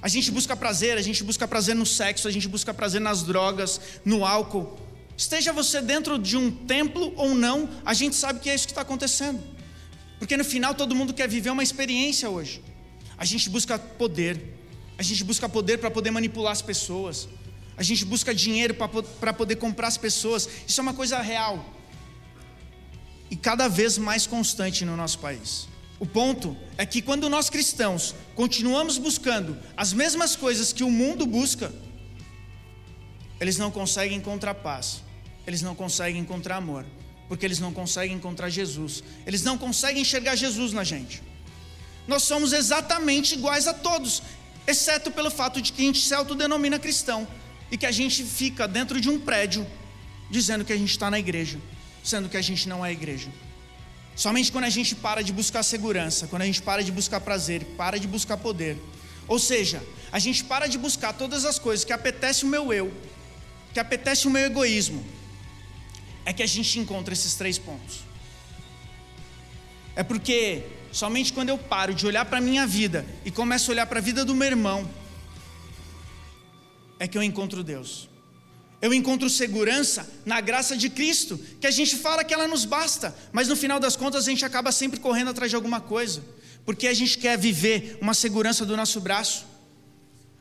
A 0.00 0.08
gente 0.08 0.30
busca 0.30 0.56
prazer, 0.56 0.96
a 0.96 1.02
gente 1.02 1.22
busca 1.22 1.46
prazer 1.46 1.76
no 1.76 1.84
sexo, 1.84 2.26
a 2.26 2.30
gente 2.30 2.48
busca 2.48 2.72
prazer 2.72 3.00
nas 3.00 3.22
drogas, 3.22 3.78
no 4.04 4.24
álcool. 4.24 4.76
Esteja 5.16 5.52
você 5.52 5.82
dentro 5.82 6.18
de 6.18 6.36
um 6.36 6.50
templo 6.50 7.12
ou 7.14 7.34
não, 7.34 7.68
a 7.84 7.92
gente 7.92 8.16
sabe 8.16 8.40
que 8.40 8.48
é 8.48 8.54
isso 8.54 8.66
que 8.66 8.72
está 8.72 8.80
acontecendo. 8.80 9.40
Porque 10.18 10.36
no 10.36 10.44
final 10.44 10.74
todo 10.74 10.94
mundo 10.94 11.12
quer 11.12 11.28
viver 11.28 11.50
uma 11.50 11.62
experiência 11.62 12.30
hoje. 12.30 12.62
A 13.18 13.24
gente 13.24 13.48
busca 13.50 13.78
poder, 13.78 14.61
a 14.98 15.02
gente 15.02 15.24
busca 15.24 15.48
poder 15.48 15.78
para 15.78 15.90
poder 15.90 16.10
manipular 16.10 16.52
as 16.52 16.62
pessoas, 16.62 17.28
a 17.76 17.82
gente 17.82 18.04
busca 18.04 18.34
dinheiro 18.34 18.74
para 18.74 19.32
poder 19.32 19.56
comprar 19.56 19.88
as 19.88 19.96
pessoas. 19.96 20.48
Isso 20.66 20.80
é 20.80 20.82
uma 20.82 20.94
coisa 20.94 21.20
real 21.20 21.64
e 23.30 23.36
cada 23.36 23.66
vez 23.66 23.96
mais 23.96 24.26
constante 24.26 24.84
no 24.84 24.94
nosso 24.94 25.18
país. 25.18 25.66
O 25.98 26.04
ponto 26.04 26.54
é 26.76 26.84
que 26.84 27.00
quando 27.00 27.30
nós 27.30 27.48
cristãos 27.48 28.14
continuamos 28.34 28.98
buscando 28.98 29.58
as 29.76 29.92
mesmas 29.92 30.36
coisas 30.36 30.72
que 30.72 30.84
o 30.84 30.90
mundo 30.90 31.24
busca, 31.24 31.72
eles 33.40 33.56
não 33.56 33.70
conseguem 33.70 34.18
encontrar 34.18 34.54
paz, 34.54 35.02
eles 35.46 35.62
não 35.62 35.74
conseguem 35.74 36.20
encontrar 36.20 36.56
amor, 36.56 36.84
porque 37.26 37.46
eles 37.46 37.58
não 37.58 37.72
conseguem 37.72 38.16
encontrar 38.16 38.50
Jesus, 38.50 39.02
eles 39.26 39.42
não 39.42 39.56
conseguem 39.56 40.02
enxergar 40.02 40.36
Jesus 40.36 40.72
na 40.72 40.84
gente. 40.84 41.22
Nós 42.06 42.24
somos 42.24 42.52
exatamente 42.52 43.34
iguais 43.34 43.66
a 43.66 43.72
todos, 43.72 44.22
exceto 44.66 45.10
pelo 45.10 45.30
fato 45.30 45.60
de 45.60 45.72
que 45.72 45.82
a 45.82 45.84
gente 45.84 46.00
se 46.00 46.14
autodenomina 46.14 46.78
cristão 46.78 47.26
e 47.70 47.76
que 47.76 47.86
a 47.86 47.90
gente 47.90 48.24
fica 48.24 48.68
dentro 48.68 49.00
de 49.00 49.08
um 49.08 49.18
prédio 49.18 49.66
dizendo 50.30 50.64
que 50.64 50.72
a 50.72 50.76
gente 50.76 50.90
está 50.90 51.10
na 51.10 51.18
igreja, 51.18 51.58
sendo 52.02 52.28
que 52.28 52.36
a 52.36 52.42
gente 52.42 52.68
não 52.68 52.84
é 52.84 52.92
igreja. 52.92 53.30
Somente 54.14 54.52
quando 54.52 54.64
a 54.64 54.70
gente 54.70 54.94
para 54.94 55.22
de 55.22 55.32
buscar 55.32 55.62
segurança, 55.62 56.26
quando 56.26 56.42
a 56.42 56.46
gente 56.46 56.60
para 56.62 56.82
de 56.82 56.92
buscar 56.92 57.20
prazer, 57.20 57.64
para 57.76 57.98
de 57.98 58.06
buscar 58.06 58.36
poder. 58.36 58.76
Ou 59.26 59.38
seja, 59.38 59.82
a 60.10 60.18
gente 60.18 60.44
para 60.44 60.66
de 60.66 60.76
buscar 60.76 61.12
todas 61.12 61.44
as 61.44 61.58
coisas 61.58 61.84
que 61.84 61.92
apetece 61.92 62.44
o 62.44 62.48
meu 62.48 62.72
eu, 62.72 62.92
que 63.72 63.80
apetece 63.80 64.26
o 64.26 64.30
meu 64.30 64.44
egoísmo. 64.44 65.04
É 66.24 66.32
que 66.32 66.42
a 66.42 66.46
gente 66.46 66.78
encontra 66.78 67.12
esses 67.14 67.34
três 67.34 67.58
pontos. 67.58 68.00
É 69.96 70.02
porque 70.02 70.64
somente 70.92 71.32
quando 71.32 71.48
eu 71.48 71.58
paro 71.58 71.94
de 71.94 72.06
olhar 72.06 72.24
para 72.24 72.38
a 72.38 72.40
minha 72.40 72.66
vida 72.66 73.04
e 73.24 73.30
começo 73.30 73.70
a 73.70 73.72
olhar 73.72 73.86
para 73.86 73.98
a 73.98 74.02
vida 74.02 74.24
do 74.24 74.34
meu 74.34 74.46
irmão, 74.46 74.88
é 76.98 77.08
que 77.08 77.18
eu 77.18 77.22
encontro 77.22 77.64
Deus. 77.64 78.08
Eu 78.80 78.92
encontro 78.92 79.30
segurança 79.30 80.08
na 80.26 80.40
graça 80.40 80.76
de 80.76 80.90
Cristo, 80.90 81.38
que 81.60 81.66
a 81.66 81.70
gente 81.70 81.96
fala 81.96 82.24
que 82.24 82.34
ela 82.34 82.48
nos 82.48 82.64
basta, 82.64 83.16
mas 83.32 83.48
no 83.48 83.56
final 83.56 83.78
das 83.80 83.96
contas 83.96 84.26
a 84.26 84.30
gente 84.30 84.44
acaba 84.44 84.72
sempre 84.72 85.00
correndo 85.00 85.30
atrás 85.30 85.50
de 85.50 85.56
alguma 85.56 85.80
coisa, 85.80 86.22
porque 86.64 86.88
a 86.88 86.94
gente 86.94 87.16
quer 87.18 87.38
viver 87.38 87.96
uma 88.00 88.12
segurança 88.12 88.66
do 88.66 88.76
nosso 88.76 89.00
braço. 89.00 89.46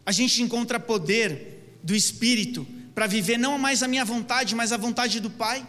A 0.06 0.12
gente 0.12 0.42
encontra 0.42 0.80
poder 0.80 1.78
do 1.84 1.96
Espírito 1.96 2.68
para 2.94 3.08
viver 3.08 3.38
não 3.38 3.58
mais 3.58 3.84
a 3.84 3.88
minha 3.88 4.04
vontade, 4.04 4.56
mas 4.56 4.72
a 4.72 4.78
vontade 4.78 5.20
do 5.20 5.30
Pai. 5.30 5.66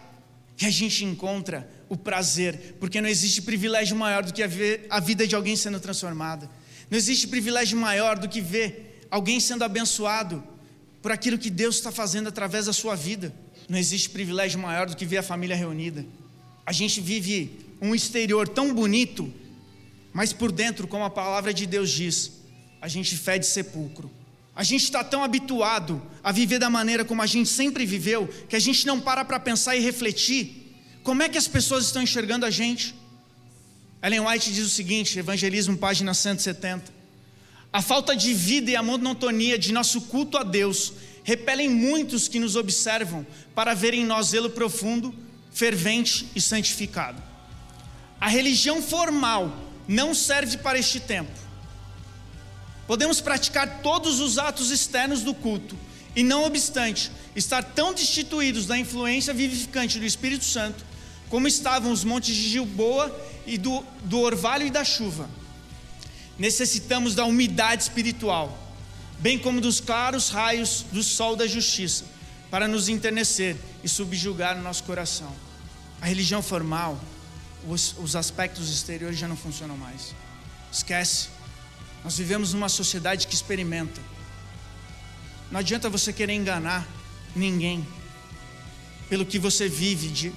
E 0.59 0.65
a 0.65 0.69
gente 0.69 1.05
encontra 1.05 1.69
o 1.93 1.97
prazer, 1.97 2.75
porque 2.79 2.99
não 2.99 3.07
existe 3.07 3.39
privilégio 3.39 3.95
maior 3.95 4.23
do 4.23 4.33
que 4.33 4.41
a 4.89 4.99
vida 4.99 5.27
de 5.27 5.35
alguém 5.35 5.55
sendo 5.55 5.79
transformada. 5.79 6.49
Não 6.89 6.97
existe 6.97 7.27
privilégio 7.27 7.77
maior 7.77 8.17
do 8.17 8.27
que 8.27 8.41
ver 8.41 9.05
alguém 9.11 9.39
sendo 9.39 9.63
abençoado 9.63 10.43
por 11.03 11.11
aquilo 11.11 11.37
que 11.37 11.51
Deus 11.51 11.75
está 11.75 11.91
fazendo 11.91 12.29
através 12.29 12.65
da 12.65 12.73
sua 12.73 12.95
vida. 12.95 13.31
Não 13.69 13.77
existe 13.77 14.09
privilégio 14.09 14.59
maior 14.59 14.87
do 14.89 14.95
que 14.95 15.05
ver 15.05 15.17
a 15.17 15.23
família 15.23 15.55
reunida. 15.55 16.03
A 16.65 16.71
gente 16.71 16.99
vive 16.99 17.59
um 17.79 17.93
exterior 17.93 18.47
tão 18.47 18.73
bonito, 18.73 19.31
mas 20.11 20.33
por 20.33 20.51
dentro, 20.51 20.87
como 20.87 21.03
a 21.03 21.11
palavra 21.11 21.53
de 21.53 21.67
Deus 21.67 21.91
diz, 21.91 22.31
a 22.81 22.87
gente 22.87 23.15
fede 23.15 23.45
sepulcro. 23.45 24.09
A 24.55 24.63
gente 24.63 24.83
está 24.83 25.03
tão 25.03 25.23
habituado 25.23 26.01
a 26.23 26.31
viver 26.31 26.57
da 26.57 26.71
maneira 26.71 27.05
como 27.05 27.21
a 27.21 27.27
gente 27.27 27.49
sempre 27.49 27.85
viveu, 27.85 28.27
que 28.49 28.55
a 28.55 28.59
gente 28.59 28.87
não 28.87 28.99
para 28.99 29.23
para 29.23 29.39
pensar 29.39 29.75
e 29.75 29.79
refletir 29.79 30.62
como 31.03 31.21
é 31.21 31.29
que 31.29 31.37
as 31.37 31.47
pessoas 31.47 31.85
estão 31.85 32.01
enxergando 32.01 32.45
a 32.45 32.49
gente. 32.49 32.95
Ellen 34.01 34.21
White 34.21 34.53
diz 34.53 34.65
o 34.65 34.69
seguinte, 34.69 35.19
Evangelismo, 35.19 35.77
página 35.77 36.13
170. 36.13 36.91
A 37.71 37.81
falta 37.81 38.15
de 38.15 38.33
vida 38.33 38.71
e 38.71 38.75
a 38.75 38.81
monotonia 38.81 39.59
de 39.59 39.73
nosso 39.73 40.01
culto 40.01 40.37
a 40.37 40.43
Deus 40.43 40.93
repelem 41.23 41.69
muitos 41.69 42.27
que 42.27 42.39
nos 42.39 42.55
observam 42.55 43.25
para 43.53 43.73
verem 43.73 44.01
em 44.01 44.05
nós 44.05 44.27
zelo 44.27 44.49
profundo, 44.49 45.13
fervente 45.51 46.27
e 46.35 46.41
santificado. 46.41 47.21
A 48.19 48.29
religião 48.29 48.81
formal 48.81 49.57
não 49.87 50.13
serve 50.13 50.57
para 50.57 50.79
este 50.79 50.99
tempo. 50.99 51.31
Podemos 52.87 53.19
praticar 53.19 53.81
todos 53.81 54.19
os 54.19 54.37
atos 54.37 54.71
externos 54.71 55.21
do 55.21 55.33
culto 55.33 55.77
e, 56.15 56.23
não 56.23 56.45
obstante, 56.45 57.11
estar 57.35 57.63
tão 57.63 57.93
destituídos 57.93 58.65
da 58.65 58.77
influência 58.77 59.33
vivificante 59.33 59.99
do 59.99 60.05
Espírito 60.05 60.45
Santo 60.45 60.92
como 61.33 61.47
estavam 61.47 61.91
os 61.91 62.03
montes 62.03 62.35
de 62.35 62.47
Gilboa 62.47 63.11
e 63.43 63.57
do, 63.57 63.83
do 64.03 64.19
orvalho 64.19 64.67
e 64.67 64.69
da 64.69 64.83
chuva 64.83 65.27
necessitamos 66.37 67.15
da 67.15 67.25
umidade 67.25 67.81
espiritual, 67.81 68.55
bem 69.17 69.39
como 69.39 69.59
dos 69.59 69.81
claros 69.81 70.29
raios 70.29 70.85
do 70.91 71.01
sol 71.01 71.35
da 71.35 71.47
justiça, 71.47 72.05
para 72.51 72.67
nos 72.67 72.87
enternecer 72.87 73.57
e 73.83 73.89
subjugar 73.89 74.59
o 74.59 74.61
nosso 74.61 74.83
coração. 74.83 75.33
A 75.99 76.05
religião 76.05 76.43
formal, 76.43 77.03
os, 77.67 77.95
os 77.97 78.15
aspectos 78.15 78.69
exteriores 78.71 79.17
já 79.17 79.27
não 79.27 79.35
funcionam 79.35 79.75
mais. 79.75 80.13
Esquece. 80.71 81.29
Nós 82.03 82.15
vivemos 82.15 82.53
numa 82.53 82.69
sociedade 82.69 83.25
que 83.25 83.33
experimenta. 83.33 83.99
Não 85.49 85.59
adianta 85.59 85.89
você 85.89 86.13
querer 86.13 86.33
enganar 86.33 86.87
ninguém 87.35 87.83
pelo 89.09 89.25
que 89.25 89.39
você 89.39 89.67
vive, 89.67 90.09
de, 90.09 90.31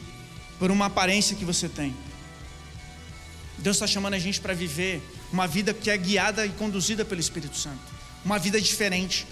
por 0.58 0.70
uma 0.70 0.86
aparência 0.86 1.36
que 1.36 1.44
você 1.44 1.68
tem. 1.68 1.94
Deus 3.58 3.76
está 3.76 3.86
chamando 3.86 4.14
a 4.14 4.18
gente 4.18 4.40
para 4.40 4.54
viver 4.54 5.02
uma 5.32 5.46
vida 5.46 5.72
que 5.72 5.90
é 5.90 5.96
guiada 5.96 6.44
e 6.46 6.50
conduzida 6.50 7.04
pelo 7.04 7.20
Espírito 7.20 7.56
Santo. 7.56 7.80
Uma 8.24 8.38
vida 8.38 8.60
diferente. 8.60 9.26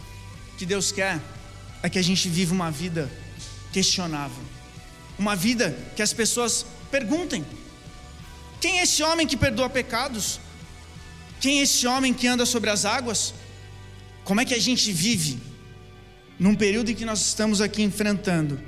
O 0.52 0.56
que 0.56 0.66
Deus 0.66 0.92
quer 0.92 1.20
é 1.82 1.88
que 1.90 1.98
a 1.98 2.02
gente 2.02 2.28
viva 2.28 2.54
uma 2.54 2.70
vida 2.70 3.10
questionável. 3.72 4.42
Uma 5.18 5.36
vida 5.36 5.76
que 5.94 6.02
as 6.02 6.12
pessoas 6.12 6.64
perguntem: 6.90 7.44
quem 8.60 8.80
é 8.80 8.82
esse 8.84 9.02
homem 9.02 9.26
que 9.26 9.36
perdoa 9.36 9.68
pecados? 9.68 10.40
Quem 11.40 11.60
é 11.60 11.62
esse 11.62 11.86
homem 11.86 12.14
que 12.14 12.26
anda 12.26 12.46
sobre 12.46 12.70
as 12.70 12.84
águas? 12.84 13.34
Como 14.24 14.40
é 14.40 14.44
que 14.44 14.54
a 14.54 14.58
gente 14.58 14.90
vive 14.90 15.38
num 16.38 16.54
período 16.54 16.90
em 16.90 16.94
que 16.94 17.04
nós 17.04 17.20
estamos 17.20 17.60
aqui 17.60 17.82
enfrentando, 17.82 18.58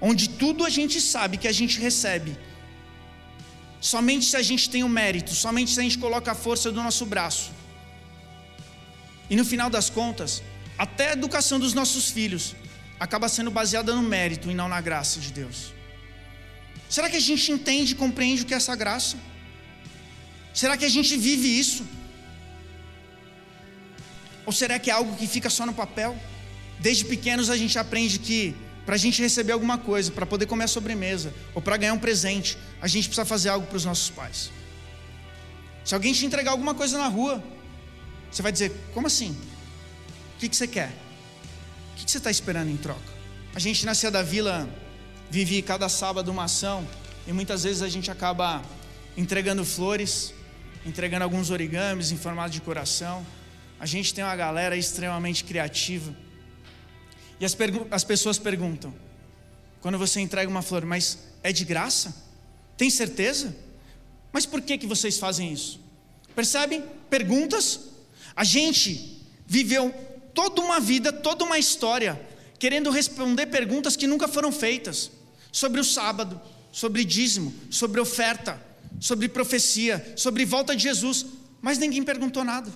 onde 0.00 0.28
tudo 0.28 0.64
a 0.64 0.70
gente 0.70 1.00
sabe 1.00 1.36
que 1.36 1.48
a 1.48 1.52
gente 1.52 1.80
recebe, 1.80 2.36
somente 3.80 4.26
se 4.26 4.36
a 4.36 4.42
gente 4.42 4.68
tem 4.68 4.82
o 4.84 4.88
mérito, 4.88 5.34
somente 5.34 5.70
se 5.70 5.80
a 5.80 5.82
gente 5.82 5.98
coloca 5.98 6.32
a 6.32 6.34
força 6.34 6.70
do 6.70 6.82
nosso 6.82 7.06
braço. 7.06 7.50
E 9.28 9.36
no 9.36 9.44
final 9.44 9.68
das 9.68 9.88
contas, 9.90 10.42
até 10.78 11.10
a 11.10 11.12
educação 11.12 11.58
dos 11.58 11.74
nossos 11.74 12.10
filhos 12.10 12.54
acaba 12.98 13.28
sendo 13.28 13.50
baseada 13.50 13.94
no 13.94 14.02
mérito 14.02 14.50
e 14.50 14.54
não 14.54 14.68
na 14.68 14.80
graça 14.80 15.20
de 15.20 15.32
Deus. 15.32 15.72
Será 16.88 17.10
que 17.10 17.16
a 17.16 17.20
gente 17.20 17.50
entende 17.50 17.92
e 17.92 17.96
compreende 17.96 18.42
o 18.42 18.46
que 18.46 18.54
é 18.54 18.56
essa 18.56 18.76
graça? 18.76 19.16
Será 20.54 20.76
que 20.76 20.84
a 20.84 20.88
gente 20.88 21.16
vive 21.16 21.48
isso? 21.58 21.84
Ou 24.46 24.52
será 24.52 24.78
que 24.78 24.90
é 24.90 24.94
algo 24.94 25.16
que 25.16 25.26
fica 25.26 25.50
só 25.50 25.66
no 25.66 25.74
papel? 25.74 26.16
Desde 26.78 27.04
pequenos 27.04 27.50
a 27.50 27.56
gente 27.56 27.78
aprende 27.78 28.18
que 28.18 28.54
para 28.86 28.94
a 28.94 28.98
gente 28.98 29.20
receber 29.20 29.52
alguma 29.52 29.76
coisa, 29.76 30.12
para 30.12 30.24
poder 30.24 30.46
comer 30.46 30.64
a 30.64 30.68
sobremesa, 30.68 31.34
ou 31.52 31.60
para 31.60 31.76
ganhar 31.76 31.92
um 31.92 31.98
presente, 31.98 32.56
a 32.80 32.86
gente 32.86 33.08
precisa 33.08 33.24
fazer 33.24 33.48
algo 33.48 33.66
para 33.66 33.76
os 33.76 33.84
nossos 33.84 34.08
pais. 34.10 34.52
Se 35.84 35.92
alguém 35.92 36.12
te 36.12 36.24
entregar 36.24 36.52
alguma 36.52 36.72
coisa 36.72 36.96
na 36.96 37.08
rua, 37.08 37.42
você 38.30 38.42
vai 38.42 38.52
dizer: 38.52 38.72
como 38.94 39.08
assim? 39.08 39.36
O 40.36 40.38
que, 40.38 40.48
que 40.48 40.54
você 40.54 40.68
quer? 40.68 40.90
O 41.92 41.96
que, 41.96 42.04
que 42.04 42.10
você 42.10 42.18
está 42.18 42.30
esperando 42.30 42.70
em 42.70 42.76
troca? 42.76 43.00
A 43.56 43.58
gente 43.58 43.84
nascia 43.84 44.10
da 44.10 44.22
vila, 44.22 44.68
vive 45.30 45.60
cada 45.62 45.88
sábado 45.88 46.30
uma 46.30 46.44
ação, 46.44 46.86
e 47.26 47.32
muitas 47.32 47.64
vezes 47.64 47.82
a 47.82 47.88
gente 47.88 48.08
acaba 48.08 48.62
entregando 49.16 49.64
flores, 49.64 50.32
entregando 50.84 51.24
alguns 51.24 51.50
origamis 51.50 52.12
em 52.12 52.16
formato 52.16 52.50
de 52.50 52.60
coração. 52.60 53.26
A 53.80 53.86
gente 53.86 54.14
tem 54.14 54.22
uma 54.22 54.36
galera 54.36 54.76
extremamente 54.76 55.42
criativa 55.42 56.14
e 57.38 57.44
as, 57.44 57.56
as 57.90 58.04
pessoas 58.04 58.38
perguntam, 58.38 58.94
quando 59.80 59.98
você 59.98 60.20
entrega 60.20 60.50
uma 60.50 60.62
flor, 60.62 60.84
mas 60.84 61.18
é 61.42 61.52
de 61.52 61.64
graça? 61.64 62.14
Tem 62.76 62.90
certeza? 62.90 63.54
Mas 64.32 64.46
por 64.46 64.60
que, 64.60 64.78
que 64.78 64.86
vocês 64.86 65.18
fazem 65.18 65.52
isso? 65.52 65.80
Percebem? 66.34 66.82
Perguntas. 67.08 67.80
A 68.34 68.44
gente 68.44 69.22
viveu 69.46 69.94
toda 70.34 70.60
uma 70.60 70.80
vida, 70.80 71.12
toda 71.12 71.44
uma 71.44 71.58
história, 71.58 72.20
querendo 72.58 72.90
responder 72.90 73.46
perguntas 73.46 73.96
que 73.96 74.06
nunca 74.06 74.28
foram 74.28 74.50
feitas 74.50 75.10
sobre 75.52 75.80
o 75.80 75.84
sábado, 75.84 76.40
sobre 76.72 77.04
dízimo, 77.04 77.54
sobre 77.70 78.00
oferta, 78.00 78.60
sobre 79.00 79.28
profecia, 79.28 80.14
sobre 80.16 80.44
volta 80.44 80.74
de 80.74 80.82
Jesus, 80.82 81.26
mas 81.60 81.78
ninguém 81.78 82.02
perguntou 82.02 82.44
nada. 82.44 82.70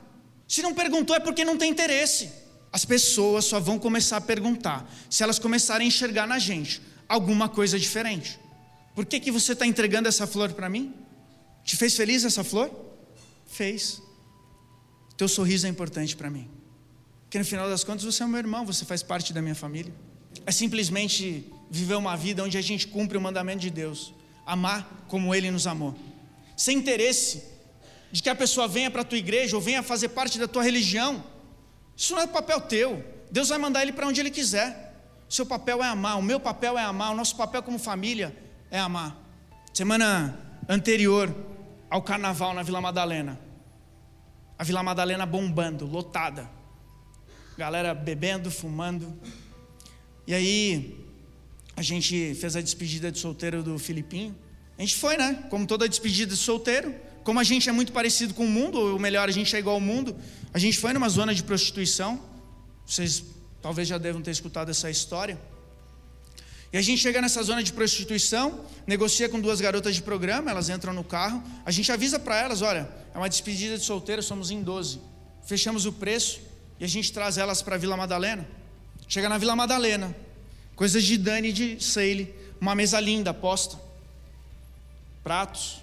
Se 0.47 0.63
não 0.63 0.75
perguntou 0.75 1.15
é 1.15 1.21
porque 1.21 1.45
não 1.45 1.57
tem 1.57 1.71
interesse 1.71 2.31
as 2.73 2.85
pessoas 2.85 3.45
só 3.45 3.59
vão 3.59 3.79
começar 3.79 4.19
a 4.19 4.21
perguntar 4.21 4.89
se 5.09 5.23
elas 5.23 5.39
começarem 5.39 5.87
a 5.87 5.89
enxergar 5.89 6.27
na 6.27 6.39
gente 6.39 6.81
alguma 7.09 7.49
coisa 7.49 7.79
diferente. 7.79 8.39
Por 8.95 9.05
que, 9.05 9.19
que 9.19 9.31
você 9.31 9.53
está 9.53 9.67
entregando 9.67 10.09
essa 10.09 10.27
flor 10.27 10.53
para 10.53 10.69
mim? 10.69 10.95
Te 11.65 11.77
fez 11.77 11.97
feliz 11.97 12.25
essa 12.25 12.45
flor? 12.45 12.71
Fez. 13.47 14.01
Teu 15.17 15.29
sorriso 15.29 15.67
é 15.67 15.71
importante 15.71 16.17
para 16.17 16.31
mim. 16.31 16.49
Porque 17.25 17.39
no 17.39 17.45
final 17.45 17.69
das 17.69 17.83
contas 17.83 18.05
você 18.05 18.23
é 18.23 18.27
meu 18.27 18.39
irmão, 18.39 18.65
você 18.65 18.85
faz 18.85 19.03
parte 19.03 19.33
da 19.33 19.43
minha 19.43 19.55
família. 19.55 19.93
É 20.47 20.53
simplesmente 20.53 21.47
viver 21.71 21.95
uma 21.95 22.17
vida 22.17 22.43
onde 22.43 22.57
a 22.57 22.63
gente 22.63 22.87
cumpre 22.87 23.19
o 23.19 23.21
mandamento 23.21 23.61
de 23.61 23.71
Deus, 23.71 24.13
amar 24.47 25.05
como 25.09 25.35
Ele 25.35 25.51
nos 25.51 25.67
amou, 25.67 25.97
sem 26.57 26.79
interesse 26.79 27.43
de 28.11 28.23
que 28.23 28.29
a 28.29 28.35
pessoa 28.35 28.67
venha 28.67 28.91
para 28.91 29.03
a 29.03 29.05
tua 29.05 29.19
igreja 29.19 29.57
ou 29.57 29.63
venha 29.63 29.83
fazer 29.83 30.09
parte 30.09 30.39
da 30.39 30.49
tua 30.49 30.63
religião 30.63 31.25
isso 32.01 32.15
não 32.15 32.23
é 32.23 32.27
papel 32.27 32.59
teu. 32.63 33.05
Deus 33.31 33.51
vai 33.51 33.59
mandar 33.59 33.83
ele 33.83 33.93
para 33.93 34.09
onde 34.09 34.19
ele 34.19 34.31
quiser. 34.31 34.91
Seu 35.29 35.45
papel 35.45 35.85
é 35.85 35.87
amar, 35.87 36.19
o 36.19 36.23
meu 36.23 36.41
papel 36.41 36.79
é 36.79 36.83
amar, 36.83 37.13
o 37.13 37.15
nosso 37.15 37.37
papel 37.37 37.63
como 37.63 37.79
família 37.79 38.35
é 38.71 38.79
amar. 38.79 39.23
Semana 39.75 40.35
anterior 40.67 41.31
ao 41.91 42.01
carnaval 42.01 42.55
na 42.55 42.63
Vila 42.63 42.81
Madalena, 42.81 43.39
a 44.59 44.65
Vila 44.65 44.83
Madalena 44.83 45.27
bombando, 45.27 45.85
lotada, 45.85 46.51
galera 47.59 47.93
bebendo, 47.93 48.51
fumando. 48.51 49.21
E 50.27 50.33
aí 50.33 51.07
a 51.77 51.83
gente 51.83 52.35
fez 52.35 52.57
a 52.57 52.63
despedida 52.63 53.13
de 53.13 53.19
solteiro 53.19 53.63
do 53.63 53.79
Filipinho. 53.79 54.35
A 54.79 54.81
gente 54.81 54.97
foi, 54.97 55.19
né? 55.19 55.47
Como 55.51 55.67
toda 55.67 55.87
despedida 55.87 56.33
de 56.33 56.41
solteiro, 56.41 56.95
como 57.25 57.39
a 57.41 57.45
gente 57.45 57.69
é 57.69 57.73
muito 57.73 57.93
parecido 57.93 58.35
com 58.35 58.45
o 58.45 58.49
mundo, 58.49 58.79
ou 58.79 58.99
melhor, 58.99 59.29
a 59.29 59.33
gente 59.33 59.55
é 59.55 59.59
igual 59.59 59.77
ao 59.77 59.81
mundo, 59.81 60.17
a 60.53 60.59
gente 60.59 60.79
foi 60.79 60.93
numa 60.93 61.09
zona 61.09 61.35
de 61.35 61.43
prostituição. 61.43 62.21
Vocês 62.87 63.23
talvez 63.63 63.87
já 63.87 63.99
devam 63.99 64.23
ter 64.23 64.31
escutado 64.31 64.71
essa 64.71 64.91
história. 64.91 65.39
E 66.73 66.79
a 66.79 66.83
gente 66.83 67.03
chega 67.03 67.21
nessa 67.21 67.43
zona 67.43 67.63
de 67.63 67.73
prostituição, 67.73 68.65
negocia 68.87 69.29
com 69.29 69.41
duas 69.41 69.61
garotas 69.61 69.95
de 69.95 70.03
programa, 70.03 70.51
elas 70.51 70.69
entram 70.69 70.93
no 70.93 71.03
carro, 71.03 71.43
a 71.67 71.71
gente 71.71 71.91
avisa 71.91 72.19
para 72.19 72.39
elas, 72.39 72.63
olha, 72.63 72.89
é 73.13 73.19
uma 73.19 73.29
despedida 73.29 73.77
de 73.77 73.85
solteiro, 73.85 74.23
somos 74.23 74.53
em 74.53 74.63
12. 74.63 75.01
Fechamos 75.45 75.85
o 75.85 75.93
preço 75.93 76.41
e 76.79 76.85
a 76.85 76.89
gente 76.89 77.13
traz 77.13 77.39
elas 77.39 77.61
para 77.61 77.75
a 77.75 77.79
Vila 77.79 77.97
Madalena. 77.97 78.49
Chega 79.09 79.29
na 79.29 79.37
Vila 79.37 79.57
Madalena, 79.57 80.15
coisas 80.77 81.03
de 81.03 81.19
Dani 81.19 81.53
de 81.53 81.83
Seile, 81.83 82.33
uma 82.61 82.77
mesa 82.77 83.01
linda 83.01 83.35
posta. 83.35 83.77
Pratos, 85.25 85.80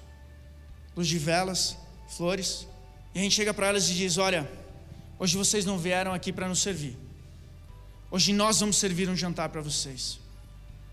luz 0.97 1.07
de 1.07 1.19
velas, 1.19 1.77
flores. 2.09 2.67
E 3.13 3.19
a 3.19 3.21
gente 3.21 3.35
chega 3.35 3.53
para 3.53 3.67
elas 3.67 3.87
e 3.89 3.93
diz: 3.93 4.17
Olha, 4.17 4.49
hoje 5.19 5.37
vocês 5.37 5.63
não 5.63 5.77
vieram 5.77 6.11
aqui 6.13 6.33
para 6.33 6.49
nos 6.49 6.59
servir. 6.59 6.97
Hoje 8.09 8.33
nós 8.33 8.59
vamos 8.59 8.77
servir 8.77 9.07
um 9.07 9.15
jantar 9.15 9.49
para 9.49 9.61
vocês. 9.61 10.19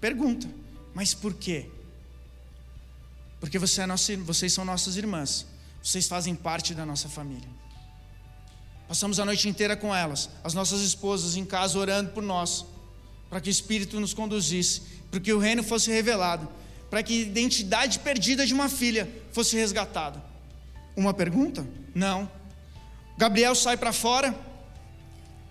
Pergunta, 0.01 0.47
mas 0.93 1.14
por 1.14 1.33
quê? 1.33 1.71
Porque 3.40 3.59
você 3.59 3.81
é 3.81 3.87
nossa, 3.87 4.17
vocês 4.19 4.53
são 4.53 4.64
nossas 4.64 4.97
irmãs. 4.97 5.47
Vocês 5.83 6.07
fazem 6.07 6.35
parte 6.35 6.75
da 6.75 6.85
nossa 6.85 7.09
família. 7.09 7.49
Passamos 8.88 9.19
a 9.19 9.25
noite 9.25 9.49
inteira 9.49 9.77
com 9.77 9.95
elas, 9.95 10.29
as 10.43 10.53
nossas 10.53 10.81
esposas 10.83 11.37
em 11.37 11.45
casa 11.45 11.79
orando 11.79 12.11
por 12.11 12.23
nós, 12.23 12.67
para 13.31 13.40
que 13.40 13.49
o 13.49 13.51
Espírito 13.51 13.99
nos 13.99 14.12
conduzisse, 14.12 14.83
para 15.11 15.21
que 15.21 15.33
o 15.33 15.38
reino 15.38 15.62
fosse 15.62 15.90
revelado 15.90 16.49
para 16.95 17.03
que 17.03 17.13
a 17.13 17.23
identidade 17.23 17.99
perdida 17.99 18.47
de 18.47 18.55
uma 18.55 18.69
filha 18.69 19.11
fosse 19.33 19.57
resgatada. 19.57 20.23
Uma 20.95 21.13
pergunta? 21.13 21.67
Não. 21.93 22.31
Gabriel 23.19 23.53
sai 23.57 23.77
para 23.77 23.93
fora, 23.93 24.33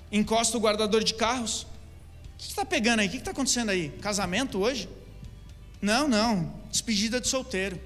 encosta 0.10 0.58
o 0.58 0.62
guardador 0.62 1.04
de 1.04 1.14
carros. 1.14 1.64
O 1.64 2.38
que 2.38 2.48
está 2.48 2.64
pegando 2.64 3.02
aí? 3.02 3.10
O 3.10 3.12
que 3.12 3.18
está 3.18 3.32
acontecendo 3.32 3.72
aí? 3.72 3.90
Casamento 4.02 4.58
hoje? 4.58 4.88
Não, 5.82 6.08
não. 6.08 6.62
Despedida 6.72 7.20
de 7.20 7.28
solteiro. 7.28 7.78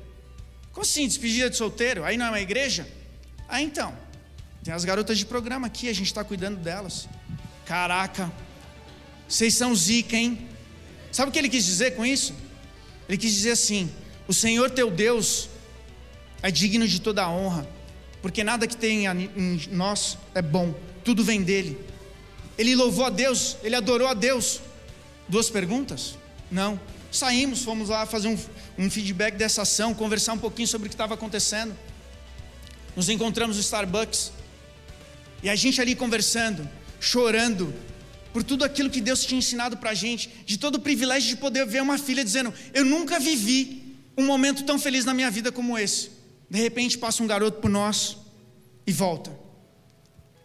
Como 0.72 0.84
assim, 0.84 1.08
despedida 1.08 1.50
de 1.50 1.58
solteiro? 1.58 2.04
Aí 2.04 2.15
não 2.15 2.28
é 2.28 2.30
uma 2.30 2.39
igreja? 2.39 2.88
Ah, 3.50 3.60
então. 3.60 3.91
Tem 4.63 4.72
as 4.72 4.86
garotas 4.86 5.17
de 5.17 5.26
programa 5.26 5.65
aqui, 5.65 5.89
a 5.89 5.93
gente 5.93 6.06
está 6.06 6.24
cuidando 6.24 6.60
delas. 6.60 7.10
Caraca, 7.65 8.32
vocês 9.28 9.56
são 9.56 9.74
zica, 9.74 10.15
hein? 10.15 10.48
Sabe 11.12 11.30
o 11.30 11.32
que 11.32 11.39
ele 11.39 11.50
quis 11.50 11.65
dizer 11.65 11.96
com 11.96 12.06
isso? 12.06 12.46
Ele 13.08 13.17
quis 13.17 13.34
dizer 13.34 13.52
assim: 13.52 13.89
O 14.28 14.34
Senhor 14.34 14.70
teu 14.70 14.91
Deus 14.91 15.50
é 16.41 16.52
digno 16.52 16.88
de 16.88 17.02
toda 17.02 17.24
a 17.24 17.30
honra, 17.30 17.67
porque 18.22 18.43
nada 18.43 18.67
que 18.67 18.76
tem 18.76 19.06
em 19.06 19.62
nós 19.72 20.17
é 20.36 20.41
bom, 20.41 20.74
tudo 21.04 21.24
vem 21.24 21.41
dele. 21.41 21.78
Ele 22.58 22.76
louvou 22.76 23.06
a 23.06 23.10
Deus, 23.10 23.58
ele 23.63 23.76
adorou 23.76 24.08
a 24.08 24.13
Deus. 24.13 24.62
Duas 25.28 25.50
perguntas? 25.50 26.15
Não. 26.50 26.80
Saímos, 27.12 27.63
fomos 27.63 27.89
lá 27.89 28.06
fazer 28.06 28.28
um, 28.28 28.38
um 28.78 28.89
feedback 28.89 29.36
dessa 29.36 29.62
ação, 29.62 29.93
conversar 29.93 30.34
um 30.34 30.38
pouquinho 30.38 30.67
sobre 30.67 30.88
o 30.88 30.89
que 30.89 30.96
estava 30.96 31.13
acontecendo. 31.13 31.76
Nos 32.96 33.10
encontramos 33.10 33.58
no 33.58 33.62
Starbucks. 33.62 34.32
E 35.43 35.50
a 35.50 35.56
gente 35.56 35.80
ali 35.80 35.96
conversando, 35.96 36.67
chorando, 37.00 37.74
por 38.33 38.43
tudo 38.43 38.63
aquilo 38.63 38.89
que 38.89 39.01
Deus 39.01 39.25
tinha 39.25 39.39
ensinado 39.39 39.77
para 39.77 39.91
a 39.91 39.93
gente, 39.93 40.29
de 40.45 40.57
todo 40.57 40.75
o 40.75 40.79
privilégio 40.79 41.29
de 41.29 41.37
poder 41.37 41.65
ver 41.65 41.81
uma 41.81 41.97
filha 41.97 42.23
dizendo: 42.23 42.53
Eu 42.73 42.85
nunca 42.85 43.19
vivi 43.19 43.95
um 44.17 44.25
momento 44.25 44.63
tão 44.63 44.79
feliz 44.79 45.05
na 45.05 45.13
minha 45.13 45.29
vida 45.29 45.51
como 45.51 45.77
esse. 45.77 46.11
De 46.49 46.59
repente 46.59 46.97
passa 46.97 47.21
um 47.21 47.27
garoto 47.27 47.59
por 47.59 47.69
nós 47.69 48.17
e 48.85 48.91
volta. 48.91 49.31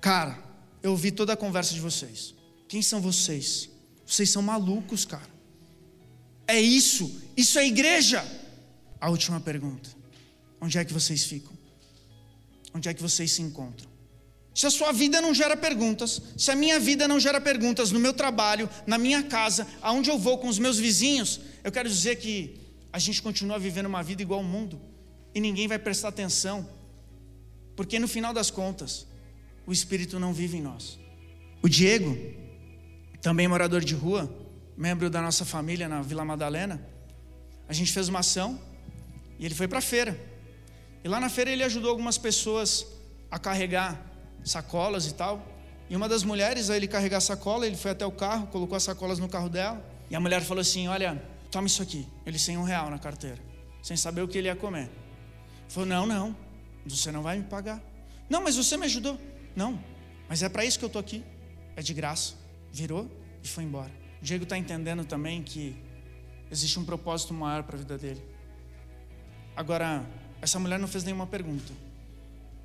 Cara, 0.00 0.42
eu 0.82 0.90
ouvi 0.90 1.12
toda 1.12 1.32
a 1.32 1.36
conversa 1.36 1.72
de 1.72 1.80
vocês. 1.80 2.34
Quem 2.68 2.82
são 2.82 3.00
vocês? 3.00 3.68
Vocês 4.06 4.30
são 4.30 4.42
malucos, 4.42 5.04
cara. 5.04 5.30
É 6.46 6.60
isso, 6.60 7.22
isso 7.36 7.58
é 7.58 7.66
igreja. 7.66 8.24
A 9.00 9.10
última 9.10 9.40
pergunta: 9.40 9.90
onde 10.60 10.78
é 10.78 10.84
que 10.84 10.92
vocês 10.92 11.24
ficam? 11.24 11.52
Onde 12.74 12.88
é 12.88 12.94
que 12.94 13.02
vocês 13.02 13.30
se 13.30 13.42
encontram? 13.42 13.91
Se 14.54 14.66
a 14.66 14.70
sua 14.70 14.92
vida 14.92 15.20
não 15.20 15.32
gera 15.32 15.56
perguntas, 15.56 16.20
se 16.36 16.50
a 16.50 16.56
minha 16.56 16.78
vida 16.78 17.08
não 17.08 17.18
gera 17.18 17.40
perguntas 17.40 17.90
no 17.90 17.98
meu 17.98 18.12
trabalho, 18.12 18.68
na 18.86 18.98
minha 18.98 19.22
casa, 19.22 19.66
aonde 19.80 20.10
eu 20.10 20.18
vou 20.18 20.38
com 20.38 20.48
os 20.48 20.58
meus 20.58 20.78
vizinhos, 20.78 21.40
eu 21.64 21.72
quero 21.72 21.88
dizer 21.88 22.16
que 22.16 22.60
a 22.92 22.98
gente 22.98 23.22
continua 23.22 23.58
vivendo 23.58 23.86
uma 23.86 24.02
vida 24.02 24.20
igual 24.20 24.40
ao 24.40 24.46
mundo 24.46 24.78
e 25.34 25.40
ninguém 25.40 25.66
vai 25.66 25.78
prestar 25.78 26.08
atenção, 26.08 26.68
porque 27.74 27.98
no 27.98 28.06
final 28.06 28.34
das 28.34 28.50
contas, 28.50 29.06
o 29.66 29.72
Espírito 29.72 30.18
não 30.20 30.34
vive 30.34 30.58
em 30.58 30.62
nós. 30.62 30.98
O 31.62 31.68
Diego, 31.68 32.18
também 33.22 33.48
morador 33.48 33.82
de 33.82 33.94
rua, 33.94 34.30
membro 34.76 35.08
da 35.08 35.22
nossa 35.22 35.46
família 35.46 35.88
na 35.88 36.02
Vila 36.02 36.24
Madalena, 36.24 36.86
a 37.66 37.72
gente 37.72 37.90
fez 37.90 38.08
uma 38.08 38.18
ação 38.18 38.60
e 39.38 39.46
ele 39.46 39.54
foi 39.54 39.66
para 39.66 39.78
a 39.78 39.82
feira. 39.82 40.20
E 41.02 41.08
lá 41.08 41.18
na 41.18 41.30
feira 41.30 41.50
ele 41.50 41.64
ajudou 41.64 41.90
algumas 41.90 42.18
pessoas 42.18 42.86
a 43.30 43.38
carregar 43.38 44.11
sacolas 44.44 45.06
e 45.06 45.14
tal. 45.14 45.46
E 45.88 45.96
uma 45.96 46.08
das 46.08 46.24
mulheres, 46.24 46.70
aí 46.70 46.78
ele 46.78 46.88
carregar 46.88 47.18
a 47.18 47.20
sacola, 47.20 47.66
ele 47.66 47.76
foi 47.76 47.90
até 47.90 48.06
o 48.06 48.12
carro, 48.12 48.46
colocou 48.46 48.76
as 48.76 48.82
sacolas 48.82 49.18
no 49.18 49.28
carro 49.28 49.48
dela. 49.48 49.84
E 50.10 50.16
a 50.16 50.20
mulher 50.20 50.42
falou 50.42 50.60
assim: 50.60 50.88
Olha, 50.88 51.22
toma 51.50 51.66
isso 51.66 51.82
aqui. 51.82 52.06
Ele 52.24 52.38
sem 52.38 52.56
um 52.56 52.62
real 52.62 52.90
na 52.90 52.98
carteira, 52.98 53.38
sem 53.82 53.96
saber 53.96 54.22
o 54.22 54.28
que 54.28 54.38
ele 54.38 54.48
ia 54.48 54.56
comer. 54.56 54.90
Falou: 55.68 55.88
Não, 55.88 56.06
não, 56.06 56.36
você 56.86 57.12
não 57.12 57.22
vai 57.22 57.38
me 57.38 57.44
pagar. 57.44 57.82
Não, 58.28 58.42
mas 58.42 58.56
você 58.56 58.76
me 58.76 58.86
ajudou. 58.86 59.18
Não, 59.54 59.78
mas 60.28 60.42
é 60.42 60.48
para 60.48 60.64
isso 60.64 60.78
que 60.78 60.84
eu 60.84 60.88
estou 60.88 61.00
aqui. 61.00 61.24
É 61.76 61.82
de 61.82 61.92
graça. 61.92 62.34
Virou 62.72 63.10
e 63.42 63.48
foi 63.48 63.64
embora. 63.64 63.90
O 64.20 64.24
Diego 64.24 64.44
está 64.44 64.56
entendendo 64.56 65.04
também 65.04 65.42
que 65.42 65.76
existe 66.50 66.78
um 66.78 66.84
propósito 66.84 67.34
maior 67.34 67.62
para 67.62 67.76
a 67.76 67.78
vida 67.78 67.98
dele. 67.98 68.22
Agora, 69.54 70.06
essa 70.40 70.58
mulher 70.58 70.78
não 70.78 70.88
fez 70.88 71.04
nenhuma 71.04 71.26
pergunta. 71.26 71.72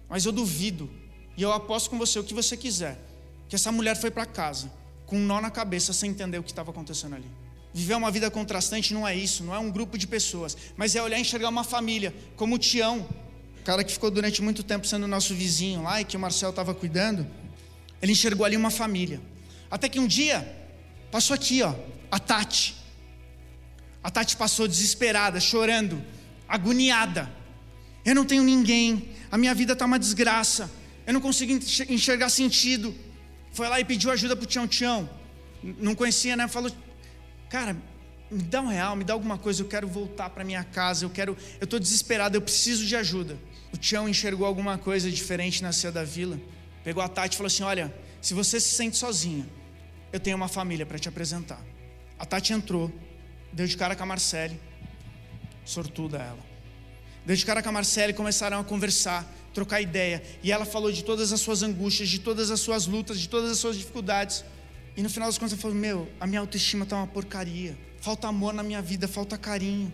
Mas 0.08 0.26
eu 0.26 0.32
duvido 0.32 0.90
e 1.38 1.44
eu 1.44 1.54
aposto 1.54 1.90
com 1.92 1.98
você 1.98 2.18
o 2.18 2.24
que 2.24 2.34
você 2.34 2.58
quiser, 2.58 3.00
que 3.48 3.56
essa 3.56 3.72
mulher 3.72 3.96
foi 3.96 4.10
para 4.10 4.26
casa 4.26 4.72
com 5.06 5.18
um 5.18 5.26
nó 5.26 5.40
na 5.40 5.50
cabeça 5.50 5.94
sem 5.94 6.10
entender 6.10 6.38
o 6.38 6.44
que 6.44 6.52
estava 6.52 6.72
acontecendo 6.72 7.16
ali. 7.16 7.30
Viver 7.74 7.96
uma 7.96 8.12
vida 8.12 8.30
contrastante 8.30 8.94
não 8.94 9.08
é 9.08 9.16
isso, 9.16 9.44
não 9.44 9.56
é 9.56 9.60
um 9.60 9.72
grupo 9.72 9.98
de 9.98 10.06
pessoas, 10.06 10.58
mas 10.76 10.96
é 10.96 11.02
olhar 11.02 11.18
e 11.18 11.22
enxergar 11.22 11.50
uma 11.50 11.64
família, 11.64 12.14
como 12.36 12.56
o 12.56 12.58
Tião, 12.58 13.08
cara 13.64 13.84
que 13.84 13.92
ficou 13.92 14.12
durante 14.12 14.42
muito 14.42 14.64
tempo 14.64 14.86
sendo 14.86 15.08
nosso 15.08 15.34
vizinho 15.34 15.84
lá 15.84 16.02
e 16.02 16.06
que 16.06 16.18
o 16.18 16.20
Marcel 16.20 16.50
estava 16.50 16.74
cuidando. 16.74 17.26
Ele 18.02 18.12
enxergou 18.12 18.46
ali 18.46 18.58
uma 18.58 18.70
família. 18.70 19.22
Até 19.72 19.88
que 19.88 20.00
um 20.00 20.08
dia, 20.08 20.46
passou 21.12 21.34
aqui, 21.34 21.62
ó, 21.62 21.74
a 22.12 22.20
Tati. 22.20 22.76
A 24.04 24.10
Tati 24.10 24.36
passou 24.36 24.68
desesperada, 24.68 25.40
chorando, 25.40 26.04
agoniada. 26.48 27.32
Eu 28.04 28.16
não 28.16 28.26
tenho 28.26 28.44
ninguém, 28.44 29.10
a 29.32 29.38
minha 29.38 29.54
vida 29.54 29.74
está 29.74 29.86
uma 29.86 30.00
desgraça 30.00 30.70
eu 31.08 31.14
não 31.14 31.22
consigo 31.22 31.54
enxergar 31.90 32.30
sentido. 32.30 32.94
Foi 33.54 33.68
lá 33.70 33.80
e 33.80 33.86
pediu 33.86 34.12
ajuda 34.12 34.36
para 34.36 34.44
o 34.44 34.48
Tião 34.48 34.68
Tião. 34.68 35.10
Não 35.64 35.96
conhecia, 35.96 36.36
né? 36.36 36.50
Falou, 36.50 36.70
cara, 37.50 37.78
me 38.30 38.44
dá 38.44 38.62
um 38.62 38.68
real, 38.68 38.94
me 38.94 39.06
dá 39.06 39.14
alguma 39.14 39.38
coisa, 39.38 39.62
eu 39.64 39.68
quero 39.68 39.88
voltar 39.88 40.30
para 40.30 40.44
minha 40.44 40.66
casa, 40.66 41.06
eu 41.06 41.10
quero, 41.10 41.38
eu 41.62 41.64
estou 41.64 41.80
desesperado, 41.80 42.36
eu 42.36 42.42
preciso 42.42 42.86
de 42.86 42.94
ajuda. 42.94 43.38
O 43.74 43.78
Tião 43.78 44.08
enxergou 44.08 44.46
alguma 44.46 44.78
coisa 44.78 45.10
diferente 45.10 45.64
na 45.64 45.72
Cia 45.72 45.92
da 45.94 46.04
Vila, 46.04 46.38
pegou 46.84 47.02
a 47.02 47.08
Tati 47.08 47.36
e 47.36 47.38
falou 47.38 47.48
assim: 47.48 47.64
Olha, 47.64 47.94
se 48.22 48.34
você 48.34 48.60
se 48.60 48.76
sente 48.76 48.98
sozinha, 48.98 49.48
eu 50.12 50.20
tenho 50.20 50.36
uma 50.36 50.50
família 50.50 50.86
para 50.86 51.00
te 51.00 51.08
apresentar. 51.08 51.62
A 52.20 52.26
Tati 52.26 52.52
entrou, 52.52 52.92
deu 53.54 53.66
de 53.66 53.78
cara 53.78 53.96
com 53.96 54.04
a 54.04 54.06
Marcele, 54.06 54.60
sortuda 55.64 56.18
ela. 56.18 56.46
Deu 57.26 57.36
de 57.36 57.46
cara 57.46 57.64
com 57.64 57.70
a 57.70 57.72
Marcele, 57.72 58.14
começaram 58.14 58.60
a 58.60 58.64
conversar 58.64 59.26
trocar 59.58 59.82
ideia. 59.82 60.22
E 60.44 60.52
ela 60.52 60.66
falou 60.66 60.92
de 60.92 61.04
todas 61.04 61.34
as 61.34 61.42
suas 61.42 61.64
angústias, 61.64 62.08
de 62.08 62.20
todas 62.20 62.52
as 62.52 62.60
suas 62.60 62.86
lutas, 62.86 63.20
de 63.20 63.28
todas 63.28 63.50
as 63.50 63.58
suas 63.58 63.76
dificuldades. 63.76 64.46
E 64.96 65.02
no 65.02 65.10
final 65.10 65.28
das 65.28 65.40
contas 65.40 65.54
ela 65.54 65.62
falou: 65.62 65.76
Meu, 65.76 66.08
a 66.20 66.28
minha 66.28 66.40
autoestima 66.40 66.84
está 66.84 66.96
uma 66.96 67.08
porcaria. 67.08 67.76
Falta 68.00 68.28
amor 68.28 68.54
na 68.54 68.62
minha 68.62 68.84
vida, 68.84 69.08
falta 69.08 69.36
carinho. 69.36 69.92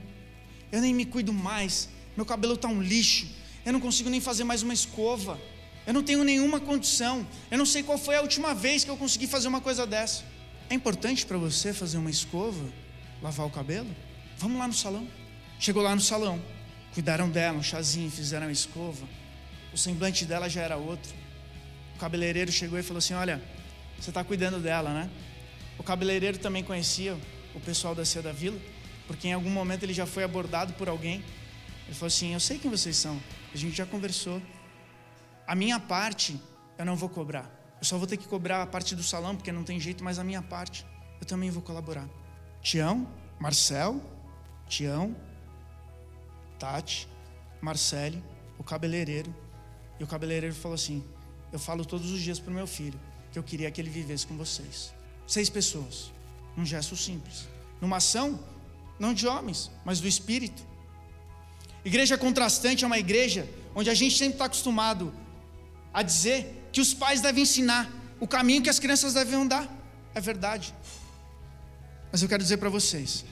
Eu 0.70 0.82
nem 0.82 0.94
me 0.94 1.06
cuido 1.06 1.32
mais. 1.32 1.88
Meu 2.18 2.26
cabelo 2.26 2.56
está 2.56 2.68
um 2.68 2.82
lixo. 2.82 3.26
Eu 3.66 3.72
não 3.72 3.80
consigo 3.80 4.10
nem 4.10 4.20
fazer 4.20 4.44
mais 4.44 4.64
uma 4.64 4.74
escova. 4.74 5.40
Eu 5.88 5.94
não 5.94 6.04
tenho 6.04 6.26
nenhuma 6.26 6.60
condição. 6.60 7.26
Eu 7.50 7.58
não 7.58 7.66
sei 7.66 7.84
qual 7.84 7.98
foi 7.98 8.18
a 8.18 8.22
última 8.22 8.54
vez 8.54 8.84
que 8.84 8.92
eu 8.92 8.98
consegui 8.98 9.28
fazer 9.28 9.48
uma 9.48 9.62
coisa 9.62 9.88
dessa. 9.88 10.26
É 10.70 10.74
importante 10.74 11.26
para 11.26 11.38
você 11.38 11.74
fazer 11.74 11.98
uma 11.98 12.10
escova, 12.10 12.66
lavar 13.22 13.48
o 13.48 13.50
cabelo? 13.50 13.90
Vamos 14.38 14.58
lá 14.58 14.68
no 14.68 14.74
salão. 14.74 15.08
Chegou 15.58 15.82
lá 15.82 15.96
no 15.96 16.02
salão, 16.02 16.42
cuidaram 16.94 17.30
dela, 17.30 17.58
um 17.58 17.64
chazinho, 17.64 18.12
fizeram 18.12 18.48
a 18.48 18.52
escova 18.52 19.08
o 19.74 19.78
semblante 19.78 20.26
dela 20.26 20.48
já 20.48 20.62
era 20.62 20.78
outro. 20.78 21.14
O 21.96 22.00
cabeleireiro 22.00 22.52
chegou 22.52 22.78
e 22.78 22.84
falou 22.84 23.00
assim: 23.00 23.16
Olha, 23.16 23.42
você 24.00 24.12
está 24.12 24.24
cuidando 24.24 24.60
dela, 24.60 24.94
né? 24.94 25.10
O 25.78 25.84
cabeleireiro 25.84 26.38
também 26.38 26.64
conhecia 26.64 27.18
o 27.56 27.60
pessoal 27.60 27.96
da 27.96 28.06
Cia 28.06 28.22
da 28.22 28.32
Vila, 28.32 28.60
porque 29.08 29.28
em 29.28 29.34
algum 29.34 29.50
momento 29.50 29.84
ele 29.84 29.94
já 29.94 30.06
foi 30.06 30.24
abordado 30.24 30.74
por 30.74 30.88
alguém. 30.88 31.24
Ele 31.86 31.96
falou 31.96 32.08
assim: 32.08 32.34
Eu 32.34 32.40
sei 32.40 32.60
quem 32.60 32.70
vocês 32.70 32.96
são, 32.96 33.20
a 33.54 33.58
gente 33.58 33.76
já 33.76 33.86
conversou. 33.86 34.42
A 35.48 35.56
minha 35.56 35.80
parte 35.80 36.40
eu 36.78 36.86
não 36.86 36.96
vou 36.96 37.10
cobrar. 37.10 37.50
Eu 37.80 37.86
só 37.86 37.98
vou 37.98 38.08
ter 38.08 38.16
que 38.18 38.28
cobrar 38.28 38.62
a 38.62 38.68
parte 38.68 38.96
do 38.96 39.04
salão, 39.04 39.36
porque 39.36 39.52
não 39.52 39.64
tem 39.64 39.80
jeito, 39.80 40.04
mas 40.04 40.18
a 40.20 40.24
minha 40.24 40.42
parte 40.42 40.86
eu 41.20 41.26
também 41.26 41.50
vou 41.50 41.62
colaborar. 41.62 42.08
Tião, 42.62 43.08
Marcel, 43.40 44.02
Tião, 44.70 45.14
Tati, 46.58 47.10
Marcele, 47.60 48.24
o 48.58 48.64
cabeleireiro 48.64 49.43
e 50.00 50.04
o 50.04 50.08
cabeleireiro 50.08 50.56
falou 50.56 50.76
assim: 50.76 51.04
Eu 51.52 51.60
falo 51.60 51.86
todos 51.86 52.12
os 52.12 52.20
dias 52.22 52.40
para 52.40 52.52
o 52.52 52.54
meu 52.54 52.68
filho 52.68 53.00
que 53.32 53.40
eu 53.40 53.44
queria 53.44 53.72
que 53.72 53.82
ele 53.82 53.90
vivesse 53.90 54.28
com 54.28 54.38
vocês. 54.38 54.94
Seis 55.28 55.50
pessoas. 55.50 56.12
Um 56.56 56.66
gesto 56.66 56.96
simples. 56.96 57.48
Numa 57.82 57.98
ação, 57.98 58.40
não 59.00 59.14
de 59.14 59.28
homens, 59.28 59.72
mas 59.84 60.00
do 60.00 60.08
Espírito. 60.08 60.64
Igreja 61.84 62.18
contrastante 62.18 62.84
é 62.84 62.88
uma 62.88 63.00
igreja 63.00 63.50
onde 63.76 63.90
a 63.90 63.94
gente 63.94 64.16
sempre 64.18 64.36
está 64.36 64.46
acostumado 64.46 65.14
a 65.94 66.02
dizer 66.04 66.70
que 66.72 66.80
os 66.80 66.94
pais 66.94 67.22
devem 67.22 67.44
ensinar 67.44 67.92
o 68.20 68.28
caminho 68.28 68.62
que 68.62 68.70
as 68.70 68.80
crianças 68.80 69.14
devem 69.14 69.36
andar. 69.36 69.68
É 70.14 70.22
verdade. 70.22 70.74
Mas 72.12 72.22
eu 72.22 72.30
quero 72.30 72.44
dizer 72.44 72.58
para 72.58 72.70
vocês 72.70 73.26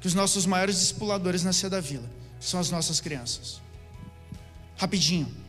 que 0.00 0.06
os 0.06 0.14
nossos 0.14 0.46
maiores 0.46 0.78
discipuladores 0.78 1.44
na 1.44 1.52
Cia 1.52 1.68
da 1.68 1.80
Vila 1.80 2.10
são 2.40 2.58
as 2.58 2.70
nossas 2.70 3.00
crianças. 3.00 3.60
Rapidinho. 4.76 5.45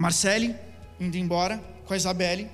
Marcele 0.00 0.56
indo 0.98 1.18
embora 1.18 1.62
com 1.84 1.92
a 1.92 1.96
Isabelle, 1.96 2.50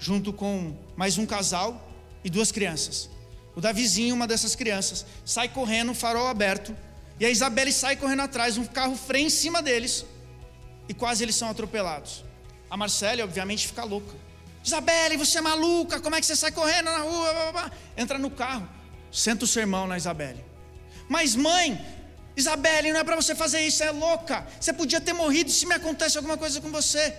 junto 0.00 0.32
com 0.32 0.76
mais 0.96 1.16
um 1.16 1.24
casal 1.24 1.88
e 2.24 2.28
duas 2.28 2.50
crianças. 2.50 3.08
O 3.54 3.60
Davizinho, 3.60 4.16
uma 4.16 4.26
dessas 4.26 4.56
crianças, 4.56 5.06
sai 5.24 5.48
correndo, 5.48 5.94
farol 5.94 6.26
aberto, 6.26 6.76
e 7.20 7.24
a 7.24 7.30
Isabelle 7.30 7.72
sai 7.72 7.94
correndo 7.94 8.22
atrás, 8.22 8.58
um 8.58 8.64
carro 8.64 8.96
freia 8.96 9.24
em 9.24 9.30
cima 9.30 9.62
deles, 9.62 10.04
e 10.88 10.92
quase 10.92 11.22
eles 11.22 11.36
são 11.36 11.48
atropelados. 11.48 12.24
A 12.68 12.76
Marcele, 12.76 13.22
obviamente, 13.22 13.68
fica 13.68 13.84
louca. 13.84 14.16
Isabelle, 14.64 15.16
você 15.16 15.38
é 15.38 15.40
maluca, 15.40 16.00
como 16.00 16.16
é 16.16 16.20
que 16.20 16.26
você 16.26 16.34
sai 16.34 16.50
correndo 16.50 16.86
na 16.86 16.98
rua? 16.98 17.70
Entra 17.96 18.18
no 18.18 18.28
carro, 18.28 18.68
senta 19.12 19.44
o 19.44 19.46
sermão 19.46 19.86
na 19.86 19.96
Isabelle. 19.96 20.44
Mas 21.08 21.36
mãe, 21.36 21.80
Isabelle, 22.36 22.92
não 22.92 23.00
é 23.00 23.04
para 23.04 23.16
você 23.16 23.34
fazer 23.34 23.60
isso, 23.60 23.82
é 23.82 23.90
louca. 23.90 24.46
Você 24.60 24.72
podia 24.72 25.00
ter 25.00 25.12
morrido 25.12 25.50
se 25.50 25.66
me 25.66 25.74
acontece 25.74 26.16
alguma 26.16 26.38
coisa 26.38 26.60
com 26.60 26.70
você. 26.70 27.14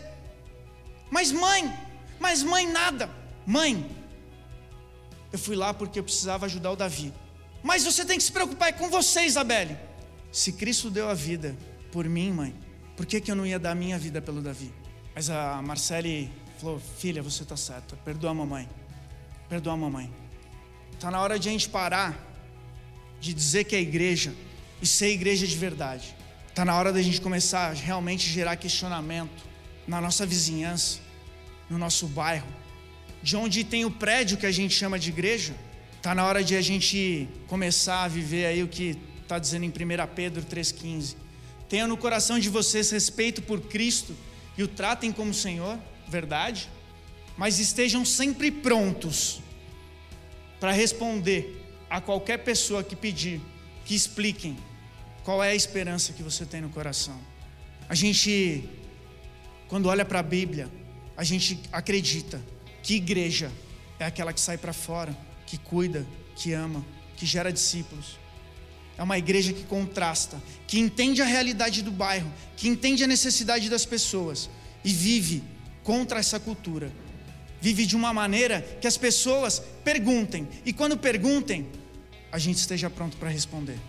Mas 1.09 1.31
mãe, 1.31 1.71
mas 2.19 2.41
mãe 2.41 2.67
nada. 2.67 3.09
Mãe, 3.45 3.89
eu 5.31 5.37
fui 5.37 5.55
lá 5.55 5.73
porque 5.73 5.99
eu 5.99 6.03
precisava 6.03 6.45
ajudar 6.45 6.71
o 6.71 6.75
Davi. 6.75 7.13
Mas 7.61 7.83
você 7.83 8.03
tem 8.03 8.17
que 8.17 8.23
se 8.23 8.31
preocupar 8.31 8.73
com 8.73 8.89
você, 8.89 9.23
Isabelle. 9.23 9.77
Se 10.31 10.51
Cristo 10.51 10.89
deu 10.89 11.07
a 11.09 11.13
vida 11.13 11.55
por 11.91 12.05
mim, 12.05 12.31
mãe, 12.31 12.55
por 12.97 13.05
que, 13.05 13.21
que 13.21 13.31
eu 13.31 13.35
não 13.35 13.45
ia 13.45 13.59
dar 13.59 13.71
a 13.71 13.75
minha 13.75 13.97
vida 13.97 14.21
pelo 14.21 14.41
Davi? 14.41 14.73
Mas 15.15 15.29
a 15.29 15.61
Marcele 15.61 16.31
falou: 16.59 16.79
Filha, 16.97 17.21
você 17.21 17.43
está 17.43 17.55
certa. 17.55 17.95
Perdoa 17.97 18.31
a 18.31 18.33
mamãe. 18.33 18.67
Perdoa 19.47 19.73
a 19.73 19.77
mamãe. 19.77 20.11
Está 20.91 21.11
na 21.11 21.21
hora 21.21 21.37
de 21.37 21.49
a 21.49 21.51
gente 21.51 21.69
parar 21.69 22.17
de 23.19 23.33
dizer 23.33 23.63
que 23.63 23.75
a 23.75 23.79
igreja 23.79 24.33
e 24.83 24.85
ser 24.85 25.11
igreja 25.11 25.47
de 25.47 25.55
verdade. 25.55 26.13
Está 26.49 26.65
na 26.65 26.77
hora 26.77 26.91
da 26.91 27.01
gente 27.01 27.21
começar 27.21 27.71
a 27.71 27.73
realmente 27.73 28.29
gerar 28.29 28.57
questionamento 28.57 29.41
na 29.87 30.01
nossa 30.01 30.25
vizinhança, 30.25 30.99
no 31.69 31.77
nosso 31.77 32.05
bairro, 32.05 32.53
de 33.23 33.37
onde 33.37 33.63
tem 33.63 33.85
o 33.85 33.91
prédio 33.91 34.37
que 34.37 34.45
a 34.45 34.51
gente 34.51 34.75
chama 34.75 34.99
de 34.99 35.09
igreja. 35.09 35.55
Está 35.95 36.13
na 36.13 36.25
hora 36.25 36.43
de 36.43 36.57
a 36.57 36.61
gente 36.61 37.29
começar 37.47 38.03
a 38.03 38.09
viver 38.09 38.45
aí 38.45 38.61
o 38.61 38.67
que 38.67 38.97
está 39.21 39.39
dizendo 39.39 39.63
em 39.63 39.69
1 39.69 39.73
Pedro 40.13 40.43
3,15. 40.43 41.15
Tenham 41.69 41.87
no 41.87 41.95
coração 41.95 42.37
de 42.37 42.49
vocês 42.49 42.91
respeito 42.91 43.41
por 43.41 43.61
Cristo 43.61 44.13
e 44.57 44.63
o 44.63 44.67
tratem 44.67 45.13
como 45.13 45.33
Senhor, 45.33 45.79
verdade, 46.09 46.69
mas 47.37 47.57
estejam 47.57 48.03
sempre 48.03 48.51
prontos 48.51 49.41
para 50.59 50.73
responder 50.73 51.57
a 51.89 52.01
qualquer 52.01 52.39
pessoa 52.39 52.83
que 52.83 52.97
pedir 52.97 53.39
que 53.85 53.95
expliquem 53.95 54.57
qual 55.23 55.43
é 55.43 55.51
a 55.51 55.55
esperança 55.55 56.11
que 56.11 56.21
você 56.21 56.45
tem 56.45 56.61
no 56.61 56.69
coração? 56.69 57.17
A 57.87 57.95
gente, 57.95 58.69
quando 59.67 59.87
olha 59.87 60.03
para 60.03 60.19
a 60.19 60.23
Bíblia, 60.23 60.69
a 61.15 61.23
gente 61.23 61.59
acredita 61.71 62.41
que 62.81 62.95
igreja 62.95 63.51
é 63.99 64.05
aquela 64.05 64.33
que 64.33 64.41
sai 64.41 64.57
para 64.57 64.73
fora, 64.73 65.15
que 65.45 65.57
cuida, 65.57 66.05
que 66.35 66.51
ama, 66.51 66.85
que 67.15 67.25
gera 67.25 67.53
discípulos. 67.53 68.19
É 68.97 69.03
uma 69.03 69.17
igreja 69.17 69.53
que 69.53 69.63
contrasta, 69.63 70.41
que 70.67 70.79
entende 70.79 71.21
a 71.21 71.25
realidade 71.25 71.81
do 71.81 71.91
bairro, 71.91 72.31
que 72.57 72.67
entende 72.67 73.03
a 73.03 73.07
necessidade 73.07 73.69
das 73.69 73.85
pessoas 73.85 74.49
e 74.83 74.91
vive 74.91 75.41
contra 75.83 76.19
essa 76.19 76.39
cultura. 76.39 76.91
Vive 77.61 77.85
de 77.85 77.95
uma 77.95 78.13
maneira 78.13 78.61
que 78.81 78.87
as 78.87 78.97
pessoas 78.97 79.63
perguntem, 79.85 80.47
e 80.65 80.73
quando 80.73 80.97
perguntem, 80.97 81.65
a 82.29 82.37
gente 82.37 82.57
esteja 82.57 82.89
pronto 82.89 83.15
para 83.15 83.29
responder. 83.29 83.79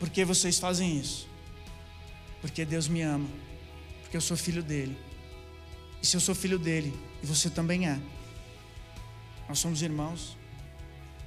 Por 0.00 0.10
que 0.10 0.24
vocês 0.24 0.58
fazem 0.58 0.98
isso? 0.98 1.28
Porque 2.40 2.64
Deus 2.64 2.88
me 2.88 3.02
ama, 3.02 3.28
porque 4.00 4.16
eu 4.16 4.20
sou 4.20 4.36
filho 4.36 4.62
dele. 4.62 4.98
E 6.02 6.06
se 6.06 6.16
eu 6.16 6.20
sou 6.20 6.34
filho 6.34 6.58
dele, 6.58 6.98
e 7.22 7.26
você 7.26 7.50
também 7.50 7.86
é, 7.86 8.00
nós 9.46 9.58
somos 9.58 9.82
irmãos, 9.82 10.38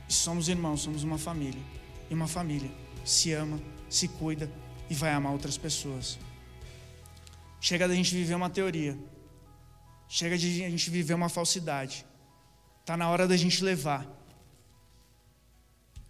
e 0.10 0.14
somos 0.14 0.48
irmãos, 0.50 0.82
somos 0.82 1.04
uma 1.04 1.20
família. 1.20 1.62
E 2.10 2.14
uma 2.16 2.28
família 2.28 2.72
se 3.06 3.32
ama, 3.32 3.62
se 3.88 4.08
cuida 4.08 4.52
e 4.90 4.96
vai 4.96 5.12
amar 5.12 5.32
outras 5.32 5.58
pessoas. 5.58 6.18
Chega 7.62 7.88
da 7.88 7.94
gente 7.94 8.14
viver 8.16 8.34
uma 8.34 8.50
teoria. 8.50 8.98
Chega 10.10 10.38
de 10.38 10.64
a 10.64 10.70
gente 10.70 10.90
viver 10.90 11.14
uma 11.14 11.30
falsidade. 11.30 12.06
Está 12.82 12.98
na 12.98 13.08
hora 13.08 13.28
da 13.28 13.38
gente 13.38 13.64
levar 13.64 14.06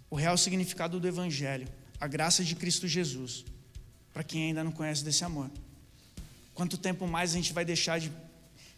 o 0.10 0.16
real 0.16 0.38
significado 0.38 1.00
do 1.00 1.08
Evangelho, 1.08 1.68
a 2.00 2.08
graça 2.08 2.44
de 2.44 2.56
Cristo 2.56 2.88
Jesus, 2.88 3.46
para 4.14 4.24
quem 4.24 4.48
ainda 4.48 4.64
não 4.64 4.72
conhece 4.72 5.04
desse 5.04 5.24
amor. 5.24 5.50
Quanto 6.54 6.78
tempo 6.78 7.08
mais 7.08 7.32
a 7.32 7.36
gente 7.36 7.54
vai 7.54 7.66
deixar 7.66 8.00
de 8.00 8.12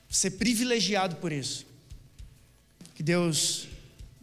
ser 0.10 0.32
privilegiado 0.32 1.18
por 1.18 1.32
isso? 1.32 1.66
Que 2.96 3.04
Deus 3.04 3.68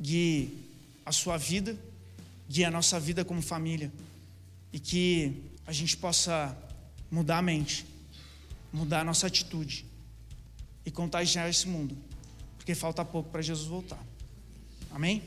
guie 0.01 0.57
a 1.05 1.13
sua 1.13 1.37
vida, 1.37 1.77
guie 2.49 2.65
a 2.65 2.71
nossa 2.71 2.99
vida 2.99 3.25
como 3.25 3.43
família 3.43 3.93
e 4.73 4.79
que 4.79 5.43
a 5.67 5.73
gente 5.73 5.97
possa 5.97 6.57
mudar 7.11 7.39
a 7.39 7.43
mente, 7.43 7.85
mudar 8.73 9.01
a 9.01 9.05
nossa 9.05 9.27
atitude 9.27 9.85
e 10.85 10.91
contagiar 10.91 11.49
esse 11.49 11.69
mundo, 11.69 11.97
porque 12.57 12.75
falta 12.75 13.05
pouco 13.05 13.31
para 13.31 13.43
Jesus 13.43 13.69
voltar. 13.69 14.03
Amém? 14.91 15.23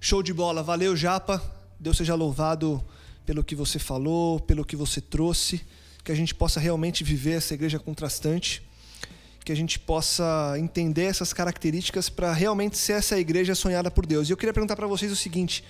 Show 0.00 0.22
de 0.22 0.32
bola, 0.32 0.62
valeu 0.62 0.96
Japa. 0.96 1.57
Deus 1.80 1.96
seja 1.96 2.14
louvado 2.14 2.84
pelo 3.24 3.44
que 3.44 3.54
você 3.54 3.78
falou, 3.78 4.40
pelo 4.40 4.64
que 4.64 4.74
você 4.74 5.00
trouxe, 5.00 5.60
que 6.02 6.10
a 6.10 6.14
gente 6.14 6.34
possa 6.34 6.58
realmente 6.58 7.04
viver 7.04 7.32
essa 7.32 7.54
igreja 7.54 7.78
contrastante, 7.78 8.62
que 9.44 9.52
a 9.52 9.54
gente 9.54 9.78
possa 9.78 10.56
entender 10.58 11.04
essas 11.04 11.32
características 11.32 12.08
para 12.08 12.32
realmente 12.32 12.76
ser 12.76 12.94
essa 12.94 13.18
igreja 13.18 13.54
sonhada 13.54 13.90
por 13.90 14.06
Deus. 14.06 14.28
E 14.28 14.32
eu 14.32 14.36
queria 14.36 14.52
perguntar 14.52 14.74
para 14.74 14.86
vocês 14.86 15.12
o 15.12 15.16
seguinte: 15.16 15.62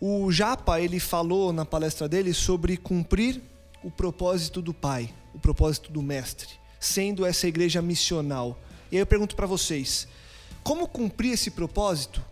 o 0.00 0.32
Japa 0.32 0.80
ele 0.80 0.98
falou 0.98 1.52
na 1.52 1.64
palestra 1.64 2.08
dele 2.08 2.34
sobre 2.34 2.76
cumprir 2.76 3.40
o 3.82 3.90
propósito 3.90 4.60
do 4.60 4.74
Pai, 4.74 5.12
o 5.32 5.38
propósito 5.38 5.92
do 5.92 6.02
Mestre, 6.02 6.48
sendo 6.80 7.24
essa 7.24 7.46
igreja 7.46 7.80
missional. 7.80 8.58
E 8.90 8.96
aí 8.96 9.02
eu 9.02 9.06
pergunto 9.06 9.36
para 9.36 9.46
vocês: 9.46 10.08
como 10.62 10.88
cumprir 10.88 11.32
esse 11.32 11.50
propósito 11.50 12.24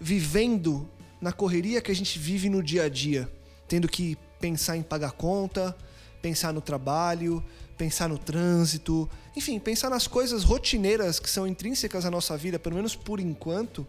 vivendo 0.00 0.88
na 1.22 1.32
correria 1.32 1.80
que 1.80 1.92
a 1.92 1.94
gente 1.94 2.18
vive 2.18 2.48
no 2.48 2.60
dia 2.60 2.82
a 2.82 2.88
dia, 2.88 3.30
tendo 3.68 3.88
que 3.88 4.18
pensar 4.40 4.76
em 4.76 4.82
pagar 4.82 5.12
conta, 5.12 5.74
pensar 6.20 6.52
no 6.52 6.60
trabalho, 6.60 7.42
pensar 7.78 8.08
no 8.08 8.18
trânsito, 8.18 9.08
enfim, 9.36 9.60
pensar 9.60 9.88
nas 9.88 10.08
coisas 10.08 10.42
rotineiras 10.42 11.20
que 11.20 11.30
são 11.30 11.46
intrínsecas 11.46 12.04
à 12.04 12.10
nossa 12.10 12.36
vida, 12.36 12.58
pelo 12.58 12.74
menos 12.74 12.96
por 12.96 13.20
enquanto, 13.20 13.86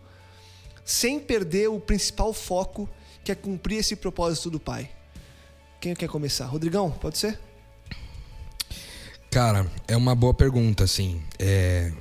sem 0.85 1.19
perder 1.19 1.69
o 1.69 1.79
principal 1.79 2.31
foco, 2.33 2.87
que 3.23 3.31
é 3.31 3.35
cumprir 3.35 3.79
esse 3.79 3.95
propósito 3.95 4.51
do 4.51 4.59
Pai. 4.59 4.91
Quem 5.81 5.95
quer 5.95 6.07
começar? 6.07 6.45
Rodrigão, 6.45 6.91
pode 6.91 7.17
ser? 7.17 7.39
Cara, 9.31 9.65
é 9.87 9.97
uma 9.97 10.13
boa 10.13 10.33
pergunta, 10.33 10.83
assim. 10.83 11.21
É, 11.39 11.91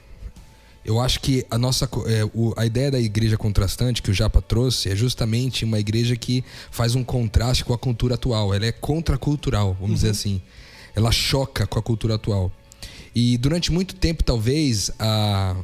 eu 0.84 1.00
acho 1.00 1.20
que 1.20 1.46
a 1.50 1.56
nossa 1.56 1.88
é, 2.06 2.24
o, 2.34 2.52
a 2.56 2.66
ideia 2.66 2.90
da 2.90 3.00
igreja 3.00 3.36
contrastante 3.36 4.02
que 4.02 4.10
o 4.10 4.14
Japa 4.14 4.42
trouxe 4.42 4.90
é 4.90 4.96
justamente 4.96 5.64
uma 5.64 5.78
igreja 5.78 6.16
que 6.16 6.44
faz 6.70 6.94
um 6.94 7.04
contraste 7.04 7.64
com 7.64 7.72
a 7.72 7.78
cultura 7.78 8.16
atual. 8.16 8.52
Ela 8.52 8.66
é 8.66 8.72
contracultural, 8.72 9.74
vamos 9.74 9.90
uhum. 9.90 9.94
dizer 9.94 10.10
assim. 10.10 10.42
Ela 10.94 11.12
choca 11.12 11.66
com 11.66 11.78
a 11.78 11.82
cultura 11.82 12.16
atual. 12.16 12.50
E 13.14 13.38
durante 13.38 13.70
muito 13.70 13.94
tempo, 13.94 14.24
talvez, 14.24 14.90
a, 14.98 15.56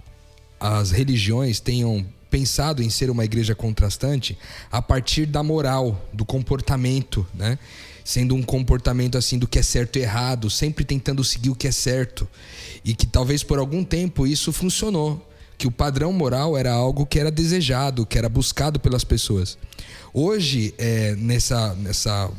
as 0.61 0.91
religiões 0.91 1.61
tenham 1.61 2.07
pensado 2.31 2.83
em 2.83 2.91
ser 2.91 3.11
uma 3.11 3.25
igreja 3.25 3.55
contrastante 3.55 4.39
a 4.71 4.83
partir 4.83 5.27
da 5.27 5.43
moral, 5.43 6.01
do 6.13 6.25
comportamento, 6.25 7.27
né? 7.35 7.59
Sendo 8.09 8.35
um 8.35 8.43
comportamento 8.43 9.19
assim 9.19 9.39
do 9.39 9.47
que 9.47 9.59
é 9.59 9.63
certo 9.63 9.99
e 9.99 10.01
errado, 10.01 10.49
sempre 10.49 10.83
tentando 10.83 11.23
seguir 11.23 11.51
o 11.51 11.55
que 11.55 11.69
é 11.69 11.71
certo. 11.71 12.27
E 12.83 12.95
que 12.95 13.07
talvez 13.07 13.43
por 13.43 13.59
algum 13.59 13.85
tempo 13.85 14.27
isso 14.27 14.51
funcionou, 14.51 15.23
que 15.59 15.67
o 15.67 15.71
padrão 15.71 16.11
moral 16.11 16.57
era 16.57 16.73
algo 16.73 17.05
que 17.05 17.21
era 17.21 17.31
desejado, 17.31 18.07
que 18.07 18.17
era 18.17 18.27
buscado 18.27 18.81
pelas 18.81 19.05
pessoas. 19.05 19.59
Hoje, 20.15 20.73
é, 20.79 21.15
nessa, 21.17 21.75
nessa 21.75 22.31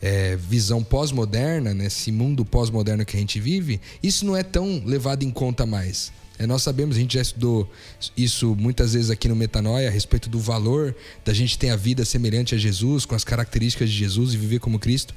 é, 0.00 0.34
visão 0.34 0.82
pós-moderna, 0.82 1.72
nesse 1.72 2.10
mundo 2.10 2.44
pós-moderno 2.44 3.04
que 3.04 3.16
a 3.16 3.20
gente 3.20 3.38
vive, 3.38 3.80
isso 4.02 4.26
não 4.26 4.36
é 4.36 4.42
tão 4.42 4.82
levado 4.84 5.22
em 5.22 5.30
conta 5.30 5.64
mais. 5.64 6.10
É, 6.38 6.46
nós 6.46 6.62
sabemos, 6.62 6.96
a 6.96 6.98
gente 6.98 7.14
já 7.14 7.22
estudou 7.22 7.70
isso 8.16 8.54
muitas 8.56 8.94
vezes 8.94 9.10
aqui 9.10 9.28
no 9.28 9.36
Metanoia, 9.36 9.88
a 9.88 9.90
respeito 9.90 10.28
do 10.28 10.38
valor 10.38 10.94
da 11.24 11.32
gente 11.32 11.58
ter 11.58 11.70
a 11.70 11.76
vida 11.76 12.04
semelhante 12.04 12.54
a 12.54 12.58
Jesus, 12.58 13.04
com 13.04 13.14
as 13.14 13.24
características 13.24 13.90
de 13.90 13.96
Jesus 13.96 14.34
e 14.34 14.36
viver 14.36 14.58
como 14.58 14.78
Cristo. 14.78 15.14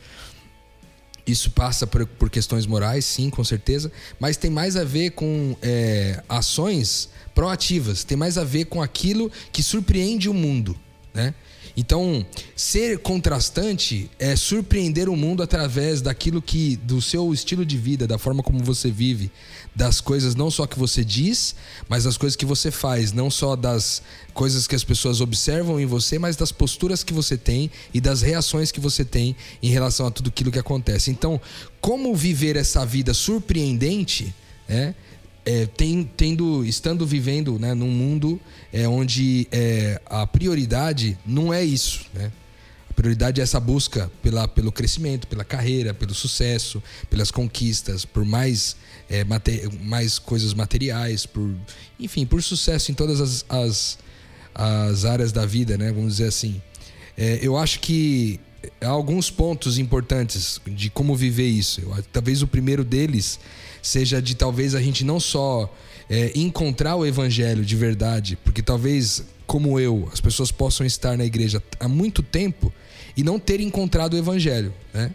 Isso 1.26 1.50
passa 1.50 1.88
por, 1.88 2.06
por 2.06 2.30
questões 2.30 2.68
morais, 2.68 3.04
sim, 3.04 3.30
com 3.30 3.44
certeza, 3.44 3.92
mas 4.20 4.38
tem 4.38 4.52
mais 4.52 4.76
a 4.76 4.84
ver 4.84 5.12
com 5.12 5.58
é, 5.62 6.22
ações 6.30 7.10
proativas, 7.34 8.04
tem 8.04 8.16
mais 8.16 8.38
a 8.38 8.44
ver 8.44 8.66
com 8.66 8.82
aquilo 8.82 9.32
que 9.52 9.64
surpreende 9.64 10.30
o 10.30 10.34
mundo, 10.34 10.78
né? 11.14 11.34
Então, 11.78 12.26
ser 12.56 13.00
contrastante 13.00 14.10
é 14.18 14.36
surpreender 14.36 15.10
o 15.10 15.16
mundo 15.16 15.44
através 15.44 16.02
daquilo 16.02 16.42
que, 16.42 16.78
do 16.78 17.02
seu 17.02 17.34
estilo 17.34 17.66
de 17.66 17.78
vida, 17.78 18.08
da 18.08 18.18
forma 18.18 18.42
como 18.42 18.64
você 18.64 18.90
vive, 18.90 19.30
das 19.76 20.00
coisas 20.00 20.36
não 20.36 20.50
só 20.50 20.66
que 20.66 20.80
você 20.80 21.04
diz, 21.04 21.56
mas 21.90 22.06
das 22.06 22.18
coisas 22.18 22.36
que 22.36 22.46
você 22.46 22.72
faz, 22.72 23.12
não 23.12 23.30
só 23.30 23.56
das 23.56 24.02
coisas 24.34 24.68
que 24.68 24.76
as 24.76 24.84
pessoas 24.84 25.20
observam 25.20 25.80
em 25.80 25.86
você, 25.86 26.18
mas 26.18 26.36
das 26.36 26.52
posturas 26.52 27.04
que 27.04 27.14
você 27.14 27.38
tem 27.38 27.70
e 27.94 28.00
das 28.00 28.22
reações 28.22 28.72
que 28.72 28.80
você 28.80 29.04
tem 29.04 29.36
em 29.62 29.70
relação 29.70 30.08
a 30.08 30.12
tudo 30.12 30.30
aquilo 30.30 30.52
que 30.52 30.60
acontece. 30.60 31.12
Então, 31.12 31.40
como 31.82 32.16
viver 32.16 32.56
essa 32.56 32.86
vida 32.86 33.14
surpreendente, 33.14 34.34
né? 34.68 34.96
é, 35.46 35.68
tem, 35.68 36.10
tendo, 36.18 36.66
estando 36.66 37.06
vivendo 37.06 37.60
né, 37.60 37.74
num 37.74 37.92
mundo 37.92 38.42
é, 38.74 38.88
onde 38.88 39.48
é, 39.52 40.02
a 40.08 40.26
prioridade 40.26 41.18
não 41.26 41.54
é 41.54 41.64
isso. 41.64 42.08
Né? 42.14 42.32
A 42.90 42.94
prioridade 42.94 43.40
é 43.40 43.44
essa 43.44 43.60
busca 43.60 44.12
pela, 44.24 44.48
pelo 44.48 44.72
crescimento, 44.72 45.28
pela 45.28 45.44
carreira, 45.44 45.94
pelo 45.94 46.16
sucesso, 46.16 46.82
pelas 47.10 47.30
conquistas, 47.30 48.06
por 48.06 48.26
mais, 48.26 48.76
é, 49.10 49.24
mais 49.82 50.20
coisas 50.20 50.54
materiais, 50.54 51.26
por, 51.26 51.54
enfim, 52.00 52.26
por 52.26 52.42
sucesso 52.42 52.92
em 52.92 52.96
todas 52.96 53.22
as, 53.22 53.46
as, 53.50 53.98
as 54.54 55.06
áreas 55.06 55.32
da 55.32 55.46
vida, 55.46 55.78
né? 55.78 55.92
vamos 55.92 56.18
dizer 56.18 56.28
assim. 56.28 56.62
É, 57.18 57.40
eu 57.42 57.58
acho 57.58 57.80
que 57.80 58.40
há 58.82 58.90
alguns 58.90 59.30
pontos 59.30 59.78
importantes 59.78 60.60
de 60.66 60.90
como 60.90 61.16
viver 61.16 61.48
isso. 61.48 61.82
Eu, 61.82 62.04
talvez 62.12 62.42
o 62.42 62.48
primeiro 62.48 62.84
deles 62.84 63.40
seja 63.82 64.22
de 64.22 64.36
talvez 64.36 64.74
a 64.74 64.82
gente 64.82 65.04
não 65.04 65.20
só 65.20 65.72
é, 66.10 66.32
encontrar 66.36 66.96
o 66.96 67.06
evangelho 67.06 67.64
de 67.64 67.76
verdade, 67.76 68.38
porque 68.44 68.62
talvez, 68.62 69.24
como 69.46 69.80
eu, 69.80 70.10
as 70.12 70.20
pessoas 70.20 70.52
possam 70.52 70.86
estar 70.86 71.18
na 71.18 71.26
igreja 71.26 71.62
há 71.80 71.88
muito 71.88 72.24
tempo 72.24 72.74
e 73.16 73.24
não 73.24 73.40
ter 73.40 73.60
encontrado 73.60 74.14
o 74.14 74.18
evangelho, 74.18 74.74
né? 74.94 75.12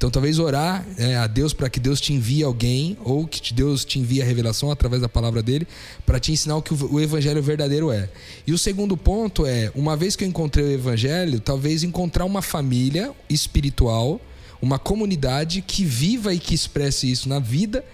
Então, 0.00 0.10
talvez 0.10 0.38
orar 0.38 0.82
é, 0.96 1.14
a 1.14 1.26
Deus 1.26 1.52
para 1.52 1.68
que 1.68 1.78
Deus 1.78 2.00
te 2.00 2.14
envie 2.14 2.42
alguém 2.42 2.96
ou 3.04 3.26
que 3.26 3.52
Deus 3.52 3.84
te 3.84 3.98
envie 3.98 4.22
a 4.22 4.24
revelação 4.24 4.70
através 4.70 5.02
da 5.02 5.10
palavra 5.10 5.42
dele 5.42 5.68
para 6.06 6.18
te 6.18 6.32
ensinar 6.32 6.56
o 6.56 6.62
que 6.62 6.72
o 6.72 6.98
evangelho 6.98 7.42
verdadeiro 7.42 7.92
é. 7.92 8.08
E 8.46 8.52
o 8.54 8.56
segundo 8.56 8.96
ponto 8.96 9.44
é, 9.44 9.70
uma 9.74 9.98
vez 9.98 10.16
que 10.16 10.24
eu 10.24 10.28
encontrei 10.28 10.64
o 10.64 10.72
evangelho, 10.72 11.38
talvez 11.38 11.82
encontrar 11.82 12.24
uma 12.24 12.40
família 12.40 13.12
espiritual 13.28 14.18
uma 14.62 14.78
comunidade 14.78 15.60
que 15.60 15.84
viva 15.84 16.32
e 16.32 16.38
que 16.38 16.54
expresse 16.54 17.10
isso 17.10 17.28
na 17.28 17.38
vida, 17.38 17.84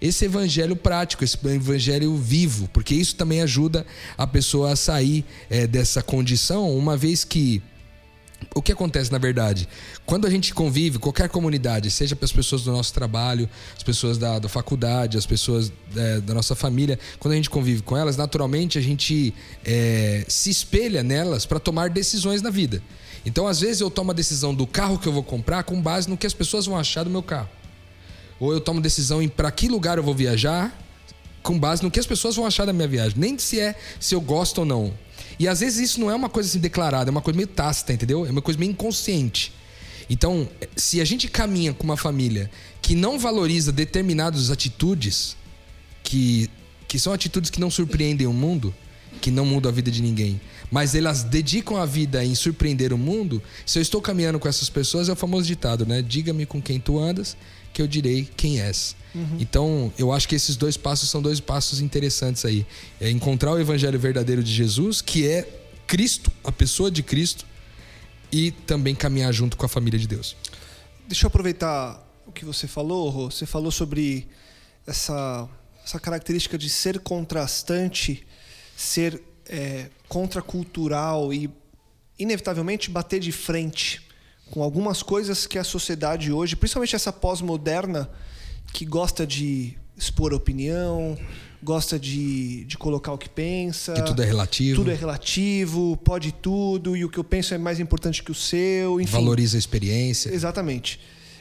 esse 0.00 0.24
evangelho 0.24 0.76
prático, 0.76 1.24
esse 1.24 1.36
evangelho 1.46 2.16
vivo, 2.16 2.68
porque 2.72 2.94
isso 2.94 3.16
também 3.16 3.42
ajuda 3.42 3.84
a 4.16 4.24
pessoa 4.24 4.72
a 4.72 4.76
sair 4.76 5.24
é, 5.50 5.66
dessa 5.66 6.00
condição, 6.00 6.76
uma 6.76 6.96
vez 6.96 7.24
que 7.24 7.60
o 8.54 8.62
que 8.62 8.72
acontece 8.72 9.10
na 9.10 9.18
verdade? 9.18 9.68
Quando 10.04 10.26
a 10.26 10.30
gente 10.30 10.54
convive, 10.54 10.98
qualquer 10.98 11.28
comunidade, 11.28 11.90
seja 11.90 12.16
as 12.20 12.32
pessoas 12.32 12.62
do 12.62 12.72
nosso 12.72 12.92
trabalho, 12.92 13.48
as 13.76 13.82
pessoas 13.82 14.18
da, 14.18 14.38
da 14.38 14.48
faculdade, 14.48 15.16
as 15.16 15.26
pessoas 15.26 15.72
é, 15.94 16.20
da 16.20 16.34
nossa 16.34 16.54
família, 16.54 16.98
quando 17.18 17.32
a 17.32 17.36
gente 17.36 17.50
convive 17.50 17.82
com 17.82 17.96
elas, 17.96 18.16
naturalmente 18.16 18.78
a 18.78 18.82
gente 18.82 19.34
é, 19.64 20.24
se 20.28 20.50
espelha 20.50 21.02
nelas 21.02 21.46
para 21.46 21.58
tomar 21.58 21.90
decisões 21.90 22.42
na 22.42 22.50
vida. 22.50 22.82
Então, 23.26 23.48
às 23.48 23.60
vezes, 23.60 23.80
eu 23.80 23.90
tomo 23.90 24.12
a 24.12 24.14
decisão 24.14 24.54
do 24.54 24.66
carro 24.66 24.98
que 24.98 25.08
eu 25.08 25.12
vou 25.12 25.22
comprar 25.22 25.64
com 25.64 25.82
base 25.82 26.08
no 26.08 26.16
que 26.16 26.26
as 26.26 26.32
pessoas 26.32 26.64
vão 26.66 26.78
achar 26.78 27.02
do 27.02 27.10
meu 27.10 27.22
carro. 27.22 27.48
Ou 28.38 28.52
eu 28.52 28.60
tomo 28.60 28.80
decisão 28.80 29.20
em 29.20 29.28
para 29.28 29.50
que 29.50 29.66
lugar 29.68 29.98
eu 29.98 30.04
vou 30.04 30.14
viajar 30.14 30.72
com 31.42 31.58
base 31.58 31.82
no 31.82 31.90
que 31.90 31.98
as 31.98 32.06
pessoas 32.06 32.36
vão 32.36 32.46
achar 32.46 32.64
da 32.64 32.72
minha 32.72 32.86
viagem. 32.86 33.18
Nem 33.18 33.36
se 33.38 33.58
é 33.58 33.74
se 33.98 34.14
eu 34.14 34.20
gosto 34.20 34.58
ou 34.58 34.64
não. 34.64 34.94
E 35.38 35.46
às 35.46 35.60
vezes 35.60 35.90
isso 35.90 36.00
não 36.00 36.10
é 36.10 36.14
uma 36.14 36.28
coisa 36.28 36.48
assim 36.48 36.58
declarada, 36.58 37.10
é 37.10 37.12
uma 37.12 37.20
coisa 37.20 37.36
meio 37.36 37.46
tácita, 37.46 37.92
entendeu? 37.92 38.26
É 38.26 38.30
uma 38.30 38.42
coisa 38.42 38.58
meio 38.58 38.70
inconsciente. 38.72 39.52
Então, 40.08 40.48
se 40.76 41.00
a 41.00 41.04
gente 41.04 41.28
caminha 41.28 41.74
com 41.74 41.84
uma 41.84 41.96
família 41.96 42.50
que 42.80 42.94
não 42.94 43.18
valoriza 43.18 43.72
determinadas 43.72 44.50
atitudes, 44.50 45.36
que, 46.02 46.48
que 46.86 46.98
são 46.98 47.12
atitudes 47.12 47.50
que 47.50 47.60
não 47.60 47.70
surpreendem 47.70 48.26
o 48.26 48.32
mundo, 48.32 48.74
que 49.20 49.30
não 49.30 49.44
mudam 49.44 49.70
a 49.70 49.74
vida 49.74 49.90
de 49.90 50.00
ninguém, 50.00 50.40
mas 50.70 50.94
elas 50.94 51.22
dedicam 51.22 51.76
a 51.76 51.86
vida 51.86 52.24
em 52.24 52.34
surpreender 52.34 52.92
o 52.92 52.98
mundo, 52.98 53.42
se 53.64 53.78
eu 53.78 53.82
estou 53.82 54.00
caminhando 54.00 54.38
com 54.38 54.48
essas 54.48 54.68
pessoas, 54.68 55.08
é 55.08 55.12
o 55.12 55.16
famoso 55.16 55.46
ditado, 55.46 55.84
né? 55.84 56.02
Diga-me 56.02 56.46
com 56.46 56.60
quem 56.60 56.78
tu 56.78 56.98
andas, 56.98 57.36
que 57.76 57.82
eu 57.82 57.86
direi 57.86 58.26
quem 58.34 58.58
és. 58.58 58.96
Uhum. 59.14 59.36
Então, 59.38 59.92
eu 59.98 60.10
acho 60.10 60.26
que 60.26 60.34
esses 60.34 60.56
dois 60.56 60.78
passos 60.78 61.10
são 61.10 61.20
dois 61.20 61.40
passos 61.40 61.78
interessantes 61.78 62.42
aí. 62.46 62.64
É 62.98 63.10
encontrar 63.10 63.52
o 63.52 63.60
evangelho 63.60 63.98
verdadeiro 64.00 64.42
de 64.42 64.50
Jesus, 64.50 65.02
que 65.02 65.28
é 65.28 65.46
Cristo, 65.86 66.32
a 66.42 66.50
pessoa 66.50 66.90
de 66.90 67.02
Cristo, 67.02 67.44
e 68.32 68.50
também 68.50 68.94
caminhar 68.94 69.30
junto 69.30 69.58
com 69.58 69.66
a 69.66 69.68
família 69.68 69.98
de 69.98 70.08
Deus. 70.08 70.34
Deixa 71.06 71.26
eu 71.26 71.28
aproveitar 71.28 72.02
o 72.26 72.32
que 72.32 72.46
você 72.46 72.66
falou, 72.66 73.10
Rô. 73.10 73.30
Você 73.30 73.44
falou 73.44 73.70
sobre 73.70 74.26
essa, 74.86 75.46
essa 75.84 76.00
característica 76.00 76.56
de 76.56 76.70
ser 76.70 77.00
contrastante, 77.00 78.26
ser 78.74 79.20
é, 79.44 79.90
contracultural 80.08 81.30
e, 81.30 81.50
inevitavelmente, 82.18 82.90
bater 82.90 83.20
de 83.20 83.32
frente 83.32 84.05
com 84.50 84.62
algumas 84.62 85.02
coisas 85.02 85.46
que 85.46 85.58
a 85.58 85.64
sociedade 85.64 86.32
hoje, 86.32 86.56
principalmente 86.56 86.94
essa 86.94 87.12
pós-moderna, 87.12 88.08
que 88.72 88.84
gosta 88.84 89.26
de 89.26 89.76
expor 89.96 90.32
opinião, 90.32 91.18
gosta 91.62 91.98
de, 91.98 92.64
de 92.64 92.78
colocar 92.78 93.12
o 93.12 93.18
que 93.18 93.28
pensa. 93.28 93.94
Que 93.94 94.02
tudo 94.02 94.22
é 94.22 94.26
relativo. 94.26 94.76
Tudo 94.76 94.90
é 94.90 94.94
relativo, 94.94 95.96
pode 95.98 96.32
tudo, 96.32 96.96
e 96.96 97.04
o 97.04 97.08
que 97.08 97.18
eu 97.18 97.24
penso 97.24 97.54
é 97.54 97.58
mais 97.58 97.80
importante 97.80 98.22
que 98.22 98.30
o 98.30 98.34
seu. 98.34 99.00
Enfim. 99.00 99.12
Valoriza 99.12 99.56
a 99.56 99.58
experiência. 99.58 100.32
Exatamente. 100.32 101.00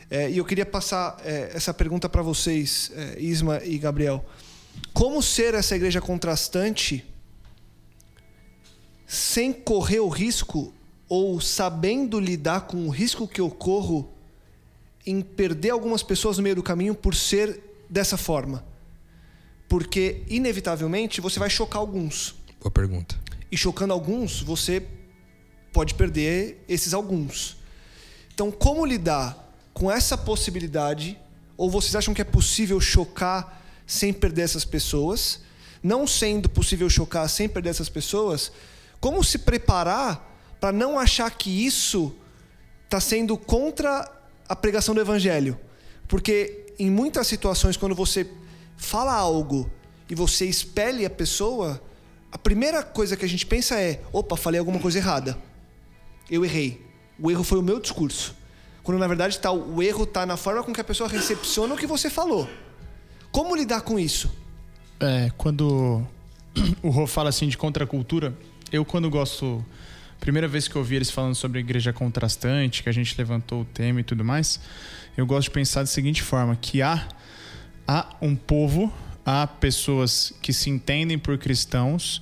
É, 0.09 0.29
e 0.29 0.37
eu 0.37 0.45
queria 0.45 0.65
passar 0.65 1.17
é, 1.23 1.51
essa 1.53 1.73
pergunta 1.73 2.07
para 2.07 2.21
vocês, 2.21 2.91
é, 2.95 3.19
Isma 3.19 3.61
e 3.63 3.77
Gabriel. 3.77 4.23
Como 4.93 5.21
ser 5.21 5.53
essa 5.53 5.75
igreja 5.75 6.01
contrastante 6.01 7.03
sem 9.07 9.53
correr 9.53 9.99
o 9.99 10.09
risco 10.09 10.73
ou 11.07 11.39
sabendo 11.39 12.19
lidar 12.19 12.61
com 12.61 12.87
o 12.87 12.89
risco 12.89 13.27
que 13.27 13.39
eu 13.39 13.49
corro 13.49 14.11
em 15.05 15.21
perder 15.21 15.69
algumas 15.69 16.01
pessoas 16.01 16.37
no 16.37 16.43
meio 16.43 16.55
do 16.55 16.63
caminho 16.63 16.95
por 16.95 17.13
ser 17.13 17.85
dessa 17.89 18.17
forma? 18.17 18.65
Porque, 19.67 20.23
inevitavelmente, 20.27 21.21
você 21.21 21.39
vai 21.39 21.49
chocar 21.49 21.79
alguns. 21.79 22.35
Boa 22.59 22.71
pergunta. 22.71 23.15
E 23.51 23.57
chocando 23.57 23.93
alguns, 23.93 24.41
você 24.41 24.85
pode 25.71 25.93
perder 25.93 26.63
esses 26.67 26.93
alguns. 26.93 27.57
Então, 28.33 28.51
como 28.51 28.85
lidar 28.85 29.53
com 29.73 29.91
essa 29.91 30.17
possibilidade? 30.17 31.17
Ou 31.57 31.69
vocês 31.69 31.95
acham 31.95 32.13
que 32.13 32.21
é 32.21 32.25
possível 32.25 32.79
chocar 32.81 33.63
sem 33.85 34.11
perder 34.11 34.43
essas 34.43 34.65
pessoas? 34.65 35.41
Não 35.81 36.07
sendo 36.07 36.49
possível 36.49 36.89
chocar 36.89 37.29
sem 37.29 37.47
perder 37.47 37.69
essas 37.69 37.89
pessoas, 37.89 38.51
como 38.99 39.23
se 39.23 39.37
preparar 39.39 40.34
para 40.59 40.71
não 40.71 40.97
achar 40.97 41.29
que 41.31 41.65
isso 41.65 42.15
está 42.85 42.99
sendo 42.99 43.37
contra 43.37 44.09
a 44.47 44.55
pregação 44.55 44.95
do 44.95 45.01
evangelho. 45.01 45.59
Porque 46.07 46.73
em 46.77 46.89
muitas 46.89 47.27
situações, 47.27 47.77
quando 47.77 47.95
você 47.95 48.29
fala 48.77 49.13
algo 49.13 49.69
e 50.09 50.15
você 50.15 50.45
espelha 50.45 51.07
a 51.07 51.09
pessoa, 51.09 51.81
a 52.31 52.37
primeira 52.37 52.83
coisa 52.83 53.15
que 53.15 53.25
a 53.25 53.29
gente 53.29 53.45
pensa 53.45 53.79
é: 53.79 54.01
opa, 54.11 54.35
falei 54.35 54.59
alguma 54.59 54.79
coisa 54.79 54.97
errada. 54.97 55.37
Eu 56.29 56.43
errei. 56.43 56.85
O 57.19 57.31
erro 57.31 57.43
foi 57.43 57.59
o 57.59 57.61
meu 57.61 57.79
discurso. 57.79 58.35
Quando 58.83 58.99
na 58.99 59.07
verdade 59.07 59.39
tá, 59.39 59.51
o 59.51 59.81
erro 59.81 60.03
está 60.03 60.25
na 60.25 60.37
forma 60.37 60.63
com 60.63 60.71
que 60.71 60.81
a 60.81 60.83
pessoa 60.83 61.09
recepciona 61.09 61.73
o 61.73 61.77
que 61.77 61.87
você 61.87 62.09
falou. 62.09 62.47
Como 63.31 63.55
lidar 63.55 63.81
com 63.81 63.97
isso? 63.97 64.31
É, 64.99 65.31
quando 65.37 66.05
o 66.83 66.89
Rô 66.89 67.07
fala 67.07 67.29
assim 67.29 67.47
de 67.47 67.57
contracultura, 67.57 68.37
eu 68.71 68.85
quando 68.85 69.09
gosto 69.09 69.65
primeira 70.19 70.47
vez 70.47 70.67
que 70.67 70.75
eu 70.75 70.79
ouvi 70.81 70.95
eles 70.95 71.11
falando 71.11 71.35
sobre 71.35 71.59
igreja 71.59 71.93
contrastante, 71.93 72.83
que 72.83 72.89
a 72.89 72.91
gente 72.91 73.15
levantou 73.17 73.61
o 73.61 73.65
tema 73.65 73.99
e 73.99 74.03
tudo 74.03 74.23
mais, 74.23 74.59
eu 75.15 75.25
gosto 75.25 75.45
de 75.45 75.51
pensar 75.51 75.81
da 75.81 75.87
seguinte 75.87 76.21
forma: 76.21 76.55
que 76.55 76.81
há, 76.81 77.07
há 77.87 78.15
um 78.21 78.35
povo, 78.35 78.93
há 79.25 79.47
pessoas 79.47 80.33
que 80.41 80.51
se 80.51 80.69
entendem 80.69 81.17
por 81.17 81.37
cristãos, 81.37 82.21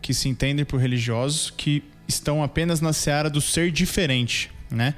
que 0.00 0.12
se 0.12 0.28
entendem 0.28 0.64
por 0.64 0.80
religiosos, 0.80 1.52
que 1.56 1.82
estão 2.08 2.42
apenas 2.42 2.80
na 2.80 2.92
seara 2.92 3.30
do 3.30 3.40
ser 3.40 3.70
diferente. 3.70 4.50
Né? 4.70 4.94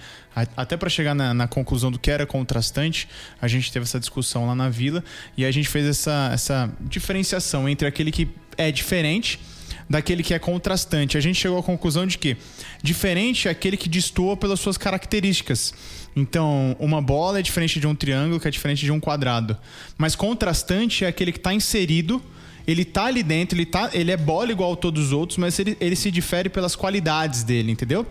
Até 0.57 0.76
para 0.76 0.88
chegar 0.88 1.14
na, 1.14 1.34
na, 1.34 1.49
conclusão 1.49 1.90
do 1.90 1.99
que 1.99 2.09
era 2.09 2.24
contrastante, 2.24 3.09
a 3.42 3.49
gente 3.49 3.72
teve 3.72 3.82
essa 3.82 3.99
discussão 3.99 4.47
lá 4.47 4.55
na 4.55 4.68
vila 4.68 5.03
e 5.36 5.45
a 5.45 5.51
gente 5.51 5.68
fez 5.68 5.84
essa, 5.84 6.30
essa 6.32 6.72
diferenciação 6.80 7.68
entre 7.68 7.88
aquele 7.88 8.12
que 8.12 8.28
é 8.57 8.70
diferente 8.70 9.40
daquele 9.89 10.22
que 10.22 10.35
é 10.35 10.39
contrastante. 10.39 11.16
A 11.16 11.20
gente 11.20 11.41
chegou 11.41 11.59
à 11.59 11.62
conclusão 11.62 12.07
de 12.07 12.18
que 12.18 12.37
diferente 12.82 13.49
é 13.49 13.51
aquele 13.51 13.76
que 13.76 13.89
destoa 13.89 14.37
pelas 14.37 14.61
suas 14.61 14.76
características. 14.76 15.74
Então, 16.16 16.76
uma 16.78 17.03
bola 17.03 17.41
é 17.41 17.43
diferente 17.43 17.80
de 17.80 17.87
um 17.87 17.95
triângulo, 17.95 18.41
que 18.41 18.47
é 18.47 18.51
diferente 18.51 18.85
de 18.85 18.93
um 18.93 19.01
quadrado. 19.01 19.57
Mas 19.99 20.14
contrastante 20.14 21.05
é 21.05 21.09
aquele 21.09 21.32
que 21.32 21.39
está 21.39 21.53
inserido 21.53 22.22
ele 22.66 22.82
está 22.82 23.05
ali 23.05 23.22
dentro, 23.22 23.57
ele, 23.57 23.66
tá, 23.66 23.91
ele 23.93 24.11
é 24.11 24.16
bola 24.16 24.51
igual 24.51 24.72
a 24.72 24.76
todos 24.76 25.07
os 25.07 25.12
outros, 25.12 25.39
mas 25.39 25.59
ele, 25.59 25.76
ele 25.80 25.95
se 25.95 26.11
difere 26.11 26.49
pelas 26.49 26.74
qualidades 26.74 27.43
dele, 27.43 27.70
entendeu? 27.70 28.07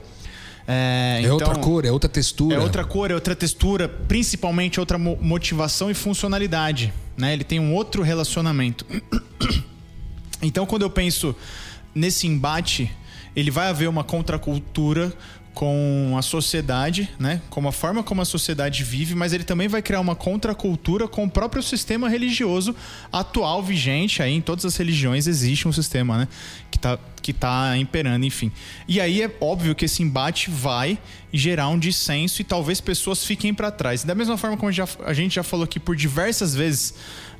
É, 0.67 1.15
é 1.17 1.21
então, 1.21 1.33
outra 1.33 1.55
cor, 1.55 1.85
é 1.85 1.91
outra 1.91 2.09
textura. 2.09 2.55
É 2.55 2.59
outra 2.59 2.83
cor, 2.83 3.11
é 3.11 3.15
outra 3.15 3.35
textura, 3.35 3.89
principalmente 3.89 4.79
outra 4.79 4.97
motivação 4.97 5.89
e 5.89 5.93
funcionalidade. 5.93 6.93
Né? 7.17 7.33
Ele 7.33 7.43
tem 7.43 7.59
um 7.59 7.73
outro 7.73 8.01
relacionamento. 8.01 8.85
Então, 10.45 10.65
quando 10.65 10.81
eu 10.81 10.89
penso 10.89 11.33
nesse 11.93 12.27
embate, 12.27 12.91
ele 13.35 13.51
vai 13.51 13.67
haver 13.67 13.89
uma 13.89 14.03
contracultura 14.03 15.13
com 15.53 16.15
a 16.17 16.21
sociedade, 16.21 17.09
né? 17.19 17.39
Com 17.49 17.67
a 17.67 17.71
forma 17.71 18.01
como 18.01 18.21
a 18.21 18.25
sociedade 18.25 18.83
vive, 18.83 19.13
mas 19.13 19.33
ele 19.33 19.43
também 19.43 19.67
vai 19.67 19.81
criar 19.81 19.99
uma 19.99 20.15
contracultura 20.15 21.07
com 21.07 21.25
o 21.25 21.29
próprio 21.29 21.61
sistema 21.61 22.09
religioso 22.09 22.75
atual 23.11 23.61
vigente. 23.61 24.23
Aí 24.23 24.33
em 24.33 24.41
todas 24.41 24.65
as 24.65 24.75
religiões 24.75 25.27
existe 25.27 25.67
um 25.67 25.71
sistema, 25.71 26.17
né? 26.17 26.27
Que 26.71 26.77
está 26.77 26.99
que 27.21 27.31
tá 27.31 27.77
imperando, 27.77 28.25
enfim. 28.25 28.51
E 28.85 28.99
aí 28.99 29.21
é 29.21 29.33
óbvio 29.39 29.73
que 29.73 29.85
esse 29.85 30.03
embate 30.03 30.51
vai 30.51 30.97
gerar 31.31 31.69
um 31.69 31.79
dissenso 31.79 32.41
e 32.41 32.43
talvez 32.43 32.81
pessoas 32.81 33.23
fiquem 33.23 33.53
para 33.53 33.71
trás. 33.71 34.03
Da 34.03 34.13
mesma 34.13 34.37
forma 34.37 34.57
como 34.57 34.69
a 35.05 35.13
gente 35.13 35.35
já 35.35 35.43
falou 35.43 35.63
aqui 35.63 35.79
por 35.79 35.95
diversas 35.95 36.53
vezes 36.53 36.93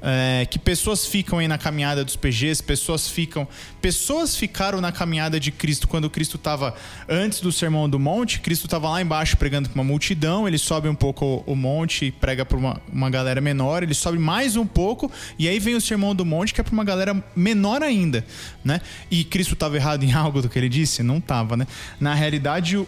é, 0.05 0.45
que 0.45 0.59
pessoas 0.59 1.05
ficam 1.05 1.39
aí 1.39 1.47
na 1.47 1.57
caminhada 1.57 2.03
dos 2.03 2.17
PGs, 2.17 2.61
pessoas 2.61 3.07
ficam. 3.07 3.47
Pessoas 3.81 4.35
ficaram 4.35 4.81
na 4.81 4.91
caminhada 4.91 5.39
de 5.39 5.49
Cristo 5.49 5.87
quando 5.87 6.09
Cristo 6.09 6.35
estava 6.35 6.75
antes 7.07 7.39
do 7.39 7.53
Sermão 7.53 7.89
do 7.89 7.97
Monte. 7.97 8.41
Cristo 8.41 8.65
estava 8.65 8.89
lá 8.89 9.01
embaixo 9.01 9.37
pregando 9.37 9.69
para 9.69 9.79
uma 9.79 9.83
multidão, 9.83 10.45
ele 10.45 10.57
sobe 10.57 10.89
um 10.89 10.95
pouco 10.95 11.41
o, 11.45 11.55
monte 11.55 12.05
e 12.05 12.11
prega 12.11 12.43
para 12.43 12.57
uma, 12.57 12.81
uma 12.91 13.09
galera 13.09 13.39
menor, 13.39 13.81
ele 13.81 13.93
sobe 13.93 14.19
mais 14.19 14.57
um 14.57 14.65
pouco, 14.65 15.09
e 15.39 15.47
aí 15.47 15.57
vem 15.57 15.75
o 15.75 15.81
Sermão 15.81 16.13
do 16.13 16.25
Monte, 16.25 16.53
que 16.53 16.59
é 16.59 16.63
para 16.63 16.73
uma 16.73 16.83
galera 16.83 17.23
menor 17.33 17.81
ainda. 17.81 18.25
Né? 18.63 18.81
E 19.09 19.23
Cristo 19.23 19.53
estava 19.53 19.77
errado 19.77 20.03
em 20.03 20.11
algo 20.13 20.41
do 20.41 20.49
que 20.49 20.59
ele 20.59 20.69
disse? 20.69 21.01
Não 21.01 21.19
estava, 21.19 21.55
né? 21.55 21.65
Na 21.99 22.13
realidade, 22.13 22.75
o 22.77 22.85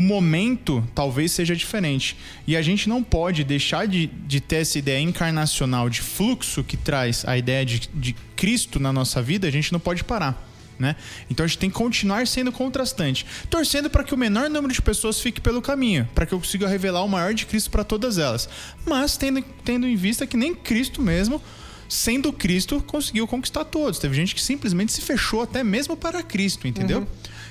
momento 0.00 0.82
talvez 0.94 1.32
seja 1.32 1.54
diferente. 1.54 2.16
E 2.46 2.56
a 2.56 2.62
gente 2.62 2.88
não 2.88 3.02
pode 3.02 3.44
deixar 3.44 3.86
de, 3.86 4.06
de 4.06 4.40
ter 4.40 4.56
essa 4.56 4.78
ideia 4.78 5.00
encarnacional 5.00 5.88
de 5.90 6.00
fluxo 6.00 6.64
que 6.64 6.76
traz 6.76 7.24
a 7.26 7.36
ideia 7.36 7.64
de, 7.64 7.88
de 7.92 8.14
Cristo 8.34 8.80
na 8.80 8.92
nossa 8.92 9.20
vida, 9.20 9.46
a 9.46 9.50
gente 9.50 9.72
não 9.72 9.80
pode 9.80 10.02
parar. 10.02 10.48
Né? 10.78 10.96
Então 11.30 11.44
a 11.44 11.46
gente 11.46 11.58
tem 11.58 11.70
que 11.70 11.76
continuar 11.76 12.26
sendo 12.26 12.50
contrastante, 12.50 13.24
torcendo 13.48 13.88
para 13.88 14.02
que 14.02 14.14
o 14.14 14.18
menor 14.18 14.50
número 14.50 14.72
de 14.72 14.82
pessoas 14.82 15.20
fique 15.20 15.40
pelo 15.40 15.62
caminho, 15.62 16.08
para 16.14 16.26
que 16.26 16.34
eu 16.34 16.38
consiga 16.40 16.66
revelar 16.66 17.04
o 17.04 17.08
maior 17.08 17.34
de 17.34 17.46
Cristo 17.46 17.70
para 17.70 17.84
todas 17.84 18.18
elas. 18.18 18.48
Mas 18.84 19.16
tendo, 19.16 19.44
tendo 19.64 19.86
em 19.86 19.94
vista 19.94 20.26
que 20.26 20.36
nem 20.36 20.54
Cristo 20.54 21.00
mesmo, 21.00 21.40
sendo 21.88 22.32
Cristo, 22.32 22.82
conseguiu 22.86 23.28
conquistar 23.28 23.64
todos. 23.64 23.98
Teve 23.98 24.16
gente 24.16 24.34
que 24.34 24.42
simplesmente 24.42 24.92
se 24.92 25.02
fechou 25.02 25.42
até 25.42 25.62
mesmo 25.62 25.96
para 25.96 26.22
Cristo, 26.22 26.66
entendeu? 26.66 27.00
Uhum. 27.00 27.06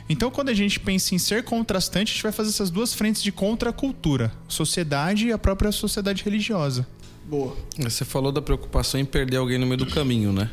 Então, 0.10 0.30
quando 0.30 0.50
a 0.50 0.54
gente 0.54 0.80
pensa 0.80 1.16
em 1.16 1.18
ser 1.18 1.44
contrastante, 1.44 2.12
a 2.12 2.14
gente 2.14 2.24
vai 2.24 2.32
fazer 2.32 2.50
essas 2.50 2.70
duas 2.70 2.94
frentes 2.94 3.22
de 3.24 3.32
contracultura: 3.32 4.32
sociedade 4.48 5.28
e 5.28 5.32
a 5.32 5.38
própria 5.38 5.72
sociedade 5.72 6.24
religiosa. 6.24 6.88
Boa. 7.26 7.56
Você 7.80 8.04
falou 8.04 8.32
da 8.32 8.42
preocupação 8.42 9.00
em 9.00 9.06
perder 9.06 9.38
alguém 9.38 9.58
no 9.58 9.66
meio 9.66 9.78
do 9.78 9.86
caminho, 9.86 10.34
né? 10.34 10.50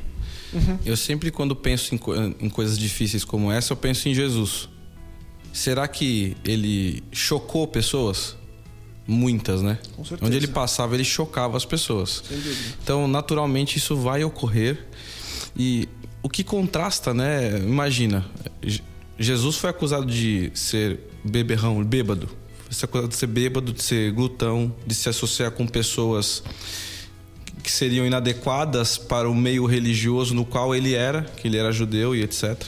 Eu 0.86 0.96
sempre, 0.96 1.30
quando 1.30 1.54
penso 1.56 1.94
em, 1.94 1.98
co- 1.98 2.14
em 2.14 2.48
coisas 2.48 2.78
difíceis 2.78 3.24
como 3.24 3.50
essa, 3.52 3.72
eu 3.72 3.76
penso 3.76 4.08
em 4.08 4.14
Jesus. 4.14 4.68
Será 5.52 5.86
que 5.88 6.36
ele 6.44 7.02
chocou 7.12 7.66
pessoas? 7.66 8.36
Muitas, 9.06 9.60
né? 9.62 9.78
Com 9.96 10.04
certeza. 10.04 10.26
Onde 10.26 10.36
ele 10.36 10.46
passava, 10.46 10.94
ele 10.94 11.04
chocava 11.04 11.56
as 11.56 11.64
pessoas. 11.64 12.22
Sem 12.28 12.36
dúvida. 12.38 12.76
Então, 12.82 13.08
naturalmente, 13.08 13.76
isso 13.78 13.96
vai 13.96 14.22
ocorrer. 14.22 14.86
E 15.56 15.88
o 16.22 16.28
que 16.28 16.44
contrasta, 16.44 17.12
né? 17.12 17.58
Imagina, 17.58 18.24
Jesus 19.18 19.56
foi 19.56 19.70
acusado 19.70 20.06
de 20.06 20.50
ser 20.54 21.00
beberrão, 21.24 21.82
bêbado. 21.82 22.28
Foi 22.70 22.84
acusado 22.84 23.08
de 23.08 23.16
ser 23.16 23.26
bêbado, 23.26 23.72
de 23.72 23.82
ser 23.82 24.12
glutão, 24.12 24.74
de 24.86 24.94
se 24.94 25.08
associar 25.08 25.50
com 25.50 25.66
pessoas 25.66 26.42
que 27.62 27.70
seriam 27.70 28.06
inadequadas 28.06 28.96
para 28.96 29.28
o 29.28 29.34
meio 29.34 29.66
religioso 29.66 30.34
no 30.34 30.44
qual 30.44 30.74
ele 30.74 30.94
era, 30.94 31.22
que 31.22 31.48
ele 31.48 31.56
era 31.56 31.72
judeu 31.72 32.14
e 32.14 32.22
etc. 32.22 32.62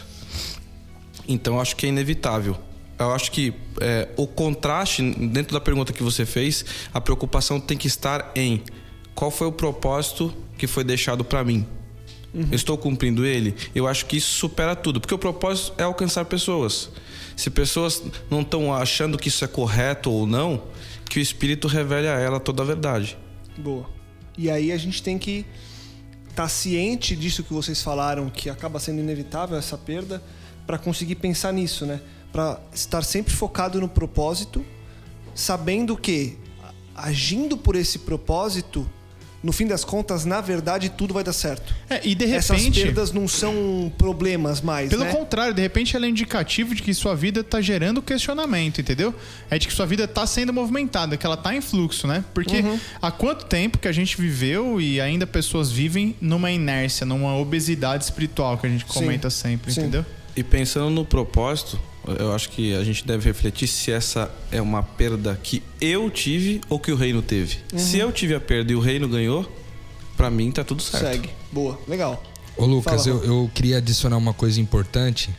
Então, 1.28 1.61
acho 1.61 1.76
que 1.76 1.86
é 1.86 1.88
inevitável. 1.88 2.59
Eu 2.98 3.12
acho 3.12 3.30
que 3.30 3.55
é, 3.80 4.09
o 4.16 4.26
contraste, 4.26 5.03
dentro 5.03 5.53
da 5.53 5.61
pergunta 5.61 5.92
que 5.92 6.03
você 6.03 6.26
fez, 6.26 6.64
a 6.92 7.01
preocupação 7.01 7.61
tem 7.61 7.78
que 7.78 7.86
estar 7.86 8.32
em 8.34 8.62
qual 9.14 9.30
foi 9.30 9.46
o 9.46 9.53
propósito 9.53 10.34
que 10.59 10.66
foi 10.66 10.82
deixado 10.82 11.24
para 11.24 11.44
mim. 11.44 11.66
Eu 12.33 12.55
Estou 12.55 12.78
cumprindo 12.78 13.26
ele? 13.26 13.55
Eu 13.74 13.89
acho 13.89 14.07
que 14.07 14.16
isso 14.16 14.31
supera 14.31 14.76
tudo, 14.76 15.01
porque 15.01 15.14
o 15.14 15.18
propósito 15.18 15.72
é 15.76 15.83
alcançar 15.83 16.24
pessoas. 16.24 16.91
Se 17.37 17.51
pessoas 17.51 18.03
não 18.31 18.43
estão 18.43 18.74
achando 18.74 19.18
que 19.18 19.28
isso 19.28 19.45
é 19.45 19.49
correto 19.49 20.11
ou 20.11 20.26
não, 20.26 20.62
que 21.09 21.18
o 21.18 21.22
Espírito 21.22 21.66
revele 21.66 22.07
a 22.07 22.18
ela 22.18 22.39
toda 22.39 22.62
a 22.62 22.66
verdade. 22.66 23.18
Boa. 23.59 23.89
E 24.39 24.49
aí 24.51 24.70
a 24.70 24.76
gente 24.76 25.03
tem 25.03 25.18
que 25.18 25.45
estar 26.28 26.49
ciente 26.49 27.16
disso 27.16 27.43
que 27.43 27.53
vocês 27.53 27.83
falaram, 27.83 28.31
que 28.31 28.49
acaba 28.49 28.78
sendo 28.78 29.01
inevitável 29.01 29.59
essa 29.59 29.76
perda, 29.76 30.22
para 30.66 30.78
conseguir 30.78 31.16
pensar 31.16 31.53
nisso, 31.53 31.85
né? 31.85 32.01
Para 32.33 32.61
estar 32.72 33.03
sempre 33.03 33.35
focado 33.35 33.81
no 33.81 33.89
propósito, 33.89 34.64
sabendo 35.35 35.97
que 35.97 36.39
agindo 36.95 37.57
por 37.57 37.74
esse 37.74 37.99
propósito, 37.99 38.89
no 39.43 39.53
fim 39.53 39.66
das 39.66 39.84
contas, 39.84 40.24
na 40.26 40.41
verdade, 40.41 40.91
tudo 40.91 41.14
vai 41.14 41.24
dar 41.24 41.32
certo. 41.32 41.74
É, 41.88 42.01
e 42.07 42.14
de 42.14 42.24
Essas 42.26 42.59
repente. 42.59 42.82
perdas 42.82 43.11
não 43.12 43.26
são 43.26 43.91
problemas 43.97 44.61
mais, 44.61 44.91
Pelo 44.91 45.05
né? 45.05 45.12
contrário, 45.12 45.55
de 45.55 45.62
repente 45.62 45.97
ela 45.97 46.05
é 46.05 46.09
indicativo 46.09 46.74
de 46.74 46.82
que 46.82 46.93
sua 46.93 47.14
vida 47.14 47.43
tá 47.43 47.61
gerando 47.61 48.03
questionamento, 48.03 48.80
entendeu? 48.80 49.14
É 49.51 49.59
de 49.59 49.66
que 49.66 49.72
sua 49.72 49.86
vida 49.86 50.07
tá 50.07 50.26
sendo 50.26 50.53
movimentada, 50.53 51.16
que 51.16 51.24
ela 51.24 51.36
tá 51.36 51.55
em 51.55 51.61
fluxo, 51.61 52.07
né? 52.07 52.22
Porque 52.34 52.59
Uhum. 52.61 52.78
há 53.01 53.11
quanto 53.11 53.47
tempo 53.47 53.78
que 53.78 53.88
a 53.88 53.93
gente 53.93 54.20
viveu 54.20 54.80
e 54.80 55.01
ainda 55.01 55.26
pessoas 55.26 55.70
vivem 55.72 56.14
numa 56.20 56.51
inércia, 56.51 57.07
numa 57.07 57.34
obesidade 57.36 58.05
espiritual 58.05 58.59
que 58.59 58.66
a 58.66 58.70
gente 58.70 58.84
Sim. 58.86 58.93
comenta 58.93 59.30
sempre, 59.30 59.72
Sim. 59.72 59.80
entendeu? 59.80 60.05
E 60.36 60.43
pensando 60.45 60.91
no 60.91 61.05
propósito, 61.05 61.80
eu 62.18 62.32
acho 62.34 62.48
que 62.51 62.74
a 62.74 62.82
gente 62.82 63.07
deve 63.07 63.24
refletir 63.26 63.68
se 63.68 63.90
essa 63.92 64.30
é 64.51 64.61
uma 64.61 64.82
perda 64.82 65.38
que 65.42 65.62
eu 65.80 66.09
tive 66.11 66.61
ou 66.68 66.78
que 66.80 66.90
o 66.90 66.96
reino 66.96 67.20
teve. 67.22 67.59
Se 67.76 67.98
eu 67.98 68.11
tive 68.11 68.34
a 68.34 68.40
perda 68.40 68.72
e 68.72 68.74
o 68.74 68.80
reino 68.80 69.07
ganhou, 69.09 69.51
pra 70.16 70.30
mim 70.30 70.51
tá 70.51 70.64
tudo 70.64 70.82
certo. 70.82 71.05
Segue. 71.05 71.30
Boa. 71.53 71.78
Legal. 71.86 72.22
Ô 72.57 72.64
Lucas, 72.66 73.05
Fala, 73.05 73.16
eu, 73.16 73.24
eu 73.24 73.51
queria 73.55 73.78
adicionar 73.78 74.16
uma 74.16 74.34
coisa 74.34 74.61
importante, 74.61 75.30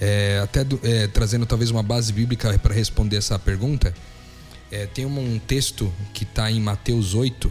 é, 0.00 0.40
até 0.42 0.62
do- 0.64 0.80
é, 0.82 1.06
trazendo 1.06 1.46
talvez 1.46 1.70
uma 1.70 1.82
base 1.82 2.12
bíblica 2.12 2.56
para 2.58 2.74
responder 2.74 3.16
essa 3.16 3.38
pergunta. 3.38 3.94
É, 4.70 4.86
tem 4.86 5.04
um, 5.06 5.34
um 5.34 5.38
texto 5.38 5.92
que 6.14 6.22
está 6.24 6.50
em 6.50 6.60
Mateus 6.60 7.14
8, 7.14 7.50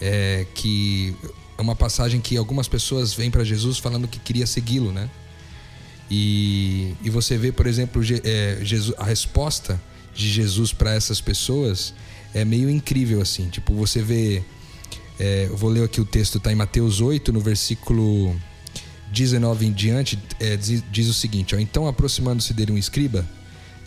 é, 0.00 0.46
que 0.54 1.14
é 1.56 1.62
uma 1.62 1.76
passagem 1.76 2.20
que 2.20 2.36
algumas 2.36 2.68
pessoas 2.68 3.14
vêm 3.14 3.30
para 3.30 3.44
Jesus 3.44 3.78
falando 3.78 4.08
que 4.08 4.18
queria 4.18 4.46
segui-lo, 4.46 4.92
né? 4.92 5.08
E, 6.14 6.94
e 7.02 7.08
você 7.08 7.38
vê, 7.38 7.50
por 7.50 7.66
exemplo, 7.66 8.02
é, 8.22 8.58
Jesus- 8.62 8.94
a 8.98 9.04
resposta 9.04 9.80
de 10.14 10.28
Jesus 10.28 10.70
para 10.70 10.92
essas 10.92 11.22
pessoas 11.22 11.94
é 12.34 12.44
meio 12.44 12.68
incrível 12.68 13.22
assim. 13.22 13.48
Tipo, 13.48 13.72
você 13.74 14.02
vê 14.02 14.42
é, 15.18 15.46
eu 15.48 15.56
vou 15.56 15.70
ler 15.70 15.84
aqui 15.84 16.02
o 16.02 16.04
texto, 16.04 16.36
está 16.36 16.52
em 16.52 16.54
Mateus 16.54 17.00
8, 17.00 17.32
no 17.32 17.40
versículo 17.40 18.36
19 19.10 19.64
em 19.66 19.72
diante, 19.72 20.18
é, 20.38 20.54
diz, 20.54 20.84
diz 20.92 21.08
o 21.08 21.14
seguinte: 21.14 21.54
ó, 21.54 21.58
Então, 21.58 21.86
aproximando-se 21.86 22.52
dele 22.52 22.72
um 22.72 22.78
escriba, 22.78 23.26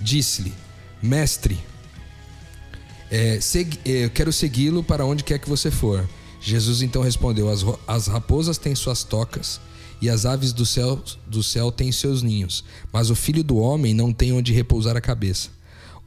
disse-lhe: 0.02 0.52
Mestre, 1.04 1.60
é, 3.12 3.38
é, 3.86 4.06
eu 4.06 4.10
quero 4.10 4.34
segui-lo 4.34 4.84
para 4.84 5.06
onde 5.06 5.24
quer 5.24 5.38
que 5.38 5.48
você 5.48 5.70
for. 5.70 6.10
Jesus 6.42 6.82
então 6.82 7.04
respondeu: 7.04 7.52
As, 7.52 7.64
as 7.88 8.08
raposas 8.08 8.58
têm 8.58 8.74
suas 8.74 9.04
tocas 9.04 9.62
e 10.02 10.10
as 10.10 10.26
aves 10.26 10.54
do 10.54 10.66
céu, 10.66 11.02
do 11.28 11.42
céu 11.42 11.72
têm 11.72 11.92
seus 11.92 12.22
ninhos, 12.22 12.64
mas 12.92 13.10
o 13.10 13.16
filho 13.16 13.44
do 13.44 13.58
homem 13.58 13.94
não 13.94 14.12
tem 14.12 14.32
onde 14.34 14.54
repousar 14.54 14.96
a 14.96 15.02
cabeça. 15.02 15.50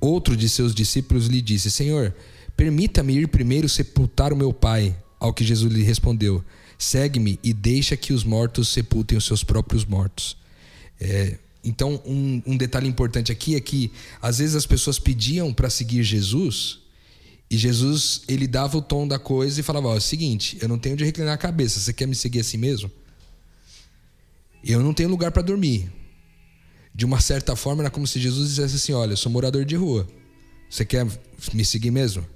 Outro 0.01 0.37
de 0.37 0.49
seus 0.49 0.75
discípulos 0.75 1.27
lhe 1.27 1.41
disse: 1.41 1.71
Senhor, 1.71 2.15
permita-me 2.57 3.15
ir 3.15 3.29
primeiro 3.29 3.69
sepultar 3.69 4.33
o 4.33 4.37
meu 4.37 4.53
pai. 4.53 4.97
Ao 5.19 5.33
que 5.33 5.45
Jesus 5.45 5.73
lhe 5.73 5.83
respondeu: 5.83 6.45
Segue-me 6.79 7.41
e 7.43 7.53
deixa 7.53 7.97
que 7.97 8.13
os 8.13 8.23
mortos 8.23 8.69
sepultem 8.69 9.19
os 9.19 9.25
seus 9.25 9.43
próprios 9.43 9.85
mortos. 9.85 10.37
É, 11.01 11.39
então, 11.65 12.01
um, 12.07 12.41
um 12.47 12.57
detalhe 12.57 12.89
importante 12.89 13.33
aqui 13.33 13.57
é 13.57 13.61
que 13.61 13.91
às 14.23 14.39
vezes 14.39 14.55
as 14.55 14.67
pessoas 14.67 14.99
pediam 14.99 15.53
para 15.53 15.69
seguir 15.69 16.05
Jesus 16.05 16.79
e 17.51 17.57
Jesus 17.57 18.23
ele 18.29 18.47
dava 18.47 18.77
o 18.77 18.83
tom 18.83 19.09
da 19.09 19.19
coisa 19.19 19.61
e 19.61 19.63
falava: 19.63 19.89
Ó, 19.89 19.95
é 19.95 19.99
o 19.99 20.01
seguinte, 20.01 20.59
eu 20.61 20.69
não 20.69 20.79
tenho 20.79 20.95
onde 20.95 21.05
reclinar 21.05 21.35
a 21.35 21.39
cabeça, 21.39 21.81
você 21.81 21.93
quer 21.93 22.07
me 22.07 22.15
seguir 22.15 22.41
assim 22.41 22.59
mesmo? 22.59 22.91
Eu 24.65 24.83
não 24.83 24.93
tenho 24.93 25.09
lugar 25.09 25.31
para 25.31 25.43
dormir. 25.43 25.91
De 26.95 27.05
uma 27.05 27.21
certa 27.21 27.55
forma, 27.55 27.83
era 27.83 27.91
como 27.91 28.07
se 28.07 28.19
Jesus 28.19 28.51
dissesse 28.51 28.77
assim: 28.77 28.93
Olha, 28.93 29.13
eu 29.13 29.17
sou 29.17 29.31
morador 29.31 29.65
de 29.65 29.77
rua, 29.77 30.07
você 30.69 30.85
quer 30.85 31.07
me 31.53 31.65
seguir 31.65 31.91
mesmo? 31.91 32.27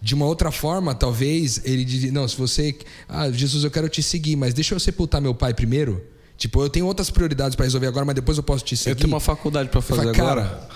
De 0.00 0.14
uma 0.14 0.26
outra 0.26 0.52
forma, 0.52 0.94
talvez 0.94 1.60
ele 1.64 1.84
diria: 1.84 2.12
Não, 2.12 2.26
se 2.28 2.36
você. 2.36 2.76
Ah, 3.08 3.30
Jesus, 3.30 3.64
eu 3.64 3.70
quero 3.70 3.88
te 3.88 4.02
seguir, 4.02 4.36
mas 4.36 4.54
deixa 4.54 4.74
eu 4.74 4.80
sepultar 4.80 5.20
meu 5.20 5.34
pai 5.34 5.52
primeiro. 5.52 6.04
Tipo, 6.36 6.62
eu 6.62 6.70
tenho 6.70 6.86
outras 6.86 7.10
prioridades 7.10 7.56
para 7.56 7.64
resolver 7.64 7.88
agora, 7.88 8.04
mas 8.04 8.14
depois 8.14 8.38
eu 8.38 8.44
posso 8.44 8.64
te 8.64 8.76
seguir. 8.76 8.90
Eu 8.90 8.96
tenho 8.96 9.08
uma 9.08 9.18
faculdade 9.18 9.68
para 9.70 9.82
fazer 9.82 10.14
Fala, 10.14 10.30
agora. 10.32 10.44
cara, 10.44 10.68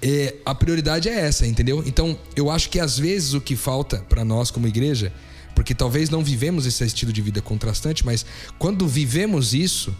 é, 0.00 0.36
a 0.46 0.54
prioridade 0.54 1.10
é 1.10 1.20
essa, 1.20 1.46
entendeu? 1.46 1.82
Então, 1.86 2.18
eu 2.34 2.50
acho 2.50 2.70
que 2.70 2.80
às 2.80 2.98
vezes 2.98 3.34
o 3.34 3.40
que 3.40 3.54
falta 3.54 3.98
para 4.08 4.24
nós 4.24 4.50
como 4.50 4.66
igreja, 4.66 5.12
porque 5.58 5.74
talvez 5.74 6.08
não 6.08 6.22
vivemos 6.22 6.66
esse 6.66 6.84
estilo 6.84 7.12
de 7.12 7.20
vida 7.20 7.42
contrastante, 7.42 8.06
mas 8.06 8.24
quando 8.60 8.86
vivemos 8.86 9.54
isso, 9.54 9.92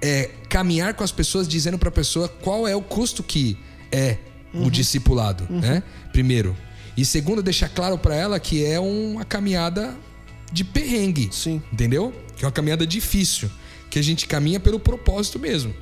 é 0.00 0.30
caminhar 0.48 0.94
com 0.94 1.04
as 1.04 1.12
pessoas 1.12 1.46
dizendo 1.46 1.78
para 1.78 1.90
a 1.90 1.92
pessoa 1.92 2.30
qual 2.30 2.66
é 2.66 2.74
o 2.74 2.80
custo 2.80 3.22
que 3.22 3.58
é 3.92 4.16
o 4.54 4.70
discipulado, 4.70 5.46
né? 5.50 5.82
Primeiro. 6.12 6.56
E 6.96 7.04
segundo, 7.04 7.42
deixar 7.42 7.68
claro 7.68 7.98
para 7.98 8.14
ela 8.14 8.40
que 8.40 8.64
é 8.64 8.80
uma 8.80 9.22
caminhada 9.22 9.94
de 10.50 10.64
perrengue. 10.64 11.28
Sim. 11.30 11.60
Entendeu? 11.70 12.14
Que 12.34 12.46
é 12.46 12.48
uma 12.48 12.52
caminhada 12.52 12.86
difícil. 12.86 13.50
Que 13.90 13.98
a 13.98 14.02
gente 14.02 14.26
caminha 14.26 14.58
pelo 14.58 14.80
propósito 14.80 15.38
mesmo. 15.38 15.74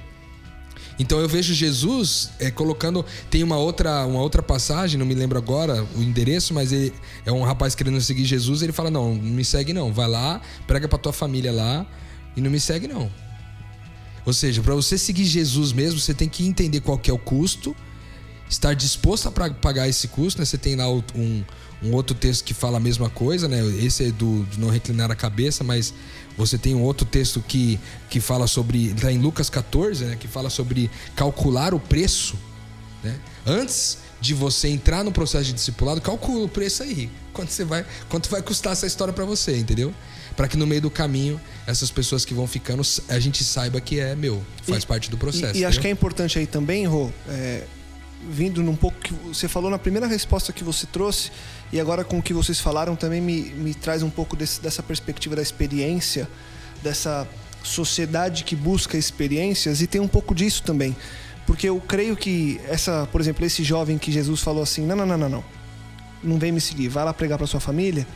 Então 1.00 1.18
eu 1.18 1.26
vejo 1.26 1.54
Jesus 1.54 2.30
é, 2.38 2.50
colocando. 2.50 3.02
Tem 3.30 3.42
uma 3.42 3.56
outra, 3.56 4.04
uma 4.04 4.20
outra 4.20 4.42
passagem, 4.42 4.98
não 4.98 5.06
me 5.06 5.14
lembro 5.14 5.38
agora 5.38 5.82
o 5.96 6.02
endereço, 6.02 6.52
mas 6.52 6.72
ele, 6.72 6.92
é 7.24 7.32
um 7.32 7.42
rapaz 7.42 7.74
querendo 7.74 7.98
seguir 8.02 8.26
Jesus. 8.26 8.60
Ele 8.60 8.70
fala: 8.70 8.90
Não, 8.90 9.14
não 9.14 9.32
me 9.32 9.42
segue 9.42 9.72
não. 9.72 9.94
Vai 9.94 10.06
lá, 10.06 10.42
prega 10.66 10.86
pra 10.86 10.98
tua 10.98 11.12
família 11.12 11.50
lá 11.50 11.86
e 12.36 12.40
não 12.42 12.50
me 12.50 12.60
segue 12.60 12.86
não. 12.86 13.10
Ou 14.26 14.32
seja, 14.34 14.62
para 14.62 14.74
você 14.74 14.98
seguir 14.98 15.24
Jesus 15.24 15.72
mesmo, 15.72 15.98
você 15.98 16.12
tem 16.12 16.28
que 16.28 16.46
entender 16.46 16.82
qual 16.82 16.98
que 16.98 17.10
é 17.10 17.14
o 17.14 17.18
custo, 17.18 17.74
estar 18.50 18.74
disposto 18.74 19.26
a 19.26 19.50
pagar 19.50 19.88
esse 19.88 20.06
custo. 20.06 20.38
Né? 20.38 20.44
Você 20.44 20.58
tem 20.58 20.76
lá 20.76 20.86
um, 20.90 21.42
um 21.82 21.94
outro 21.94 22.14
texto 22.14 22.44
que 22.44 22.52
fala 22.52 22.76
a 22.76 22.80
mesma 22.80 23.08
coisa, 23.08 23.48
né? 23.48 23.64
Esse 23.82 24.08
é 24.08 24.10
do, 24.10 24.44
de 24.44 24.60
não 24.60 24.68
reclinar 24.68 25.10
a 25.10 25.16
cabeça, 25.16 25.64
mas 25.64 25.94
você 26.40 26.56
tem 26.56 26.74
um 26.74 26.82
outro 26.82 27.06
texto 27.06 27.44
que, 27.46 27.78
que 28.08 28.18
fala 28.20 28.46
sobre. 28.46 28.86
Está 28.92 29.12
em 29.12 29.18
Lucas 29.18 29.50
14, 29.50 30.04
né? 30.04 30.16
Que 30.18 30.26
fala 30.26 30.48
sobre 30.48 30.90
calcular 31.14 31.74
o 31.74 31.78
preço. 31.78 32.34
Né? 33.04 33.14
Antes 33.46 33.98
de 34.20 34.34
você 34.34 34.68
entrar 34.68 35.04
no 35.04 35.12
processo 35.12 35.44
de 35.44 35.52
discipulado, 35.52 36.00
calcula 36.00 36.44
o 36.44 36.48
preço 36.48 36.82
aí. 36.82 37.10
Quanto, 37.32 37.50
você 37.52 37.64
vai, 37.64 37.84
quanto 38.08 38.28
vai 38.30 38.42
custar 38.42 38.72
essa 38.72 38.86
história 38.86 39.12
para 39.12 39.24
você, 39.24 39.56
entendeu? 39.56 39.94
Para 40.36 40.48
que 40.48 40.56
no 40.56 40.66
meio 40.66 40.80
do 40.82 40.90
caminho, 40.90 41.40
essas 41.66 41.90
pessoas 41.90 42.24
que 42.24 42.34
vão 42.34 42.46
ficando, 42.46 42.82
a 43.08 43.18
gente 43.18 43.44
saiba 43.44 43.80
que 43.80 44.00
é 44.00 44.14
meu, 44.14 44.42
faz 44.62 44.82
E- 44.82 44.86
parte 44.86 45.10
do 45.10 45.16
processo. 45.16 45.56
E, 45.56 45.60
e 45.60 45.64
acho 45.64 45.80
que 45.80 45.86
é 45.86 45.90
importante 45.90 46.38
aí 46.38 46.46
também, 46.46 46.86
Rô, 46.86 47.10
é, 47.28 47.64
vindo 48.30 48.62
num 48.62 48.76
pouco 48.76 48.98
que 49.00 49.14
você 49.14 49.48
falou 49.48 49.70
na 49.70 49.78
primeira 49.78 50.06
resposta 50.06 50.52
que 50.52 50.62
você 50.64 50.86
trouxe, 50.86 51.30
e 51.72 51.78
agora 51.80 52.02
com 52.04 52.18
o 52.18 52.22
que 52.22 52.32
vocês 52.34 52.58
falaram 52.60 52.96
também 52.96 53.20
me, 53.20 53.42
me 53.50 53.74
traz 53.74 54.02
um 54.02 54.10
pouco 54.10 54.34
desse- 54.36 54.60
dessa 54.60 54.82
perspectiva 54.82 55.36
da 55.36 55.42
experiência, 55.42 56.28
dessa 56.82 57.28
sociedade 57.62 58.44
que 58.44 58.56
busca 58.56 58.96
experiências 58.96 59.80
e 59.82 59.86
tem 59.86 60.00
um 60.00 60.08
pouco 60.08 60.34
disso 60.34 60.62
também. 60.62 60.96
Porque 61.46 61.68
eu 61.68 61.80
creio 61.80 62.16
que 62.16 62.60
essa, 62.68 63.08
por 63.10 63.20
exemplo, 63.20 63.44
esse 63.44 63.62
jovem 63.64 63.98
que 63.98 64.10
Jesus 64.12 64.40
falou 64.40 64.62
assim: 64.62 64.84
"Não, 64.86 64.96
não, 64.96 65.06
não, 65.06 65.18
não, 65.18 65.28
não. 65.28 65.44
Não 66.22 66.38
vem 66.38 66.52
me 66.52 66.60
seguir, 66.60 66.88
vai 66.88 67.04
lá 67.04 67.12
pregar 67.12 67.38
para 67.38 67.46
sua 67.46 67.60
família". 67.60 68.06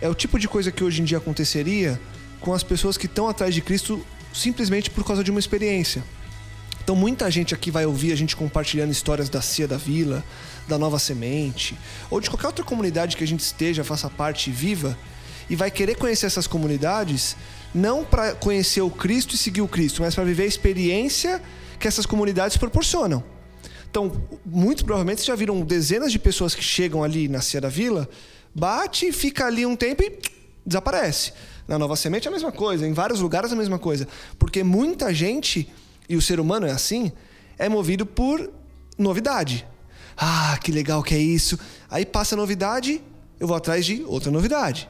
É 0.00 0.08
o 0.08 0.14
tipo 0.14 0.38
de 0.38 0.48
coisa 0.48 0.70
que 0.70 0.82
hoje 0.84 1.00
em 1.00 1.04
dia 1.04 1.18
aconteceria 1.18 2.00
com 2.40 2.52
as 2.52 2.62
pessoas 2.62 2.96
que 2.96 3.06
estão 3.06 3.28
atrás 3.28 3.54
de 3.54 3.60
Cristo 3.60 4.04
simplesmente 4.32 4.90
por 4.90 5.04
causa 5.04 5.22
de 5.24 5.30
uma 5.30 5.40
experiência. 5.40 6.04
Então 6.84 6.94
muita 6.94 7.30
gente 7.30 7.54
aqui 7.54 7.70
vai 7.70 7.86
ouvir 7.86 8.12
a 8.12 8.16
gente 8.16 8.36
compartilhando 8.36 8.92
histórias 8.92 9.30
da 9.30 9.40
Cia 9.40 9.66
da 9.66 9.78
Vila, 9.78 10.22
da 10.68 10.76
Nova 10.76 10.98
Semente, 10.98 11.78
ou 12.10 12.20
de 12.20 12.28
qualquer 12.28 12.48
outra 12.48 12.62
comunidade 12.62 13.16
que 13.16 13.24
a 13.24 13.26
gente 13.26 13.40
esteja, 13.40 13.82
faça 13.82 14.10
parte 14.10 14.50
viva, 14.50 14.96
e 15.48 15.56
vai 15.56 15.70
querer 15.70 15.96
conhecer 15.96 16.26
essas 16.26 16.46
comunidades 16.46 17.36
não 17.74 18.04
para 18.04 18.34
conhecer 18.34 18.82
o 18.82 18.90
Cristo 18.90 19.34
e 19.34 19.38
seguir 19.38 19.62
o 19.62 19.68
Cristo, 19.68 20.02
mas 20.02 20.14
para 20.14 20.24
viver 20.24 20.42
a 20.42 20.46
experiência 20.46 21.42
que 21.80 21.88
essas 21.88 22.04
comunidades 22.04 22.58
proporcionam. 22.58 23.24
Então, 23.90 24.12
muito 24.44 24.84
provavelmente 24.84 25.24
já 25.24 25.34
viram 25.34 25.62
dezenas 25.62 26.12
de 26.12 26.18
pessoas 26.18 26.54
que 26.54 26.62
chegam 26.62 27.02
ali 27.02 27.28
na 27.28 27.40
Cia 27.40 27.62
da 27.62 27.70
Vila, 27.70 28.06
bate, 28.54 29.10
fica 29.10 29.46
ali 29.46 29.64
um 29.64 29.74
tempo 29.74 30.02
e 30.02 30.18
desaparece. 30.66 31.32
Na 31.66 31.78
Nova 31.78 31.96
Semente 31.96 32.28
é 32.28 32.30
a 32.30 32.32
mesma 32.32 32.52
coisa, 32.52 32.86
em 32.86 32.92
vários 32.92 33.20
lugares 33.20 33.50
é 33.50 33.54
a 33.54 33.56
mesma 33.56 33.78
coisa. 33.78 34.06
Porque 34.38 34.62
muita 34.62 35.14
gente 35.14 35.72
e 36.08 36.16
o 36.16 36.22
ser 36.22 36.40
humano 36.40 36.66
é 36.66 36.70
assim, 36.70 37.12
é 37.58 37.68
movido 37.68 38.04
por 38.04 38.50
novidade. 38.98 39.66
Ah, 40.16 40.58
que 40.62 40.70
legal 40.70 41.02
que 41.02 41.14
é 41.14 41.18
isso. 41.18 41.58
Aí 41.90 42.04
passa 42.06 42.34
a 42.34 42.38
novidade, 42.38 43.02
eu 43.38 43.46
vou 43.46 43.56
atrás 43.56 43.84
de 43.84 44.04
outra 44.06 44.30
novidade. 44.30 44.88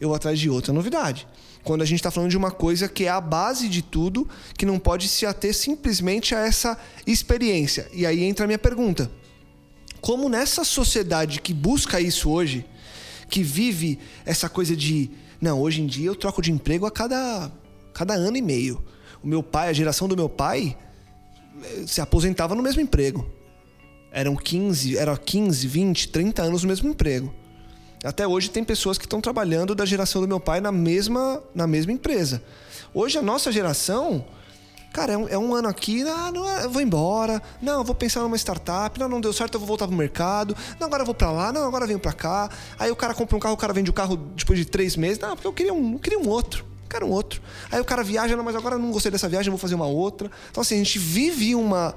Eu 0.00 0.08
vou 0.08 0.16
atrás 0.16 0.38
de 0.38 0.50
outra 0.50 0.72
novidade. 0.72 1.26
Quando 1.64 1.82
a 1.82 1.84
gente 1.84 1.98
está 1.98 2.10
falando 2.10 2.30
de 2.30 2.36
uma 2.36 2.50
coisa 2.50 2.88
que 2.88 3.04
é 3.04 3.08
a 3.08 3.20
base 3.20 3.68
de 3.68 3.82
tudo, 3.82 4.28
que 4.56 4.66
não 4.66 4.78
pode 4.78 5.08
se 5.08 5.24
ater 5.26 5.54
simplesmente 5.54 6.34
a 6.34 6.40
essa 6.40 6.78
experiência. 7.06 7.88
E 7.92 8.04
aí 8.06 8.22
entra 8.22 8.44
a 8.44 8.46
minha 8.46 8.58
pergunta: 8.58 9.10
como 10.00 10.28
nessa 10.28 10.62
sociedade 10.62 11.40
que 11.40 11.52
busca 11.52 12.00
isso 12.00 12.30
hoje, 12.30 12.64
que 13.28 13.42
vive 13.42 13.98
essa 14.24 14.48
coisa 14.48 14.76
de, 14.76 15.10
não, 15.40 15.60
hoje 15.60 15.82
em 15.82 15.86
dia 15.86 16.06
eu 16.06 16.14
troco 16.14 16.40
de 16.40 16.52
emprego 16.52 16.86
a 16.86 16.90
cada, 16.90 17.50
cada 17.92 18.14
ano 18.14 18.36
e 18.36 18.42
meio. 18.42 18.82
O 19.26 19.28
meu 19.28 19.42
pai, 19.42 19.70
a 19.70 19.72
geração 19.72 20.06
do 20.06 20.14
meu 20.14 20.28
pai, 20.28 20.78
eh, 21.60 21.84
se 21.84 22.00
aposentava 22.00 22.54
no 22.54 22.62
mesmo 22.62 22.80
emprego. 22.80 23.28
Eram 24.12 24.36
15, 24.36 24.96
era 24.96 25.16
15, 25.16 25.66
20, 25.66 26.08
30 26.10 26.42
anos 26.44 26.62
no 26.62 26.68
mesmo 26.68 26.88
emprego. 26.88 27.34
Até 28.04 28.24
hoje 28.24 28.48
tem 28.48 28.62
pessoas 28.62 28.96
que 28.96 29.04
estão 29.04 29.20
trabalhando 29.20 29.74
da 29.74 29.84
geração 29.84 30.22
do 30.22 30.28
meu 30.28 30.38
pai 30.38 30.60
na 30.60 30.70
mesma, 30.70 31.42
na 31.52 31.66
mesma 31.66 31.90
empresa. 31.90 32.40
Hoje 32.94 33.18
a 33.18 33.22
nossa 33.22 33.50
geração, 33.50 34.24
cara, 34.92 35.14
é 35.14 35.16
um, 35.16 35.28
é 35.28 35.36
um 35.36 35.52
ano 35.56 35.66
aqui, 35.66 36.02
ah, 36.02 36.30
não, 36.32 36.48
eu 36.60 36.70
vou 36.70 36.80
embora, 36.80 37.42
não, 37.60 37.80
eu 37.80 37.84
vou 37.84 37.96
pensar 37.96 38.20
numa 38.20 38.36
startup, 38.36 38.96
não, 38.96 39.08
não 39.08 39.20
deu 39.20 39.32
certo, 39.32 39.54
eu 39.54 39.58
vou 39.58 39.66
voltar 39.66 39.88
pro 39.88 39.96
mercado, 39.96 40.56
não, 40.78 40.86
agora 40.86 41.02
eu 41.02 41.06
vou 41.06 41.16
para 41.16 41.32
lá, 41.32 41.52
não, 41.52 41.66
agora 41.66 41.82
eu 41.82 41.88
venho 41.88 41.98
para 41.98 42.12
cá. 42.12 42.48
Aí 42.78 42.92
o 42.92 42.96
cara 42.96 43.12
compra 43.12 43.36
um 43.36 43.40
carro, 43.40 43.54
o 43.54 43.58
cara 43.58 43.72
vende 43.72 43.90
o 43.90 43.92
carro 43.92 44.16
depois 44.16 44.56
de 44.56 44.66
três 44.66 44.94
meses, 44.94 45.18
não, 45.18 45.34
porque 45.34 45.48
eu 45.48 45.52
queria 45.52 45.74
um, 45.74 45.94
eu 45.94 45.98
queria 45.98 46.20
um 46.20 46.28
outro 46.28 46.75
quero 46.88 47.06
um 47.06 47.10
outro. 47.10 47.40
Aí 47.70 47.80
o 47.80 47.84
cara 47.84 48.02
viaja, 48.02 48.36
mas 48.42 48.54
agora 48.54 48.78
não 48.78 48.90
gostei 48.90 49.10
dessa 49.10 49.28
viagem, 49.28 49.50
vou 49.50 49.58
fazer 49.58 49.74
uma 49.74 49.86
outra. 49.86 50.30
Então, 50.50 50.60
assim, 50.60 50.74
a 50.74 50.78
gente 50.78 50.98
vive 50.98 51.54
uma, 51.54 51.94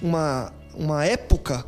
uma, 0.00 0.52
uma 0.74 1.04
época 1.04 1.64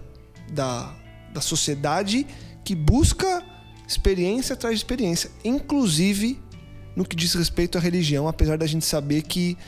da, 0.50 0.94
da 1.32 1.40
sociedade 1.40 2.26
que 2.64 2.74
busca 2.74 3.42
experiência 3.86 4.54
atrás 4.54 4.74
de 4.74 4.84
experiência, 4.84 5.30
inclusive 5.44 6.40
no 6.96 7.04
que 7.04 7.16
diz 7.16 7.34
respeito 7.34 7.76
à 7.76 7.80
religião, 7.80 8.28
apesar 8.28 8.56
da 8.56 8.66
gente 8.66 8.84
saber 8.84 9.22
que 9.22 9.58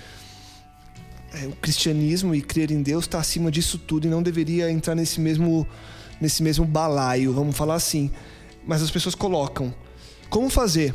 é, 1.35 1.47
o 1.47 1.53
cristianismo 1.57 2.35
e 2.35 2.41
crer 2.41 2.71
em 2.71 2.83
Deus 2.83 3.05
está 3.05 3.19
acima 3.19 3.51
disso 3.51 3.79
tudo 3.79 4.07
e 4.07 4.11
não 4.11 4.23
deveria 4.23 4.71
entrar 4.71 4.95
nesse 4.95 5.21
mesmo, 5.21 5.67
nesse 6.21 6.43
mesmo 6.43 6.65
balaio, 6.65 7.33
vamos 7.33 7.57
falar 7.57 7.75
assim. 7.75 8.11
Mas 8.67 8.83
as 8.83 8.91
pessoas 8.91 9.15
colocam. 9.15 9.75
Como 10.31 10.49
fazer 10.49 10.95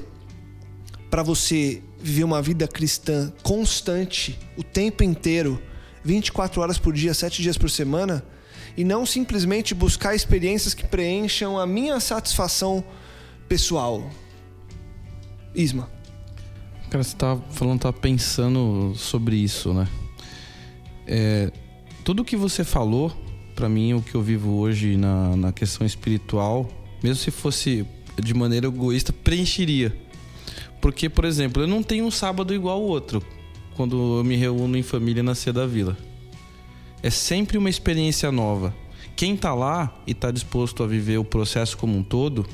para 1.12 1.22
você 1.22 1.84
viver 2.02 2.24
uma 2.24 2.42
vida 2.42 2.66
cristã 2.70 3.32
constante, 3.44 4.40
o 4.58 4.64
tempo 4.64 5.04
inteiro, 5.04 5.62
24 6.06 6.62
horas 6.62 6.80
por 6.80 6.94
dia, 6.94 7.14
7 7.14 7.42
dias 7.42 7.58
por 7.58 7.70
semana, 7.70 8.24
e 8.78 8.86
não 8.86 9.06
simplesmente 9.06 9.76
buscar 9.76 10.16
experiências 10.16 10.74
que 10.74 10.88
preencham 10.88 11.60
a 11.60 11.68
minha 11.68 12.00
satisfação 12.00 12.82
pessoal. 13.50 14.10
Isma. 15.54 15.92
Cara, 16.90 17.04
você 17.04 17.16
tá 17.16 17.38
falando, 17.52 17.82
tá 17.82 17.92
pensando 17.92 18.94
sobre 18.96 19.36
isso, 19.36 19.74
né? 19.74 19.88
É, 21.06 21.52
tudo 22.06 22.24
que 22.24 22.38
você 22.38 22.64
falou, 22.64 23.12
para 23.54 23.68
mim, 23.68 23.94
o 23.94 24.02
que 24.02 24.16
eu 24.16 24.22
vivo 24.22 24.54
hoje 24.54 24.96
na, 24.96 25.36
na 25.36 25.52
questão 25.52 25.86
espiritual, 25.86 26.70
mesmo 27.04 27.18
se 27.18 27.32
fosse 27.32 27.86
de 28.18 28.34
maneira 28.34 28.68
egoísta, 28.68 29.12
preencheria 29.12 29.94
porque, 30.82 31.08
por 31.08 31.24
exemplo, 31.24 31.62
eu 31.62 31.68
não 31.68 31.84
tenho 31.84 32.06
um 32.06 32.12
sábado 32.12 32.54
igual 32.54 32.78
ao 32.78 32.84
outro 32.84 33.24
quando 33.76 34.18
eu 34.18 34.24
me 34.24 34.36
reúno 34.36 34.76
em 34.78 34.84
família 34.84 35.24
na 35.24 35.36
Cia 35.36 35.54
da 35.54 35.66
Vila. 35.66 35.98
É 37.02 37.10
sempre 37.10 37.58
uma 37.58 37.70
experiência 37.70 38.32
nova. 38.32 38.76
Quem 39.16 39.38
tá 39.38 39.54
lá 39.54 39.96
e 40.06 40.14
tá 40.14 40.32
disposto 40.32 40.84
a 40.84 40.88
viver 40.88 41.18
o 41.18 41.24
processo 41.24 41.78
como 41.78 41.96
um 41.98 42.04
todo, 42.04 42.46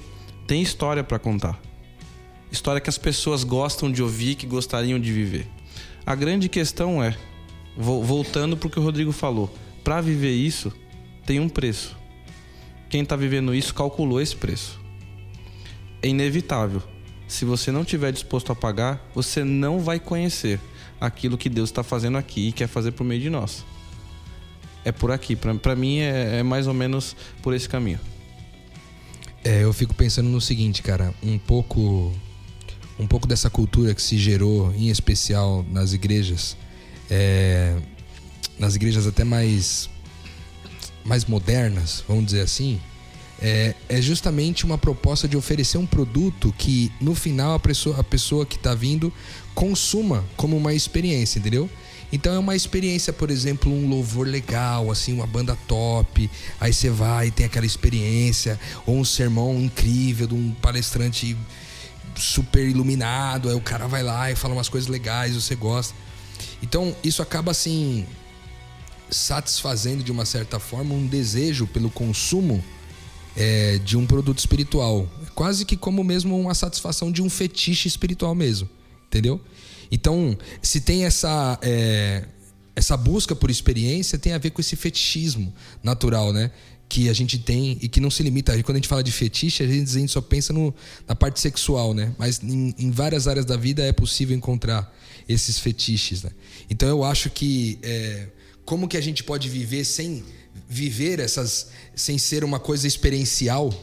tem 0.45 0.61
história 0.61 1.03
para 1.03 1.17
contar. 1.17 1.59
História 2.51 2.79
que 2.79 2.89
as 2.89 2.97
pessoas 2.97 3.43
gostam 3.43 3.91
de 3.91 4.03
ouvir, 4.03 4.35
que 4.35 4.45
gostariam 4.45 4.99
de 4.99 5.11
viver. 5.11 5.47
A 6.05 6.15
grande 6.15 6.47
questão 6.47 7.03
é, 7.03 7.17
voltando 7.77 8.55
para 8.55 8.67
o 8.67 8.69
que 8.69 8.79
o 8.79 8.83
Rodrigo 8.83 9.11
falou, 9.11 9.53
para 9.83 10.01
viver 10.01 10.33
isso 10.33 10.71
tem 11.25 11.39
um 11.39 11.49
preço. 11.49 11.97
Quem 12.89 13.01
está 13.01 13.15
vivendo 13.15 13.53
isso 13.53 13.73
calculou 13.73 14.21
esse 14.21 14.35
preço. 14.35 14.79
É 16.01 16.07
inevitável 16.07 16.81
se 17.27 17.43
você 17.43 17.71
não 17.71 17.81
estiver 17.81 18.11
disposto 18.11 18.51
a 18.51 18.55
pagar, 18.55 19.05
você 19.13 19.43
não 19.43 19.79
vai 19.79 19.99
conhecer 19.99 20.59
aquilo 20.99 21.37
que 21.37 21.49
Deus 21.49 21.69
está 21.69 21.83
fazendo 21.83 22.17
aqui 22.17 22.47
e 22.47 22.51
quer 22.51 22.67
fazer 22.67 22.91
por 22.91 23.03
meio 23.03 23.21
de 23.21 23.29
nós. 23.29 23.65
É 24.85 24.91
por 24.91 25.11
aqui. 25.11 25.35
Para 25.35 25.75
mim, 25.75 25.99
é, 25.99 26.39
é, 26.39 26.43
mais 26.43 26.67
ou 26.67 26.73
menos 26.73 27.15
por 27.41 27.53
esse 27.53 27.67
caminho. 27.67 27.99
É, 29.43 29.63
eu 29.63 29.73
fico 29.73 29.93
pensando 29.93 30.29
no 30.29 30.39
seguinte, 30.39 30.81
cara. 30.81 31.13
Um 31.21 31.37
pouco, 31.37 32.13
um 32.97 33.05
pouco 33.05 33.27
dessa 33.27 33.49
cultura 33.49 33.93
que 33.93 34.01
se 34.01 34.17
gerou, 34.17 34.73
em 34.73 34.87
especial 34.87 35.65
nas 35.69 35.91
igrejas, 35.91 36.55
é, 37.09 37.75
nas 38.57 38.75
igrejas 38.75 39.05
até 39.05 39.23
mais, 39.23 39.89
mais 41.03 41.25
modernas, 41.25 42.03
vamos 42.07 42.25
dizer 42.25 42.41
assim, 42.41 42.79
é, 43.41 43.75
é, 43.87 44.01
justamente 44.01 44.65
uma 44.65 44.77
proposta 44.77 45.27
de 45.27 45.37
oferecer 45.37 45.77
um 45.77 45.85
produto 45.85 46.53
que 46.57 46.91
no 46.99 47.13
final 47.13 47.53
a 47.53 47.59
pessoa, 47.59 47.99
a 47.99 48.03
pessoa 48.03 48.45
que 48.45 48.55
está 48.55 48.73
vindo 48.73 49.13
consuma 49.53 50.25
como 50.35 50.57
uma 50.57 50.73
experiência, 50.73 51.39
entendeu? 51.39 51.69
Então 52.11 52.33
é 52.33 52.39
uma 52.39 52.55
experiência, 52.55 53.11
por 53.11 53.29
exemplo, 53.29 53.71
um 53.71 53.87
louvor 53.87 54.25
legal, 54.27 54.89
assim, 54.89 55.13
uma 55.13 55.27
banda 55.27 55.57
top. 55.67 56.29
Aí 56.59 56.71
você 56.73 56.89
vai 56.89 57.27
e 57.27 57.31
tem 57.31 57.45
aquela 57.45 57.65
experiência, 57.65 58.59
ou 58.85 58.97
um 58.97 59.05
sermão 59.05 59.59
incrível 59.59 60.25
de 60.25 60.33
um 60.33 60.51
palestrante 60.61 61.35
super 62.15 62.65
iluminado. 62.65 63.49
Aí 63.49 63.55
o 63.55 63.61
cara 63.61 63.87
vai 63.87 64.03
lá 64.03 64.31
e 64.31 64.35
fala 64.35 64.53
umas 64.53 64.69
coisas 64.69 64.89
legais, 64.89 65.35
você 65.35 65.53
gosta. 65.53 65.93
Então 66.63 66.95
isso 67.03 67.21
acaba 67.21 67.51
assim 67.51 68.05
satisfazendo 69.09 70.03
de 70.03 70.11
uma 70.11 70.25
certa 70.25 70.59
forma 70.59 70.93
um 70.93 71.05
desejo 71.05 71.67
pelo 71.67 71.89
consumo 71.89 72.63
é, 73.37 73.77
de 73.77 73.95
um 73.95 74.05
produto 74.05 74.39
espiritual. 74.39 75.07
Quase 75.35 75.63
que 75.63 75.77
como 75.77 76.03
mesmo 76.03 76.37
uma 76.37 76.55
satisfação 76.55 77.11
de 77.11 77.21
um 77.21 77.29
fetiche 77.29 77.87
espiritual 77.87 78.33
mesmo. 78.33 78.67
Entendeu? 79.07 79.39
Então, 79.91 80.37
se 80.61 80.81
tem 80.81 81.05
essa, 81.05 81.57
é, 81.61 82.25
essa 82.75 82.97
busca 82.97 83.35
por 83.35 83.49
experiência, 83.49 84.17
tem 84.17 84.33
a 84.33 84.37
ver 84.37 84.49
com 84.49 84.59
esse 84.59 84.75
fetichismo 84.75 85.53
natural, 85.81 86.33
né? 86.33 86.51
Que 86.89 87.09
a 87.09 87.13
gente 87.13 87.37
tem 87.37 87.77
e 87.81 87.87
que 87.87 88.01
não 88.01 88.09
se 88.09 88.23
limita. 88.23 88.51
Quando 88.63 88.75
a 88.75 88.79
gente 88.79 88.87
fala 88.87 89.03
de 89.03 89.11
fetiche, 89.11 89.63
a 89.63 89.67
gente, 89.67 89.89
a 89.89 89.99
gente 89.99 90.11
só 90.11 90.21
pensa 90.21 90.51
no, 90.51 90.73
na 91.07 91.15
parte 91.15 91.39
sexual, 91.39 91.93
né? 91.93 92.13
Mas 92.17 92.41
em, 92.43 92.73
em, 92.77 92.91
várias 92.91 93.27
áreas 93.27 93.45
da 93.45 93.55
vida 93.55 93.83
é 93.83 93.91
possível 93.91 94.35
encontrar 94.35 94.93
esses 95.27 95.59
fetiches, 95.59 96.23
né? 96.23 96.31
Então 96.69 96.89
eu 96.89 97.03
acho 97.03 97.29
que 97.29 97.77
é, 97.83 98.27
como 98.65 98.87
que 98.87 98.97
a 98.97 99.01
gente 99.01 99.23
pode 99.23 99.47
viver 99.47 99.85
sem 99.85 100.23
viver 100.67 101.19
essas 101.19 101.69
sem 101.95 102.17
ser 102.17 102.43
uma 102.43 102.59
coisa 102.59 102.87
experiencial 102.87 103.73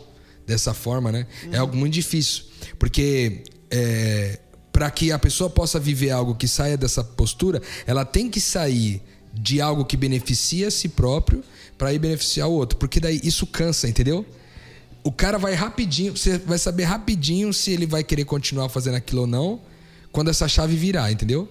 dessa 0.47 0.75
forma, 0.75 1.11
né? 1.11 1.27
Uhum. 1.45 1.55
É 1.55 1.59
algo 1.59 1.77
muito 1.77 1.95
difícil, 1.95 2.45
porque 2.79 3.43
é, 3.71 4.39
para 4.73 4.91
que 4.91 5.11
a 5.11 5.19
pessoa 5.19 5.49
possa 5.49 5.81
viver 5.81 6.11
algo 6.11 6.35
que 6.35 6.47
saia 6.47 6.77
dessa 6.77 7.03
postura, 7.03 7.63
ela 7.87 8.05
tem 8.05 8.29
que 8.29 8.41
sair 8.41 9.01
de 9.33 9.61
algo 9.61 9.85
que 9.85 9.97
beneficia 9.97 10.69
a 10.69 10.71
si 10.71 10.89
próprio 10.89 11.43
para 11.77 11.93
ir 11.93 11.99
beneficiar 11.99 12.49
o 12.49 12.53
outro, 12.53 12.79
porque 12.79 13.01
daí 13.01 13.21
isso 13.25 13.47
cansa, 13.47 13.89
entendeu? 13.89 14.25
O 15.03 15.11
cara 15.11 15.39
vai 15.39 15.55
rapidinho, 15.55 16.17
você 16.17 16.39
vai 16.39 16.59
saber 16.59 16.85
rapidinho 16.85 17.53
se 17.53 17.71
ele 17.71 17.87
vai 17.87 18.03
querer 18.03 18.25
continuar 18.25 18.69
fazendo 18.69 18.95
aquilo 18.95 19.23
ou 19.23 19.27
não, 19.27 19.61
quando 20.13 20.31
essa 20.31 20.47
chave 20.47 20.77
virar, 20.77 21.11
entendeu? 21.11 21.49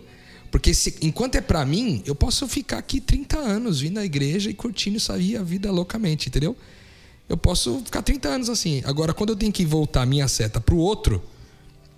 Porque 0.53 0.71
se, 0.71 0.93
enquanto 1.01 1.33
é 1.33 1.41
pra 1.41 1.65
mim, 1.65 2.03
eu 2.05 2.13
posso 2.13 2.47
ficar 2.47 2.77
aqui 2.77 3.01
30 3.01 3.39
anos 3.39 3.79
vindo 3.79 3.97
à 3.97 4.05
igreja 4.05 4.51
e 4.51 4.53
curtindo 4.53 4.97
isso 4.97 5.11
aí 5.11 5.35
a 5.35 5.41
vida 5.41 5.71
loucamente, 5.71 6.29
entendeu? 6.29 6.55
Eu 7.27 7.35
posso 7.35 7.81
ficar 7.83 8.03
30 8.03 8.29
anos 8.29 8.49
assim. 8.49 8.79
Agora, 8.85 9.15
quando 9.15 9.31
eu 9.31 9.35
tenho 9.35 9.51
que 9.51 9.65
voltar 9.65 10.03
a 10.03 10.05
minha 10.05 10.27
seta 10.27 10.61
pro 10.61 10.77
outro, 10.77 11.23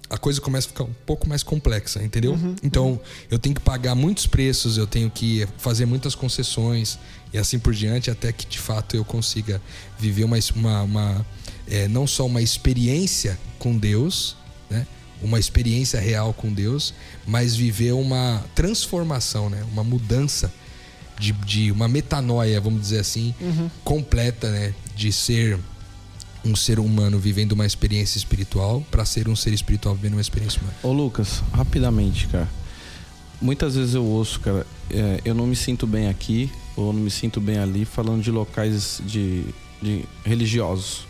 a 0.09 0.17
coisa 0.17 0.39
começa 0.39 0.67
a 0.67 0.69
ficar 0.69 0.85
um 0.85 0.93
pouco 1.05 1.27
mais 1.27 1.43
complexa, 1.43 2.01
entendeu? 2.01 2.39
então, 2.63 2.97
eu 3.29 3.37
tenho 3.37 3.53
que 3.53 3.59
pagar 3.59 3.93
muitos 3.93 4.25
preços, 4.25 4.77
eu 4.77 4.87
tenho 4.87 5.11
que 5.11 5.45
fazer 5.57 5.85
muitas 5.85 6.15
concessões 6.15 6.97
e 7.33 7.37
assim 7.37 7.59
por 7.59 7.73
diante, 7.73 8.09
até 8.09 8.31
que 8.31 8.45
de 8.45 8.57
fato 8.57 8.95
eu 8.95 9.03
consiga 9.03 9.61
viver 9.99 10.23
uma, 10.23 10.37
uma, 10.55 10.81
uma 10.83 11.25
é, 11.67 11.89
não 11.89 12.07
só 12.07 12.25
uma 12.25 12.41
experiência 12.41 13.37
com 13.59 13.77
Deus, 13.77 14.37
né? 14.69 14.87
Uma 15.21 15.39
experiência 15.39 15.99
real 15.99 16.33
com 16.33 16.51
Deus, 16.51 16.93
mas 17.25 17.55
viver 17.55 17.93
uma 17.93 18.43
transformação, 18.53 19.49
né? 19.49 19.63
Uma 19.71 19.83
mudança 19.83 20.51
de, 21.19 21.31
de 21.31 21.71
uma 21.71 21.87
metanoia, 21.87 22.59
vamos 22.59 22.81
dizer 22.81 22.99
assim, 22.99 23.33
completa, 23.83 24.51
né? 24.51 24.73
De 24.95 25.11
ser 25.11 25.59
um 26.43 26.55
ser 26.55 26.79
humano 26.79 27.17
vivendo 27.17 27.53
uma 27.53 27.65
experiência 27.65 28.17
espiritual 28.17 28.85
para 28.91 29.03
ser 29.03 29.27
um 29.27 29.35
ser 29.35 29.53
espiritual 29.53 29.95
vivendo 29.95 30.13
uma 30.13 30.21
experiência 30.21 30.61
humana. 30.61 30.77
Ô 30.83 30.91
Lucas, 30.91 31.41
rapidamente, 31.51 32.27
cara. 32.27 32.47
Muitas 33.41 33.75
vezes 33.75 33.95
eu 33.95 34.05
ouço, 34.05 34.39
cara, 34.39 34.65
é, 34.89 35.21
eu 35.25 35.33
não 35.33 35.47
me 35.47 35.55
sinto 35.55 35.87
bem 35.87 36.07
aqui 36.07 36.51
ou 36.75 36.93
não 36.93 37.01
me 37.01 37.11
sinto 37.11 37.41
bem 37.41 37.57
ali 37.57 37.83
falando 37.83 38.21
de 38.21 38.31
locais 38.31 39.01
de, 39.05 39.45
de 39.81 40.05
religiosos. 40.23 41.07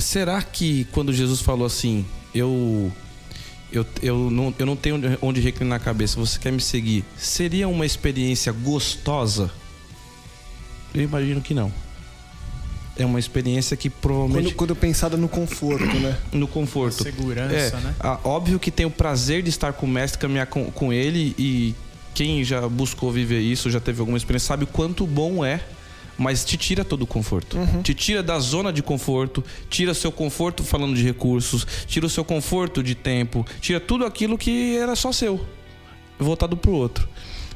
Será 0.00 0.42
que 0.42 0.86
quando 0.92 1.12
Jesus 1.12 1.40
falou 1.40 1.66
assim, 1.66 2.04
eu 2.34 2.92
eu, 3.70 3.84
eu, 4.02 4.30
não, 4.30 4.54
eu 4.58 4.64
não 4.66 4.76
tenho 4.76 4.98
onde- 5.20 5.40
reclinar 5.40 5.76
a 5.76 5.82
cabeça, 5.82 6.18
você 6.18 6.38
quer 6.38 6.50
me 6.50 6.60
seguir, 6.60 7.04
seria 7.16 7.68
uma 7.68 7.84
experiência 7.84 8.50
gostosa? 8.50 9.50
Eu 10.94 11.02
imagino 11.02 11.40
que 11.40 11.52
não. 11.52 11.70
É 12.96 13.04
uma 13.04 13.18
experiência 13.20 13.76
que 13.76 13.88
provavelmente 13.88 14.54
Quando, 14.54 14.56
quando 14.56 14.76
pensada 14.76 15.16
no 15.16 15.28
conforto, 15.28 15.84
né? 15.84 16.18
no 16.32 16.48
conforto. 16.48 17.02
Segurança, 17.02 17.54
é, 17.54 17.80
né? 17.80 17.94
ah, 18.00 18.18
óbvio 18.24 18.58
que 18.58 18.70
tem 18.72 18.86
o 18.86 18.90
prazer 18.90 19.42
de 19.42 19.50
estar 19.50 19.72
com 19.74 19.86
o 19.86 19.88
mestre, 19.88 20.18
caminhar 20.18 20.46
com, 20.46 20.64
com 20.72 20.92
ele 20.92 21.34
e 21.38 21.74
quem 22.14 22.42
já 22.42 22.66
buscou 22.68 23.12
viver 23.12 23.40
isso, 23.40 23.70
já 23.70 23.78
teve 23.78 24.00
alguma 24.00 24.18
experiência, 24.18 24.48
sabe 24.48 24.64
o 24.64 24.66
quanto 24.66 25.06
bom 25.06 25.44
é, 25.44 25.60
mas 26.18 26.44
te 26.44 26.56
tira 26.56 26.84
todo 26.84 27.02
o 27.02 27.06
conforto. 27.06 27.56
Te 27.82 27.94
tira 27.94 28.22
da 28.22 28.38
zona 28.40 28.72
de 28.72 28.82
conforto, 28.82 29.42
tira 29.70 29.94
seu 29.94 30.10
conforto 30.10 30.64
falando 30.64 30.96
de 30.96 31.02
recursos, 31.02 31.66
tira 31.86 32.04
o 32.06 32.10
seu 32.10 32.24
conforto 32.24 32.82
de 32.82 32.94
tempo, 32.94 33.46
tira 33.60 33.78
tudo 33.78 34.04
aquilo 34.04 34.36
que 34.36 34.76
era 34.76 34.96
só 34.96 35.12
seu, 35.12 35.46
voltado 36.18 36.56
pro 36.56 36.72
outro. 36.72 37.08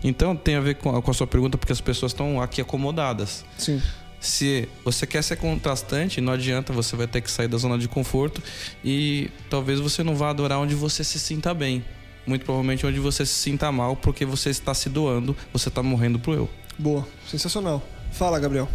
Então 0.04 0.34
tem 0.36 0.54
a 0.54 0.60
ver 0.60 0.76
com 0.76 0.96
a, 0.96 1.02
com 1.02 1.10
a 1.10 1.14
sua 1.14 1.26
pergunta, 1.26 1.58
porque 1.58 1.72
as 1.72 1.80
pessoas 1.80 2.12
estão 2.12 2.40
aqui 2.40 2.60
acomodadas. 2.60 3.44
Sim. 3.58 3.82
Se 4.20 4.68
você 4.84 5.04
quer 5.04 5.22
ser 5.22 5.36
contrastante, 5.36 6.20
não 6.20 6.32
adianta, 6.32 6.72
você 6.72 6.94
vai 6.94 7.08
ter 7.08 7.20
que 7.20 7.30
sair 7.30 7.48
da 7.48 7.58
zona 7.58 7.76
de 7.76 7.88
conforto 7.88 8.40
e 8.84 9.28
talvez 9.50 9.80
você 9.80 10.04
não 10.04 10.14
vá 10.14 10.30
adorar 10.30 10.60
onde 10.60 10.76
você 10.76 11.02
se 11.02 11.18
sinta 11.18 11.52
bem. 11.52 11.84
Muito 12.24 12.44
provavelmente 12.44 12.86
onde 12.86 13.00
você 13.00 13.26
se 13.26 13.34
sinta 13.34 13.72
mal, 13.72 13.96
porque 13.96 14.24
você 14.24 14.50
está 14.50 14.72
se 14.74 14.88
doando, 14.88 15.36
você 15.52 15.68
está 15.68 15.82
morrendo 15.82 16.20
pro 16.20 16.34
eu. 16.34 16.48
Boa. 16.78 17.06
Sensacional. 17.28 17.82
Fala, 18.12 18.38
Gabriel. 18.38 18.68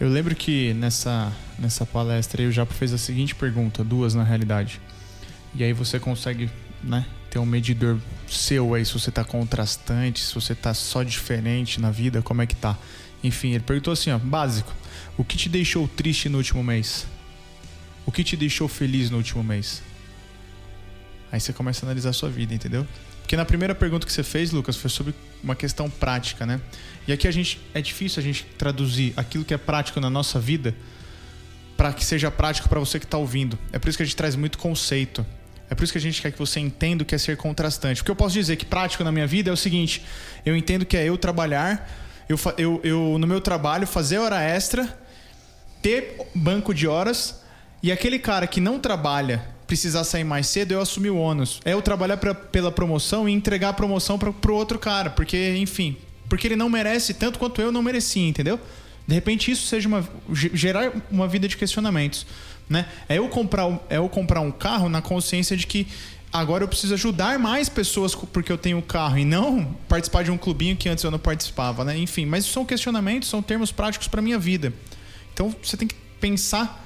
Eu 0.00 0.08
lembro 0.08 0.34
que 0.34 0.72
nessa, 0.74 1.32
nessa 1.58 1.84
palestra 1.84 2.40
aí 2.40 2.48
o 2.48 2.52
Japo 2.52 2.72
fez 2.72 2.92
a 2.92 2.98
seguinte 2.98 3.34
pergunta, 3.34 3.82
duas 3.82 4.14
na 4.14 4.22
realidade. 4.22 4.80
E 5.54 5.64
aí 5.64 5.72
você 5.72 5.98
consegue, 5.98 6.48
né, 6.82 7.04
ter 7.28 7.38
um 7.38 7.44
medidor 7.44 7.98
seu 8.28 8.74
aí, 8.74 8.84
se 8.86 8.92
você 8.92 9.10
tá 9.10 9.24
contrastante, 9.24 10.20
se 10.20 10.34
você 10.34 10.54
tá 10.54 10.72
só 10.72 11.02
diferente 11.02 11.80
na 11.80 11.90
vida, 11.90 12.22
como 12.22 12.40
é 12.40 12.46
que 12.46 12.54
tá. 12.54 12.78
Enfim, 13.22 13.50
ele 13.50 13.64
perguntou 13.64 13.92
assim, 13.92 14.10
ó, 14.10 14.18
básico. 14.18 14.72
O 15.18 15.24
que 15.24 15.36
te 15.36 15.48
deixou 15.48 15.86
triste 15.88 16.28
no 16.28 16.38
último 16.38 16.62
mês? 16.62 17.06
O 18.06 18.12
que 18.12 18.24
te 18.24 18.36
deixou 18.36 18.68
feliz 18.68 19.10
no 19.10 19.18
último 19.18 19.42
mês? 19.42 19.82
Aí 21.30 21.40
você 21.40 21.52
começa 21.52 21.84
a 21.84 21.88
analisar 21.88 22.10
a 22.10 22.14
sua 22.14 22.30
vida, 22.30 22.54
entendeu? 22.54 22.86
Porque 23.22 23.36
na 23.36 23.44
primeira 23.44 23.74
pergunta 23.74 24.06
que 24.06 24.12
você 24.12 24.22
fez, 24.22 24.50
Lucas, 24.50 24.76
foi 24.76 24.90
sobre 24.90 25.14
uma 25.42 25.56
questão 25.56 25.88
prática, 25.88 26.44
né? 26.44 26.60
E 27.06 27.12
aqui 27.12 27.26
a 27.26 27.30
gente 27.30 27.60
é 27.72 27.80
difícil 27.80 28.20
a 28.20 28.22
gente 28.22 28.44
traduzir 28.58 29.12
aquilo 29.16 29.44
que 29.44 29.54
é 29.54 29.58
prático 29.58 30.00
na 30.00 30.10
nossa 30.10 30.38
vida 30.38 30.74
para 31.76 31.92
que 31.92 32.04
seja 32.04 32.30
prático 32.30 32.68
para 32.68 32.78
você 32.78 32.98
que 32.98 33.06
está 33.06 33.18
ouvindo. 33.18 33.58
É 33.72 33.78
por 33.78 33.88
isso 33.88 33.96
que 33.96 34.02
a 34.02 34.06
gente 34.06 34.16
traz 34.16 34.36
muito 34.36 34.58
conceito. 34.58 35.24
É 35.68 35.74
por 35.74 35.84
isso 35.84 35.92
que 35.92 35.98
a 35.98 36.02
gente 36.02 36.20
quer 36.20 36.30
que 36.30 36.38
você 36.38 36.60
entenda 36.60 37.02
o 37.02 37.06
que 37.06 37.14
é 37.14 37.18
ser 37.18 37.36
contrastante. 37.36 38.02
Porque 38.02 38.10
eu 38.10 38.16
posso 38.16 38.34
dizer 38.34 38.56
que 38.56 38.66
prático 38.66 39.02
na 39.02 39.10
minha 39.10 39.26
vida 39.26 39.50
é 39.50 39.52
o 39.52 39.56
seguinte: 39.56 40.04
eu 40.44 40.54
entendo 40.54 40.84
que 40.84 40.96
é 40.96 41.08
eu 41.08 41.16
trabalhar, 41.16 41.90
eu, 42.28 42.38
eu, 42.58 42.80
eu 42.84 43.16
no 43.18 43.26
meu 43.26 43.40
trabalho 43.40 43.86
fazer 43.86 44.18
hora 44.18 44.40
extra, 44.40 44.96
ter 45.80 46.18
banco 46.34 46.74
de 46.74 46.86
horas 46.86 47.42
e 47.82 47.90
aquele 47.90 48.18
cara 48.18 48.46
que 48.46 48.60
não 48.60 48.78
trabalha 48.78 49.51
precisar 49.72 50.04
sair 50.04 50.22
mais 50.22 50.48
cedo, 50.48 50.72
eu 50.72 50.82
assumir 50.82 51.08
o 51.08 51.16
ônus. 51.16 51.58
É 51.64 51.72
eu 51.72 51.80
trabalhar 51.80 52.18
pra- 52.18 52.34
pela 52.34 52.70
promoção 52.70 53.26
e 53.26 53.32
entregar 53.32 53.70
a 53.70 53.72
promoção 53.72 54.18
para 54.18 54.30
pro 54.30 54.54
outro 54.54 54.78
cara, 54.78 55.08
porque, 55.08 55.56
enfim, 55.56 55.96
porque 56.28 56.46
ele 56.46 56.56
não 56.56 56.68
merece 56.68 57.14
tanto 57.14 57.38
quanto 57.38 57.62
eu 57.62 57.72
não 57.72 57.82
merecia, 57.82 58.28
entendeu? 58.28 58.60
De 59.08 59.14
repente 59.14 59.50
isso 59.50 59.66
seja 59.66 59.88
uma 59.88 60.06
ge- 60.30 60.50
gerar 60.52 60.92
uma 61.10 61.26
vida 61.26 61.48
de 61.48 61.56
questionamentos, 61.56 62.26
né? 62.68 62.84
É 63.08 63.16
eu 63.16 63.26
comprar 63.30 63.66
é 63.88 63.96
eu 63.96 64.06
comprar 64.10 64.42
um 64.42 64.50
carro 64.50 64.90
na 64.90 65.00
consciência 65.00 65.56
de 65.56 65.66
que 65.66 65.86
agora 66.30 66.64
eu 66.64 66.68
preciso 66.68 66.92
ajudar 66.92 67.38
mais 67.38 67.70
pessoas 67.70 68.14
porque 68.14 68.52
eu 68.52 68.58
tenho 68.58 68.76
o 68.76 68.82
carro 68.82 69.16
e 69.16 69.24
não 69.24 69.74
participar 69.88 70.22
de 70.22 70.30
um 70.30 70.36
clubinho 70.36 70.76
que 70.76 70.86
antes 70.90 71.02
eu 71.02 71.10
não 71.10 71.18
participava, 71.18 71.82
né? 71.82 71.96
Enfim, 71.96 72.26
mas 72.26 72.44
são 72.44 72.62
questionamentos, 72.66 73.30
são 73.30 73.40
termos 73.40 73.72
práticos 73.72 74.06
para 74.06 74.20
minha 74.20 74.38
vida. 74.38 74.70
Então 75.32 75.54
você 75.62 75.78
tem 75.78 75.88
que 75.88 75.94
pensar. 76.20 76.80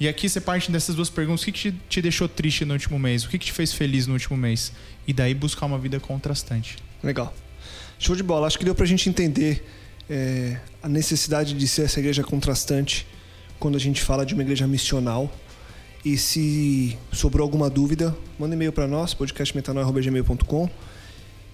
E 0.00 0.06
aqui 0.06 0.28
você 0.28 0.40
parte 0.40 0.70
dessas 0.70 0.94
duas 0.94 1.10
perguntas: 1.10 1.42
o 1.42 1.44
que, 1.46 1.52
que 1.52 1.72
te, 1.72 1.78
te 1.88 2.02
deixou 2.02 2.28
triste 2.28 2.64
no 2.64 2.74
último 2.74 2.98
mês? 2.98 3.24
O 3.24 3.28
que, 3.28 3.38
que 3.38 3.46
te 3.46 3.52
fez 3.52 3.72
feliz 3.72 4.06
no 4.06 4.14
último 4.14 4.36
mês? 4.36 4.72
E 5.06 5.12
daí 5.12 5.34
buscar 5.34 5.66
uma 5.66 5.78
vida 5.78 5.98
contrastante. 5.98 6.76
Legal. 7.02 7.34
Show 7.98 8.14
de 8.14 8.22
bola. 8.22 8.46
Acho 8.46 8.58
que 8.58 8.64
deu 8.64 8.74
pra 8.74 8.86
gente 8.86 9.08
entender 9.08 9.64
é, 10.08 10.58
a 10.82 10.88
necessidade 10.88 11.54
de 11.54 11.68
ser 11.68 11.82
essa 11.82 11.98
igreja 11.98 12.22
contrastante 12.22 13.06
quando 13.58 13.76
a 13.76 13.80
gente 13.80 14.00
fala 14.00 14.24
de 14.24 14.34
uma 14.34 14.42
igreja 14.42 14.66
missional. 14.66 15.32
E 16.04 16.16
se 16.16 16.96
sobrou 17.12 17.44
alguma 17.44 17.68
dúvida, 17.68 18.16
manda 18.38 18.54
e-mail 18.54 18.72
para 18.72 18.86
nós, 18.86 19.14
podcastmetanoia.gmail.com 19.14 20.70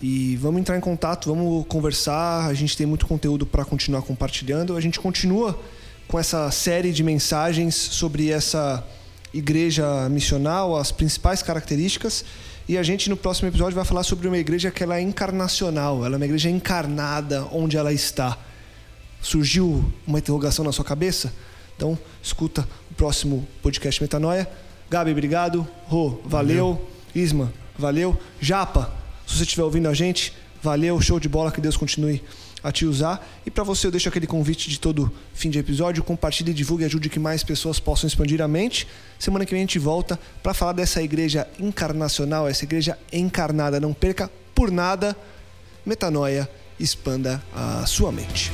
e 0.02 0.36
vamos 0.36 0.60
entrar 0.60 0.76
em 0.76 0.80
contato, 0.80 1.34
vamos 1.34 1.66
conversar. 1.66 2.46
A 2.46 2.52
gente 2.52 2.76
tem 2.76 2.86
muito 2.86 3.06
conteúdo 3.06 3.46
para 3.46 3.64
continuar 3.64 4.02
compartilhando. 4.02 4.76
A 4.76 4.80
gente 4.80 5.00
continua 5.00 5.58
com 6.08 6.18
essa 6.18 6.50
série 6.50 6.92
de 6.92 7.02
mensagens 7.02 7.74
sobre 7.74 8.30
essa 8.30 8.84
igreja 9.32 10.08
missional, 10.08 10.76
as 10.76 10.92
principais 10.92 11.42
características. 11.42 12.24
E 12.68 12.78
a 12.78 12.82
gente 12.82 13.10
no 13.10 13.16
próximo 13.16 13.48
episódio 13.48 13.74
vai 13.74 13.84
falar 13.84 14.04
sobre 14.04 14.26
uma 14.26 14.38
igreja 14.38 14.70
que 14.70 14.82
ela 14.82 14.96
é 14.96 15.00
encarnacional, 15.00 16.04
ela 16.04 16.14
é 16.14 16.16
uma 16.16 16.24
igreja 16.24 16.48
encarnada 16.48 17.46
onde 17.52 17.76
ela 17.76 17.92
está. 17.92 18.38
Surgiu 19.20 19.84
uma 20.06 20.18
interrogação 20.18 20.64
na 20.64 20.72
sua 20.72 20.84
cabeça? 20.84 21.32
Então, 21.76 21.98
escuta 22.22 22.66
o 22.90 22.94
próximo 22.94 23.46
podcast 23.62 24.00
Metanoia. 24.00 24.48
Gabi, 24.88 25.10
obrigado. 25.10 25.66
Rô, 25.86 26.20
valeu. 26.24 26.88
Isma, 27.14 27.52
valeu. 27.76 28.18
Japa, 28.40 28.92
se 29.26 29.36
você 29.36 29.42
estiver 29.42 29.64
ouvindo 29.64 29.88
a 29.88 29.94
gente, 29.94 30.32
valeu. 30.62 31.00
Show 31.00 31.18
de 31.18 31.28
bola, 31.28 31.50
que 31.50 31.60
Deus 31.60 31.76
continue 31.76 32.22
a 32.64 32.72
te 32.72 32.86
usar. 32.86 33.24
E 33.44 33.50
para 33.50 33.62
você, 33.62 33.86
eu 33.86 33.90
deixo 33.90 34.08
aquele 34.08 34.26
convite 34.26 34.70
de 34.70 34.80
todo 34.80 35.12
fim 35.34 35.50
de 35.50 35.58
episódio. 35.58 36.02
Compartilhe, 36.02 36.54
divulgue 36.54 36.86
ajude 36.86 37.10
que 37.10 37.20
mais 37.20 37.44
pessoas 37.44 37.78
possam 37.78 38.08
expandir 38.08 38.40
a 38.40 38.48
mente. 38.48 38.88
Semana 39.18 39.44
que 39.44 39.50
vem 39.50 39.60
a 39.60 39.62
gente 39.62 39.78
volta 39.78 40.18
para 40.42 40.54
falar 40.54 40.72
dessa 40.72 41.02
igreja 41.02 41.46
encarnacional, 41.60 42.48
essa 42.48 42.64
igreja 42.64 42.98
encarnada. 43.12 43.78
Não 43.78 43.92
perca 43.92 44.30
por 44.54 44.70
nada. 44.70 45.14
Metanoia, 45.84 46.48
expanda 46.80 47.42
a 47.54 47.84
sua 47.84 48.10
mente. 48.10 48.50